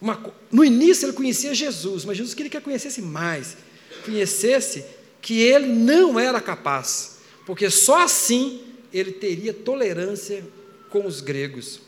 Uma, 0.02 0.24
no 0.52 0.64
início 0.64 1.06
ele 1.06 1.14
conhecia 1.14 1.54
Jesus, 1.54 2.06
mas 2.06 2.18
Jesus 2.18 2.34
queria 2.34 2.50
que 2.50 2.58
ele 2.58 2.64
conhecesse 2.64 3.02
mais, 3.02 3.58
conhecesse 4.06 4.86
que 5.22 5.42
ele 5.42 5.68
não 5.68 6.20
era 6.20 6.40
capaz, 6.40 7.18
porque 7.46 7.70
só 7.70 8.04
assim 8.04 8.62
ele 8.94 9.12
teria 9.12 9.54
tolerância 9.54 10.46
com 10.90 11.06
os 11.06 11.22
gregos. 11.22 11.82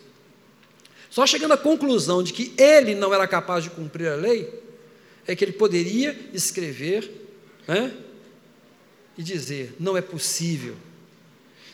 Só 1.09 1.26
chegando 1.26 1.53
à 1.53 1.57
conclusão 1.57 2.22
de 2.24 2.34
que 2.34 2.53
ele 2.57 2.95
não 2.95 3.14
era 3.14 3.28
capaz 3.28 3.64
de 3.64 3.70
cumprir 3.70 4.07
a 4.07 4.16
lei, 4.16 4.62
é 5.28 5.36
que 5.36 5.43
ele 5.43 5.51
poderia 5.51 6.18
escrever 6.34 7.09
né, 7.68 7.93
e 9.18 9.24
dizer: 9.24 9.76
não 9.80 9.95
é 9.95 10.01
possível. 10.01 10.76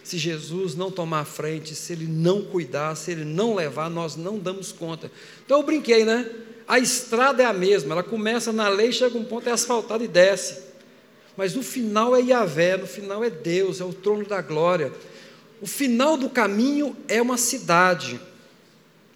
Se 0.07 0.17
Jesus 0.17 0.73
não 0.73 0.89
tomar 0.89 1.19
a 1.19 1.25
frente, 1.25 1.75
se 1.75 1.91
ele 1.91 2.07
não 2.07 2.41
cuidar, 2.41 2.95
se 2.95 3.11
ele 3.11 3.25
não 3.25 3.53
levar, 3.53 3.89
nós 3.89 4.15
não 4.15 4.39
damos 4.39 4.71
conta. 4.71 5.11
Então 5.45 5.57
eu 5.57 5.65
brinquei, 5.65 6.05
né? 6.05 6.31
A 6.65 6.79
estrada 6.79 7.43
é 7.43 7.45
a 7.45 7.51
mesma, 7.51 7.91
ela 7.91 8.03
começa 8.03 8.53
na 8.53 8.69
lei, 8.69 8.93
chega 8.93 9.17
um 9.17 9.25
ponto, 9.25 9.49
é 9.49 9.51
asfaltada 9.51 10.01
e 10.05 10.07
desce. 10.07 10.63
Mas 11.35 11.55
no 11.55 11.61
final 11.61 12.15
é 12.15 12.21
Yahvé, 12.21 12.77
no 12.77 12.87
final 12.87 13.21
é 13.21 13.29
Deus, 13.29 13.81
é 13.81 13.83
o 13.83 13.91
trono 13.91 14.25
da 14.25 14.41
glória. 14.41 14.93
O 15.59 15.67
final 15.67 16.15
do 16.15 16.29
caminho 16.29 16.95
é 17.09 17.21
uma 17.21 17.35
cidade, 17.35 18.17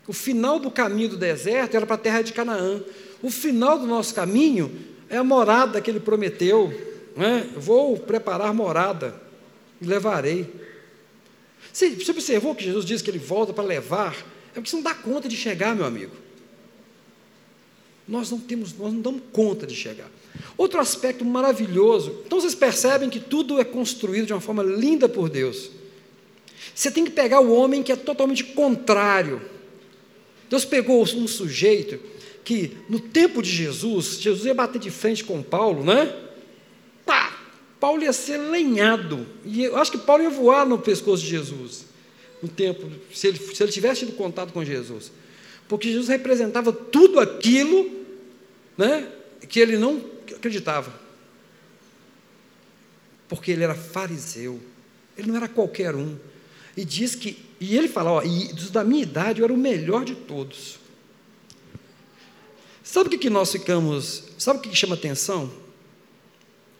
o 0.06 0.12
final 0.12 0.60
do 0.60 0.70
caminho 0.70 1.08
do 1.08 1.16
deserto 1.16 1.74
era 1.74 1.86
para 1.86 1.96
a 1.96 2.00
terra 2.00 2.22
de 2.22 2.34
Canaã. 2.34 2.84
O 3.24 3.32
final 3.32 3.80
do 3.80 3.88
nosso 3.88 4.14
caminho 4.14 4.70
é 5.10 5.16
a 5.16 5.24
morada 5.24 5.80
que 5.80 5.90
ele 5.90 6.02
prometeu. 6.02 6.70
Né? 7.16 7.50
Vou 7.56 7.98
preparar 7.98 8.54
morada 8.54 9.16
e 9.82 9.86
levarei. 9.86 10.70
Você, 11.72 11.90
você 11.90 12.12
observou 12.12 12.56
que 12.56 12.64
Jesus 12.64 12.86
diz 12.86 13.02
que 13.02 13.10
ele 13.10 13.20
volta 13.20 13.54
para 13.54 13.64
levar? 13.64 14.16
É 14.52 14.56
porque 14.56 14.70
você 14.70 14.76
não 14.76 14.84
dá 14.84 14.94
conta 14.94 15.28
de 15.28 15.36
chegar, 15.36 15.76
meu 15.76 15.86
amigo. 15.86 16.16
Nós 18.08 18.30
não 18.30 18.40
temos, 18.40 18.78
nós 18.78 18.94
não 18.94 19.02
damos 19.02 19.22
conta 19.32 19.66
de 19.66 19.76
chegar. 19.76 20.10
Outro 20.58 20.80
aspecto 20.80 21.24
maravilhoso. 21.24 22.22
Então 22.26 22.40
vocês 22.40 22.56
percebem 22.56 23.10
que 23.10 23.20
tudo 23.20 23.60
é 23.60 23.64
construído 23.64 24.28
de 24.28 24.34
uma 24.34 24.42
forma 24.42 24.64
linda 24.64 25.08
por 25.08 25.30
Deus. 25.30 25.70
Você 26.76 26.92
tem 26.92 27.06
que 27.06 27.12
pegar 27.12 27.40
o 27.40 27.54
homem 27.54 27.82
que 27.82 27.92
é 27.92 27.96
totalmente 27.96 28.44
contrário 28.44 29.42
Deus 30.52 30.66
pegou 30.66 31.02
um 31.02 31.28
sujeito 31.30 31.98
que, 32.44 32.76
no 32.90 33.00
tempo 33.00 33.42
de 33.42 33.50
Jesus, 33.50 34.20
Jesus 34.20 34.44
ia 34.44 34.54
bater 34.54 34.80
de 34.80 34.92
frente 34.92 35.24
com 35.24 35.42
Paulo, 35.42 35.82
né? 35.82 36.14
Paulo 37.82 38.04
ia 38.04 38.14
ser 38.14 38.38
lenhado. 38.38 39.26
E 39.44 39.64
eu 39.64 39.76
acho 39.76 39.92
que 39.92 39.98
Paulo 39.98 40.22
ia 40.22 40.30
voar 40.30 40.68
no 40.68 40.78
pescoço 40.78 41.24
de 41.24 41.30
Jesus, 41.30 41.86
no 42.40 42.48
tempo, 42.48 42.88
se 43.12 43.28
ele, 43.28 43.40
se 43.40 43.64
ele 43.64 43.72
tivesse 43.72 44.06
tido 44.06 44.16
contato 44.16 44.54
com 44.54 44.64
Jesus. 44.64 45.12
Porque 45.68 45.90
Jesus 45.90 46.08
representava 46.08 46.72
tudo 46.72 47.20
aquilo 47.20 47.90
né, 48.78 49.12
que 49.50 49.60
ele 49.60 49.80
não 49.80 50.00
acreditava. 50.32 50.94
Porque 53.28 53.50
ele 53.50 53.64
era 53.64 53.74
fariseu. 53.74 54.62
Ele 55.18 55.30
não 55.30 55.38
era 55.38 55.48
qualquer 55.48 55.96
um. 55.96 56.18
E 56.78 56.86
diz 56.86 57.16
que, 57.16 57.44
e 57.60 57.76
ele 57.76 57.88
fala, 57.88 58.12
ó, 58.12 58.22
e 58.22 58.54
dos 58.54 58.70
da 58.70 58.84
minha 58.84 59.02
idade 59.02 59.42
eu 59.42 59.46
era 59.46 59.54
o 59.54 59.58
melhor 59.58 60.06
de 60.06 60.14
todos. 60.14 60.78
Sabe 62.84 63.08
o 63.08 63.10
que, 63.10 63.18
que 63.18 63.30
nós 63.30 63.52
ficamos, 63.52 64.26
sabe 64.38 64.60
o 64.60 64.62
que, 64.62 64.70
que 64.70 64.76
chama 64.76 64.94
atenção? 64.94 65.52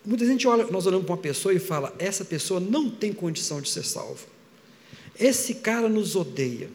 Muita 0.04 0.26
gente 0.26 0.48
olha, 0.48 0.66
nós 0.66 0.88
olhamos 0.88 1.06
para 1.06 1.16
uma 1.16 1.22
pessoa 1.22 1.54
e 1.54 1.60
fala, 1.60 1.94
essa 2.00 2.26
pessoa 2.26 2.60
não 2.60 2.90
tem 2.90 3.14
condição 3.14 3.62
de 3.62 3.70
ser 3.70 3.86
salva. 3.86 4.26
Esse 5.20 5.56
cara 5.56 5.88
nos 5.88 6.16
odeia. 6.16 6.70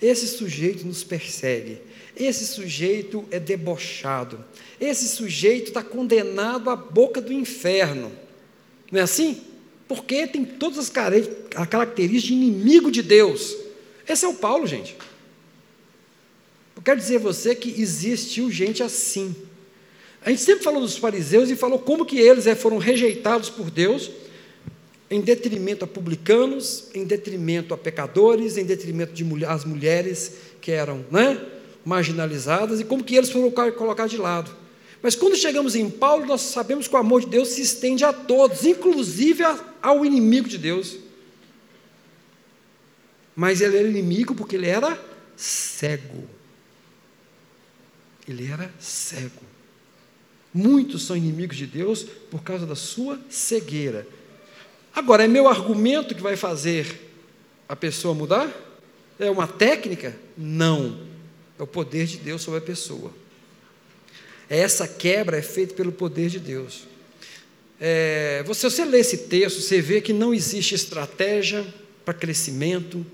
Esse 0.00 0.26
sujeito 0.28 0.86
nos 0.86 1.02
persegue. 1.02 1.78
Esse 2.14 2.46
sujeito 2.46 3.24
é 3.30 3.40
debochado. 3.40 4.44
Esse 4.78 5.08
sujeito 5.08 5.68
está 5.68 5.82
condenado 5.82 6.68
à 6.68 6.76
boca 6.76 7.20
do 7.20 7.32
inferno. 7.32 8.12
Não 8.92 9.00
é 9.00 9.02
assim? 9.02 9.40
Porque 9.88 10.26
tem 10.26 10.44
todas 10.44 10.78
as 10.78 10.90
características 10.90 12.22
de 12.24 12.34
inimigo 12.34 12.90
de 12.90 13.02
Deus. 13.02 13.56
Esse 14.06 14.24
é 14.24 14.28
o 14.28 14.34
Paulo, 14.34 14.66
gente. 14.66 14.96
Eu 16.74 16.82
quero 16.82 17.00
dizer 17.00 17.16
a 17.16 17.20
você 17.20 17.54
que 17.54 17.80
existiu 17.80 18.50
gente 18.50 18.82
assim. 18.82 19.34
A 20.26 20.30
gente 20.30 20.42
sempre 20.42 20.64
falou 20.64 20.80
dos 20.80 20.96
fariseus 20.96 21.50
e 21.50 21.54
falou 21.54 21.78
como 21.78 22.04
que 22.04 22.18
eles 22.18 22.48
é, 22.48 22.56
foram 22.56 22.78
rejeitados 22.78 23.48
por 23.48 23.70
Deus 23.70 24.10
em 25.08 25.20
detrimento 25.20 25.84
a 25.84 25.88
publicanos, 25.88 26.88
em 26.92 27.04
detrimento 27.04 27.72
a 27.72 27.78
pecadores, 27.78 28.56
em 28.56 28.64
detrimento 28.64 29.12
de 29.12 29.22
mulher, 29.22 29.48
as 29.48 29.64
mulheres 29.64 30.32
que 30.60 30.72
eram 30.72 31.06
né, 31.12 31.40
marginalizadas, 31.84 32.80
e 32.80 32.84
como 32.84 33.04
que 33.04 33.14
eles 33.14 33.30
foram 33.30 33.52
colocados 33.70 34.10
de 34.10 34.18
lado. 34.18 34.50
Mas 35.00 35.14
quando 35.14 35.36
chegamos 35.36 35.76
em 35.76 35.88
Paulo, 35.88 36.26
nós 36.26 36.40
sabemos 36.40 36.88
que 36.88 36.94
o 36.96 36.98
amor 36.98 37.20
de 37.20 37.28
Deus 37.28 37.50
se 37.50 37.62
estende 37.62 38.04
a 38.04 38.12
todos, 38.12 38.64
inclusive 38.64 39.44
ao 39.80 40.04
inimigo 40.04 40.48
de 40.48 40.58
Deus. 40.58 40.96
Mas 43.36 43.60
ele 43.60 43.76
era 43.76 43.86
inimigo 43.86 44.34
porque 44.34 44.56
ele 44.56 44.66
era 44.66 45.00
cego. 45.36 46.24
Ele 48.28 48.50
era 48.50 48.74
cego. 48.80 49.55
Muitos 50.56 51.02
são 51.02 51.14
inimigos 51.14 51.58
de 51.58 51.66
Deus 51.66 52.02
por 52.30 52.42
causa 52.42 52.64
da 52.64 52.74
sua 52.74 53.20
cegueira. 53.28 54.08
Agora, 54.94 55.22
é 55.22 55.28
meu 55.28 55.46
argumento 55.46 56.14
que 56.14 56.22
vai 56.22 56.34
fazer 56.34 56.98
a 57.68 57.76
pessoa 57.76 58.14
mudar? 58.14 58.50
É 59.18 59.30
uma 59.30 59.46
técnica? 59.46 60.16
Não. 60.34 60.98
É 61.58 61.62
o 61.62 61.66
poder 61.66 62.06
de 62.06 62.16
Deus 62.16 62.40
sobre 62.40 62.60
a 62.60 62.62
pessoa. 62.62 63.12
Essa 64.48 64.88
quebra 64.88 65.36
é 65.36 65.42
feita 65.42 65.74
pelo 65.74 65.92
poder 65.92 66.30
de 66.30 66.38
Deus. 66.38 66.84
É, 67.78 68.42
você, 68.46 68.70
você 68.70 68.82
lê 68.86 69.00
esse 69.00 69.18
texto, 69.28 69.60
você 69.60 69.82
vê 69.82 70.00
que 70.00 70.14
não 70.14 70.32
existe 70.32 70.74
estratégia 70.74 71.66
para 72.02 72.14
crescimento, 72.14 73.04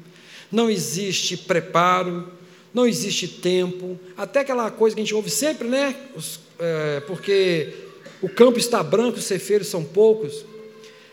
não 0.48 0.70
existe 0.70 1.36
preparo, 1.36 2.32
não 2.72 2.86
existe 2.86 3.28
tempo, 3.28 3.98
até 4.16 4.40
aquela 4.40 4.70
coisa 4.70 4.96
que 4.96 5.02
a 5.02 5.04
gente 5.04 5.14
ouve 5.14 5.30
sempre, 5.30 5.68
né? 5.68 5.94
Os, 6.16 6.40
é, 6.58 7.00
porque 7.00 7.74
o 8.22 8.28
campo 8.28 8.58
está 8.58 8.82
branco, 8.82 9.18
os 9.18 9.24
cefeiros 9.24 9.68
são 9.68 9.84
poucos. 9.84 10.44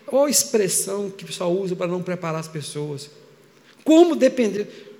Ou 0.07 0.25
a 0.25 0.29
expressão 0.29 1.09
que 1.09 1.23
o 1.23 1.27
pessoal 1.27 1.51
usa 1.51 1.75
para 1.75 1.87
não 1.87 2.01
preparar 2.01 2.39
as 2.39 2.47
pessoas. 2.47 3.09
Como 3.83 4.15
depender? 4.15 4.95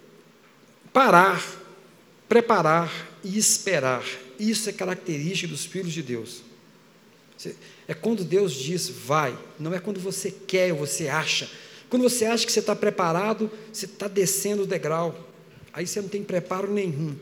Parar, 0.92 1.44
preparar 2.28 2.92
e 3.24 3.38
esperar. 3.38 4.04
Isso 4.40 4.70
é 4.70 4.74
característica 4.74 5.48
dos 5.48 5.66
filhos 5.66 5.94
de 5.94 6.02
Deus. 6.02 6.42
É 7.88 7.94
quando 7.94 8.24
Deus 8.24 8.54
diz 8.54 8.90
vai, 8.90 9.38
não 9.60 9.74
é 9.74 9.80
quando 9.80 10.00
você 10.00 10.30
quer 10.30 10.74
ou 10.74 10.80
você 10.80 11.08
acha. 11.08 11.50
Quando 11.90 12.04
você 12.04 12.26
acha 12.26 12.46
que 12.46 12.52
você 12.52 12.60
está 12.60 12.76
preparado, 12.76 13.50
você 13.72 13.86
está 13.86 14.08
descendo 14.08 14.64
o 14.64 14.68
degrau. 14.68 15.29
Aí 15.74 15.86
você 15.86 16.02
não 16.02 16.10
tem 16.10 16.24
preparo 16.24 16.72
nenhum. 16.72 17.16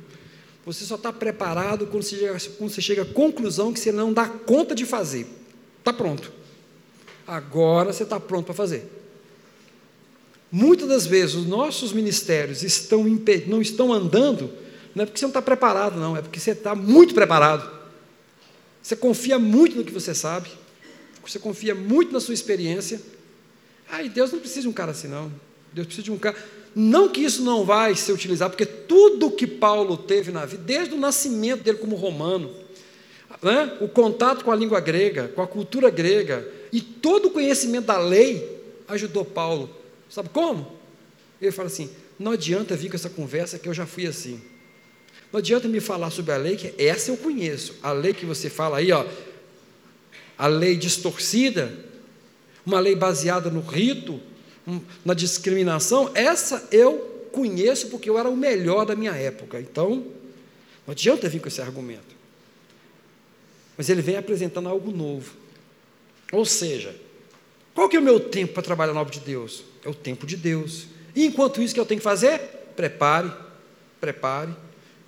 Você 0.66 0.84
só 0.84 0.96
está 0.96 1.14
preparado 1.14 1.88
quando 1.88 2.04
você, 2.04 2.18
chega, 2.18 2.38
quando 2.58 2.72
você 2.72 2.82
chega 2.82 3.02
à 3.04 3.06
conclusão 3.06 3.72
que 3.72 3.80
você 3.80 3.92
não 3.92 4.12
dá 4.12 4.28
conta 4.28 4.76
de 4.76 4.86
fazer. 4.86 5.26
Está 5.80 5.94
pronto. 5.94 6.32
Agora 7.26 7.94
você 7.94 8.04
está 8.04 8.20
pronto 8.20 8.46
para 8.46 8.54
fazer. 8.54 8.86
Muitas 10.52 10.88
das 10.88 11.06
vezes 11.06 11.36
os 11.36 11.46
nossos 11.46 11.92
ministérios 11.92 12.64
estão 12.64 13.04
não 13.48 13.62
estão 13.62 13.92
andando, 13.92 14.50
não 14.96 15.04
é 15.04 15.06
porque 15.06 15.20
você 15.20 15.26
não 15.26 15.32
está 15.32 15.42
preparado, 15.42 16.00
não, 16.00 16.16
é 16.16 16.22
porque 16.22 16.40
você 16.40 16.52
está 16.52 16.74
muito 16.74 17.14
preparado. 17.14 17.70
Você 18.82 18.96
confia 18.96 19.38
muito 19.38 19.76
no 19.76 19.84
que 19.84 19.92
você 19.92 20.14
sabe, 20.14 20.50
você 21.22 21.38
confia 21.38 21.76
muito 21.76 22.14
na 22.14 22.22
sua 22.22 22.34
experiência. 22.34 23.02
Aí 23.90 24.08
Deus 24.08 24.32
não 24.32 24.40
precisa 24.40 24.62
de 24.62 24.68
um 24.70 24.74
cara 24.74 24.92
assim, 24.92 25.10
não. 25.10 25.32
Deus 25.74 25.88
precisa 25.88 26.06
de 26.06 26.12
um 26.12 26.18
cara. 26.18 26.38
Não 26.80 27.10
que 27.10 27.22
isso 27.22 27.42
não 27.42 27.66
vai 27.66 27.96
ser 27.96 28.12
utilizado, 28.12 28.52
porque 28.52 28.64
tudo 28.64 29.32
que 29.32 29.48
Paulo 29.48 29.98
teve 29.98 30.32
na 30.32 30.46
vida, 30.46 30.62
desde 30.62 30.94
o 30.94 31.00
nascimento 31.00 31.64
dele 31.64 31.80
como 31.80 31.96
romano, 31.96 32.54
né, 33.42 33.76
o 33.82 33.88
contato 33.88 34.46
com 34.46 34.52
a 34.52 34.56
língua 34.56 34.80
grega, 34.80 35.28
com 35.30 35.42
a 35.42 35.48
cultura 35.48 35.90
grega, 35.90 36.48
e 36.72 36.80
todo 36.80 37.30
o 37.30 37.32
conhecimento 37.32 37.86
da 37.86 37.98
lei, 37.98 38.62
ajudou 38.88 39.26
Paulo. 39.26 39.72
Sabe 40.08 40.30
como? 40.30 40.72
Ele 41.42 41.52
fala 41.52 41.66
assim: 41.66 41.90
não 42.20 42.34
adianta 42.34 42.76
vir 42.76 42.90
com 42.90 42.96
essa 42.96 43.10
conversa 43.10 43.58
que 43.58 43.68
eu 43.68 43.74
já 43.74 43.88
fui 43.88 44.06
assim. 44.06 44.40
Não 45.34 45.40
adianta 45.40 45.68
me 45.68 45.80
falar 45.80 46.12
sobre 46.12 46.32
a 46.32 46.38
lei, 46.38 46.58
que 46.58 46.76
essa 46.78 47.10
eu 47.10 47.18
conheço. 47.18 47.74
A 47.82 47.92
lei 47.92 48.14
que 48.14 48.24
você 48.24 48.52
fala 48.52 48.78
aí, 48.78 48.92
ó, 48.92 49.04
a 50.38 50.46
lei 50.46 50.76
distorcida, 50.76 51.76
uma 52.64 52.80
lei 52.80 52.96
baseada 52.96 53.50
no 53.50 53.62
rito, 53.62 54.22
na 55.06 55.14
discriminação, 55.14 56.12
essa 56.14 56.68
eu 56.72 57.30
conheço 57.32 57.88
porque 57.90 58.10
eu 58.10 58.18
era 58.18 58.30
o 58.30 58.36
melhor 58.36 58.86
da 58.86 58.96
minha 58.96 59.14
época. 59.14 59.60
Então, 59.60 60.06
não 60.86 60.92
adianta 60.92 61.30
vir 61.30 61.40
com 61.40 61.48
esse 61.48 61.62
argumento. 61.62 62.16
Mas 63.78 63.90
ele 63.90 64.02
vem 64.02 64.18
apresentando 64.18 64.68
algo 64.68 64.92
novo. 64.92 65.34
Ou 66.32 66.44
seja, 66.44 66.96
qual 67.74 67.88
que 67.88 67.96
é 67.96 68.00
o 68.00 68.04
meu 68.04 68.20
tempo 68.20 68.54
para 68.54 68.64
trabalhar 68.64 68.94
na 68.94 69.02
obra 69.02 69.14
de 69.14 69.20
Deus? 69.20 69.64
É 69.86 69.90
o 69.90 69.94
tempo 69.94 70.26
de 70.26 70.36
Deus. 70.36 70.88
E 71.16 71.26
enquanto 71.26 71.62
isso 71.62 71.74
que 71.74 71.80
eu 71.80 71.86
tenho 71.86 72.00
que 72.00 72.04
fazer? 72.04 72.40
Prepare, 72.76 73.32
prepare 74.02 74.52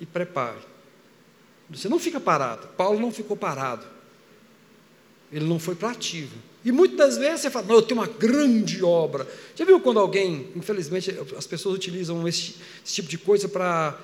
e 0.00 0.06
prepare. 0.06 0.60
Você 1.68 1.88
não 1.88 1.98
fica 1.98 2.18
parado. 2.18 2.68
Paulo 2.68 2.98
não 2.98 3.12
ficou 3.12 3.36
parado. 3.36 3.84
Ele 5.32 5.44
não 5.44 5.58
foi 5.58 5.74
para 5.74 5.90
ativo. 5.90 6.36
E 6.64 6.70
muitas 6.70 7.16
vezes 7.16 7.40
você 7.40 7.50
fala, 7.50 7.66
não, 7.66 7.76
eu 7.76 7.82
tenho 7.82 8.00
uma 8.00 8.06
grande 8.06 8.84
obra. 8.84 9.26
Já 9.56 9.64
viu 9.64 9.80
quando 9.80 9.98
alguém, 9.98 10.48
infelizmente, 10.54 11.16
as 11.36 11.46
pessoas 11.46 11.74
utilizam 11.74 12.26
esse, 12.28 12.56
esse 12.84 12.96
tipo 12.96 13.08
de 13.08 13.16
coisa 13.16 13.48
para 13.48 13.98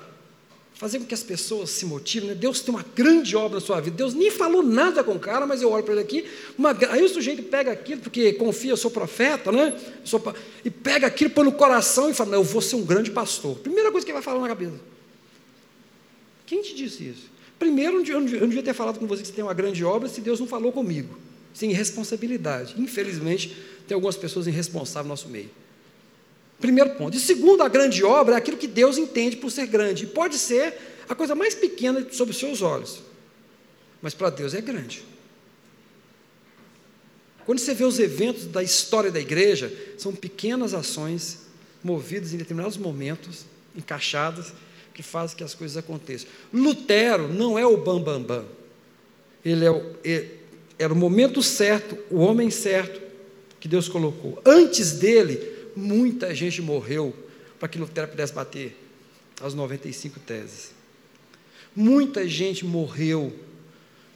fazer 0.73 0.99
com 0.99 1.05
que 1.05 1.13
as 1.13 1.21
pessoas 1.21 1.69
se 1.69 1.85
motivem. 1.85 2.29
Né? 2.29 2.35
Deus 2.35 2.61
tem 2.61 2.73
uma 2.73 2.83
grande 2.95 3.35
obra 3.35 3.59
na 3.59 3.65
sua 3.65 3.79
vida. 3.79 3.95
Deus 3.95 4.15
nem 4.15 4.31
falou 4.31 4.63
nada 4.63 5.03
com 5.03 5.13
o 5.13 5.19
cara, 5.19 5.45
mas 5.45 5.61
eu 5.61 5.69
olho 5.69 5.83
para 5.83 5.93
ele 5.93 6.01
aqui. 6.01 6.25
Uma, 6.57 6.75
aí 6.89 7.03
o 7.03 7.09
sujeito 7.09 7.43
pega 7.43 7.71
aquilo, 7.71 8.01
porque 8.01 8.33
confia, 8.33 8.71
eu 8.71 8.77
sou 8.77 8.89
profeta, 8.89 9.51
né? 9.51 9.79
Sou, 10.03 10.21
e 10.65 10.71
pega 10.71 11.05
aquilo, 11.05 11.29
põe 11.29 11.45
no 11.45 11.51
coração 11.51 12.09
e 12.09 12.13
fala, 12.13 12.31
não, 12.31 12.37
eu 12.39 12.43
vou 12.43 12.61
ser 12.61 12.75
um 12.75 12.83
grande 12.83 13.11
pastor. 13.11 13.55
Primeira 13.57 13.91
coisa 13.91 14.03
que 14.03 14.11
ele 14.11 14.17
vai 14.19 14.23
falar 14.23 14.41
na 14.41 14.47
cabeça. 14.47 14.79
Quem 16.47 16.63
te 16.63 16.73
disse 16.73 17.07
isso? 17.07 17.29
Primeiro, 17.59 18.03
eu 18.03 18.19
não 18.19 18.25
devia 18.25 18.63
ter 18.63 18.73
falado 18.73 18.97
com 18.97 19.05
você 19.05 19.21
que 19.21 19.27
você 19.27 19.33
tem 19.33 19.43
uma 19.43 19.53
grande 19.53 19.83
obra 19.85 20.09
se 20.09 20.21
Deus 20.21 20.39
não 20.39 20.47
falou 20.47 20.71
comigo 20.71 21.26
sem 21.57 21.71
responsabilidade. 21.71 22.75
Infelizmente, 22.77 23.57
tem 23.87 23.95
algumas 23.95 24.15
pessoas 24.15 24.45
irresponsáveis 24.45 25.05
no 25.05 25.09
nosso 25.09 25.27
meio. 25.27 25.49
Primeiro 26.59 26.91
ponto. 26.91 27.17
E 27.17 27.19
segundo, 27.19 27.63
a 27.63 27.67
grande 27.67 28.03
obra 28.03 28.35
é 28.35 28.37
aquilo 28.37 28.57
que 28.57 28.67
Deus 28.67 28.95
entende 28.95 29.37
por 29.37 29.49
ser 29.49 29.65
grande. 29.65 30.03
E 30.03 30.07
pode 30.07 30.37
ser 30.37 30.75
a 31.09 31.15
coisa 31.15 31.33
mais 31.33 31.55
pequena 31.55 32.05
sob 32.11 32.29
os 32.29 32.37
seus 32.37 32.61
olhos. 32.61 33.01
Mas 34.03 34.13
para 34.13 34.29
Deus 34.29 34.53
é 34.53 34.61
grande. 34.61 35.03
Quando 37.43 37.57
você 37.57 37.73
vê 37.73 37.85
os 37.85 37.97
eventos 37.97 38.45
da 38.45 38.61
história 38.61 39.09
da 39.09 39.19
igreja, 39.19 39.73
são 39.97 40.13
pequenas 40.13 40.75
ações 40.75 41.39
movidas 41.83 42.33
em 42.33 42.37
determinados 42.37 42.77
momentos, 42.77 43.45
encaixadas, 43.75 44.53
que 44.93 45.01
fazem 45.01 45.37
que 45.37 45.43
as 45.43 45.55
coisas 45.55 45.75
aconteçam. 45.75 46.29
Lutero 46.53 47.27
não 47.27 47.57
é 47.57 47.65
o 47.65 47.77
bambambam. 47.77 48.21
Bam, 48.21 48.41
bam. 48.41 48.45
Ele 49.43 49.65
é 49.65 49.71
o, 49.71 49.95
era 50.79 50.93
o 50.93 50.95
momento 50.95 51.41
certo, 51.41 51.97
o 52.09 52.17
homem 52.17 52.49
certo 52.51 53.01
que 53.59 53.67
Deus 53.67 53.89
colocou. 53.89 54.41
Antes 54.45 54.93
dele, 54.93 55.39
muita 55.75 56.33
gente 56.33 56.61
morreu 56.61 57.13
para 57.59 57.67
que 57.67 57.79
Lutero 57.79 58.07
pudesse 58.07 58.33
bater 58.33 58.77
as 59.41 59.53
95 59.53 60.19
teses. 60.19 60.71
Muita 61.75 62.27
gente 62.27 62.65
morreu, 62.65 63.33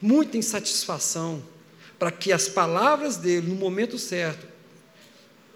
muita 0.02 0.38
insatisfação, 0.38 1.44
para 2.00 2.12
que 2.12 2.32
as 2.32 2.50
palavras 2.50 3.18
dele, 3.18 3.48
no 3.48 3.56
momento 3.56 3.98
certo, 4.00 4.48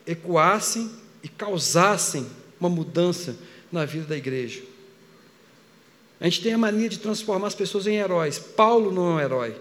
ecoassem 0.05 0.91
e 1.23 1.27
causassem 1.27 2.27
uma 2.59 2.69
mudança 2.69 3.35
na 3.71 3.85
vida 3.85 4.05
da 4.05 4.17
igreja. 4.17 4.61
A 6.19 6.25
gente 6.25 6.41
tem 6.41 6.53
a 6.53 6.57
mania 6.57 6.87
de 6.87 6.99
transformar 6.99 7.47
as 7.47 7.55
pessoas 7.55 7.87
em 7.87 7.95
heróis. 7.95 8.37
Paulo 8.37 8.91
não 8.91 9.11
é 9.11 9.15
um 9.15 9.19
herói. 9.19 9.55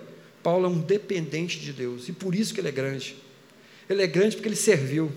Paulo 0.45 0.66
é 0.66 0.68
um 0.68 0.78
dependente 0.78 1.59
de 1.59 1.72
Deus, 1.72 2.07
e 2.07 2.12
por 2.12 2.34
isso 2.34 2.53
que 2.53 2.61
ele 2.61 2.68
é 2.68 2.72
grande. 2.72 3.16
Ele 3.88 4.03
é 4.03 4.07
grande 4.07 4.36
porque 4.36 4.49
ele 4.49 4.57
serviu. 4.57 5.11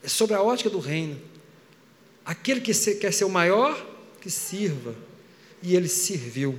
É 0.00 0.08
sobre 0.08 0.36
a 0.36 0.40
ótica 0.40 0.70
do 0.70 0.78
reino. 0.78 1.20
Aquele 2.24 2.60
que 2.60 2.72
quer 2.72 3.12
ser 3.12 3.24
o 3.24 3.28
maior, 3.28 3.84
que 4.20 4.30
sirva. 4.30 4.94
E 5.60 5.74
ele 5.74 5.88
serviu. 5.88 6.56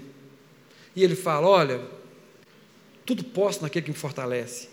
E 0.94 1.06
ele 1.06 1.16
fala: 1.16 1.48
Olha, 1.48 1.82
tudo 3.06 3.24
posso 3.24 3.62
naquele 3.62 3.86
que 3.86 3.92
me 3.92 3.98
fortalece. 3.98 4.68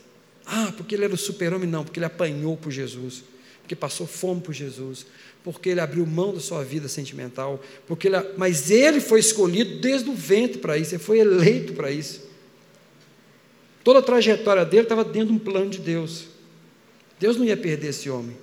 Ah, 0.44 0.72
porque 0.76 0.96
ele 0.96 1.04
era 1.04 1.14
o 1.14 1.18
super-homem? 1.18 1.68
Não, 1.68 1.84
porque 1.84 2.00
ele 2.00 2.06
apanhou 2.06 2.56
por 2.56 2.72
Jesus, 2.72 3.22
porque 3.60 3.76
passou 3.76 4.04
fome 4.04 4.40
por 4.40 4.52
Jesus, 4.52 5.06
porque 5.44 5.68
ele 5.68 5.80
abriu 5.80 6.04
mão 6.04 6.34
da 6.34 6.40
sua 6.40 6.64
vida 6.64 6.88
sentimental, 6.88 7.62
porque 7.86 8.08
ele, 8.08 8.16
mas 8.36 8.68
ele 8.68 9.00
foi 9.00 9.20
escolhido 9.20 9.78
desde 9.78 10.10
o 10.10 10.14
ventre 10.14 10.58
para 10.58 10.76
isso, 10.76 10.96
ele 10.96 11.02
foi 11.02 11.20
eleito 11.20 11.72
para 11.74 11.88
isso. 11.88 12.31
Toda 13.84 13.98
a 13.98 14.02
trajetória 14.02 14.64
dele 14.64 14.84
estava 14.84 15.04
dentro 15.04 15.28
de 15.28 15.34
um 15.34 15.38
plano 15.38 15.70
de 15.70 15.78
Deus. 15.78 16.26
Deus 17.18 17.36
não 17.36 17.44
ia 17.44 17.56
perder 17.56 17.88
esse 17.88 18.08
homem. 18.08 18.36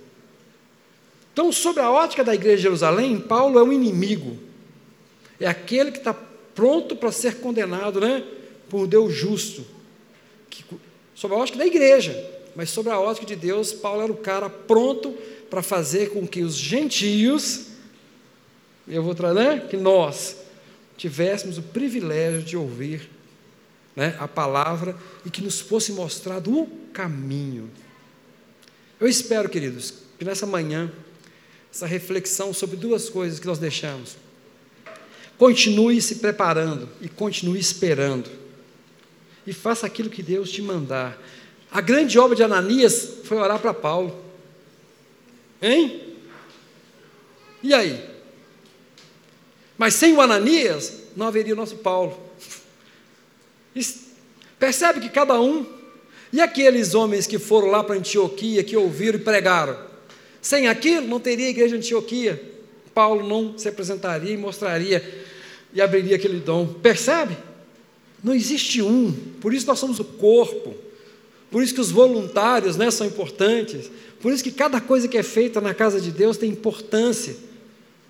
Então, 1.31 1.51
sobre 1.51 1.81
a 1.81 1.89
ótica 1.89 2.23
da 2.23 2.35
igreja 2.35 2.57
de 2.57 2.63
Jerusalém, 2.63 3.19
Paulo 3.19 3.57
é 3.57 3.63
um 3.63 3.71
inimigo. 3.71 4.37
É 5.39 5.47
aquele 5.47 5.91
que 5.91 5.99
está 5.99 6.13
pronto 6.13 6.95
para 6.95 7.11
ser 7.11 7.37
condenado 7.37 8.01
né, 8.01 8.23
por 8.67 8.81
um 8.81 8.87
Deus 8.87 9.13
justo. 9.13 9.65
Que, 10.49 10.65
sobre 11.15 11.37
a 11.37 11.39
ótica 11.39 11.57
da 11.57 11.65
igreja, 11.65 12.13
mas 12.55 12.69
sobre 12.69 12.91
a 12.91 12.99
ótica 12.99 13.25
de 13.25 13.35
Deus, 13.35 13.71
Paulo 13.71 14.01
era 14.01 14.11
o 14.11 14.17
cara 14.17 14.49
pronto 14.49 15.11
para 15.49 15.61
fazer 15.61 16.09
com 16.09 16.27
que 16.27 16.41
os 16.41 16.55
gentios, 16.55 17.67
eu 18.87 19.01
vou 19.01 19.15
trazer, 19.15 19.39
né, 19.39 19.67
que 19.69 19.77
nós 19.77 20.37
tivéssemos 20.97 21.57
o 21.57 21.61
privilégio 21.61 22.41
de 22.41 22.57
ouvir 22.57 23.09
né, 23.99 24.15
a 24.17 24.29
palavra 24.29 24.95
e 25.25 25.29
que 25.29 25.41
nos 25.41 25.59
fosse 25.59 25.91
mostrado 25.91 26.57
o 26.57 26.67
caminho. 26.93 27.69
Eu 28.97 29.09
espero, 29.09 29.49
queridos, 29.49 29.93
que 30.17 30.23
nessa 30.23 30.45
manhã, 30.45 30.89
essa 31.69 31.85
reflexão 31.85 32.53
sobre 32.53 32.77
duas 32.77 33.09
coisas 33.09 33.41
que 33.41 33.45
nós 33.45 33.59
deixamos. 33.59 34.15
Continue 35.37 36.01
se 36.01 36.15
preparando 36.15 36.87
e 37.01 37.09
continue 37.09 37.59
esperando. 37.59 38.29
E 39.45 39.51
faça 39.51 39.85
aquilo 39.85 40.09
que 40.09 40.23
Deus 40.23 40.49
te 40.49 40.61
mandar. 40.61 41.21
A 41.69 41.81
grande 41.81 42.17
obra 42.17 42.37
de 42.37 42.43
Ananias 42.43 43.17
foi 43.25 43.37
orar 43.37 43.59
para 43.59 43.73
Paulo. 43.73 44.17
Hein? 45.61 46.15
E 47.61 47.73
aí? 47.73 48.01
Mas 49.77 49.93
sem 49.93 50.13
o 50.13 50.21
Ananias, 50.21 51.01
não 51.17 51.27
haveria 51.27 51.53
o 51.53 51.57
nosso 51.57 51.75
Paulo. 51.75 52.29
Percebe 54.59 54.99
que 54.99 55.09
cada 55.09 55.39
um, 55.39 55.65
e 56.31 56.41
aqueles 56.41 56.93
homens 56.93 57.25
que 57.25 57.39
foram 57.39 57.67
lá 57.67 57.83
para 57.83 57.95
Antioquia, 57.95 58.63
que 58.63 58.75
ouviram 58.77 59.17
e 59.17 59.21
pregaram, 59.21 59.77
sem 60.41 60.67
aquilo 60.67 61.07
não 61.07 61.19
teria 61.19 61.49
igreja 61.49 61.69
de 61.69 61.85
Antioquia. 61.85 62.41
Paulo 62.93 63.27
não 63.27 63.57
se 63.57 63.67
apresentaria 63.67 64.33
e 64.33 64.37
mostraria 64.37 65.03
e 65.73 65.81
abriria 65.81 66.15
aquele 66.15 66.39
dom. 66.39 66.67
Percebe? 66.67 67.37
Não 68.23 68.33
existe 68.33 68.81
um, 68.81 69.13
por 69.39 69.53
isso 69.53 69.65
nós 69.65 69.79
somos 69.79 69.99
o 69.99 70.03
corpo, 70.03 70.75
por 71.49 71.63
isso 71.63 71.73
que 71.73 71.81
os 71.81 71.91
voluntários 71.91 72.75
né, 72.75 72.91
são 72.91 73.07
importantes, 73.07 73.89
por 74.21 74.33
isso 74.33 74.43
que 74.43 74.51
cada 74.51 74.81
coisa 74.81 75.07
que 75.07 75.17
é 75.17 75.23
feita 75.23 75.61
na 75.61 75.73
casa 75.73 76.01
de 76.01 76.11
Deus 76.11 76.37
tem 76.37 76.49
importância. 76.49 77.35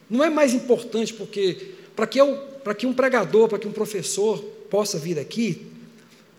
Não 0.09 0.23
é 0.23 0.29
mais 0.29 0.53
importante 0.55 1.13
porque, 1.13 1.73
para 1.95 2.07
que, 2.07 2.19
eu, 2.19 2.35
que 2.75 2.87
um 2.87 2.93
pregador, 2.93 3.47
para 3.47 3.59
que 3.59 3.67
um 3.67 3.71
professor 3.71 4.43
possa 4.69 4.97
vir 4.97 5.19
aqui, 5.19 5.67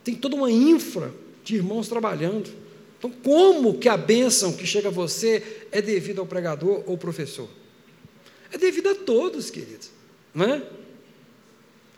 tem 0.04 0.14
toda 0.14 0.36
uma 0.36 0.50
infra 0.50 1.12
de 1.44 1.56
irmãos 1.56 1.88
trabalhando. 1.88 2.50
Então, 2.98 3.10
como 3.10 3.78
que 3.78 3.88
a 3.88 3.96
bênção 3.96 4.52
que 4.52 4.66
chega 4.66 4.88
a 4.88 4.90
você 4.90 5.64
é 5.72 5.80
devido 5.80 6.20
ao 6.20 6.26
pregador 6.26 6.82
ou 6.86 6.98
professor? 6.98 7.48
É 8.52 8.58
devido 8.58 8.88
a 8.90 8.94
todos, 8.94 9.50
queridos. 9.50 9.90
Não 10.34 10.44
é? 10.44 10.62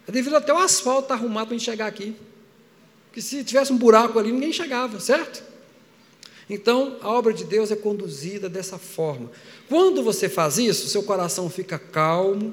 É 0.06 0.12
devido 0.12 0.36
até 0.36 0.52
o 0.52 0.58
asfalto 0.58 1.12
arrumado 1.12 1.48
para 1.48 1.56
a 1.56 1.58
gente 1.58 1.64
chegar 1.66 1.86
aqui. 1.86 2.14
Porque 3.06 3.20
se 3.20 3.44
tivesse 3.44 3.72
um 3.72 3.76
buraco 3.76 4.18
ali, 4.18 4.32
ninguém 4.32 4.52
chegava, 4.52 4.98
certo? 5.00 5.42
Então, 6.48 6.98
a 7.00 7.10
obra 7.10 7.32
de 7.32 7.44
Deus 7.44 7.70
é 7.70 7.76
conduzida 7.76 8.48
dessa 8.48 8.78
forma. 8.78 9.30
Quando 9.68 10.02
você 10.02 10.28
faz 10.28 10.58
isso, 10.58 10.88
seu 10.88 11.02
coração 11.02 11.48
fica 11.48 11.78
calmo, 11.78 12.52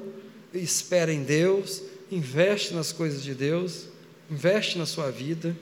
espera 0.54 1.12
em 1.12 1.22
Deus, 1.22 1.82
investe 2.10 2.74
nas 2.74 2.92
coisas 2.92 3.22
de 3.22 3.34
Deus, 3.34 3.86
investe 4.30 4.78
na 4.78 4.86
sua 4.86 5.10
vida 5.10 5.56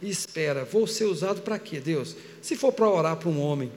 e 0.00 0.10
espera. 0.10 0.64
Vou 0.64 0.86
ser 0.86 1.04
usado 1.04 1.42
para 1.42 1.58
quê, 1.58 1.80
Deus? 1.80 2.16
Se 2.40 2.56
for 2.56 2.72
para 2.72 2.88
orar 2.88 3.16
para 3.16 3.28
um 3.28 3.40
homem, 3.40 3.70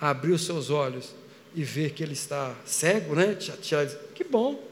abrir 0.00 0.32
os 0.32 0.44
seus 0.44 0.70
olhos 0.70 1.14
e 1.54 1.62
ver 1.62 1.92
que 1.92 2.02
ele 2.02 2.12
está 2.14 2.54
cego, 2.64 3.14
né? 3.14 3.36
Que 4.14 4.24
bom. 4.24 4.62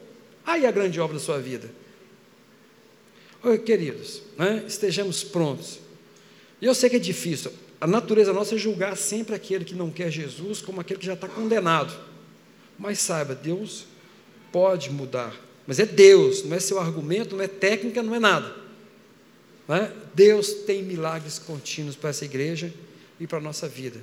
Aí 0.45 0.65
a 0.65 0.71
grande 0.71 0.99
obra 0.99 1.17
da 1.17 1.23
sua 1.23 1.39
vida. 1.39 1.69
Oi, 3.43 3.59
queridos, 3.59 4.21
né? 4.37 4.63
estejamos 4.67 5.23
prontos. 5.23 5.79
E 6.61 6.65
eu 6.65 6.73
sei 6.73 6.89
que 6.89 6.95
é 6.95 6.99
difícil. 6.99 7.51
A 7.79 7.87
natureza 7.87 8.33
nossa 8.33 8.55
é 8.55 8.57
julgar 8.57 8.97
sempre 8.97 9.35
aquele 9.35 9.65
que 9.65 9.75
não 9.75 9.91
quer 9.91 10.09
Jesus 10.09 10.61
como 10.61 10.81
aquele 10.81 10.99
que 10.99 11.05
já 11.05 11.13
está 11.13 11.27
condenado. 11.27 11.93
Mas 12.77 12.99
saiba, 12.99 13.35
Deus 13.35 13.85
pode 14.51 14.89
mudar. 14.89 15.35
Mas 15.67 15.79
é 15.79 15.85
Deus, 15.85 16.43
não 16.43 16.55
é 16.55 16.59
seu 16.59 16.79
argumento, 16.79 17.35
não 17.35 17.43
é 17.43 17.47
técnica, 17.47 18.03
não 18.03 18.13
é 18.15 18.19
nada. 18.19 18.55
Não 19.67 19.75
é? 19.75 19.91
Deus 20.13 20.53
tem 20.65 20.83
milagres 20.83 21.39
contínuos 21.39 21.95
para 21.95 22.11
essa 22.11 22.25
igreja 22.25 22.71
e 23.19 23.25
para 23.25 23.39
a 23.39 23.41
nossa 23.41 23.67
vida. 23.67 23.99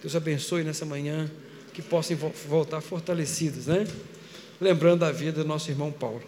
Deus 0.00 0.16
abençoe 0.16 0.64
nessa 0.64 0.84
manhã, 0.84 1.30
que 1.72 1.82
possam 1.82 2.16
voltar 2.48 2.80
fortalecidos, 2.80 3.66
né? 3.66 3.86
Lembrando 4.60 5.04
a 5.04 5.12
vida 5.12 5.42
do 5.42 5.48
nosso 5.48 5.70
irmão 5.70 5.92
Paulo. 5.92 6.22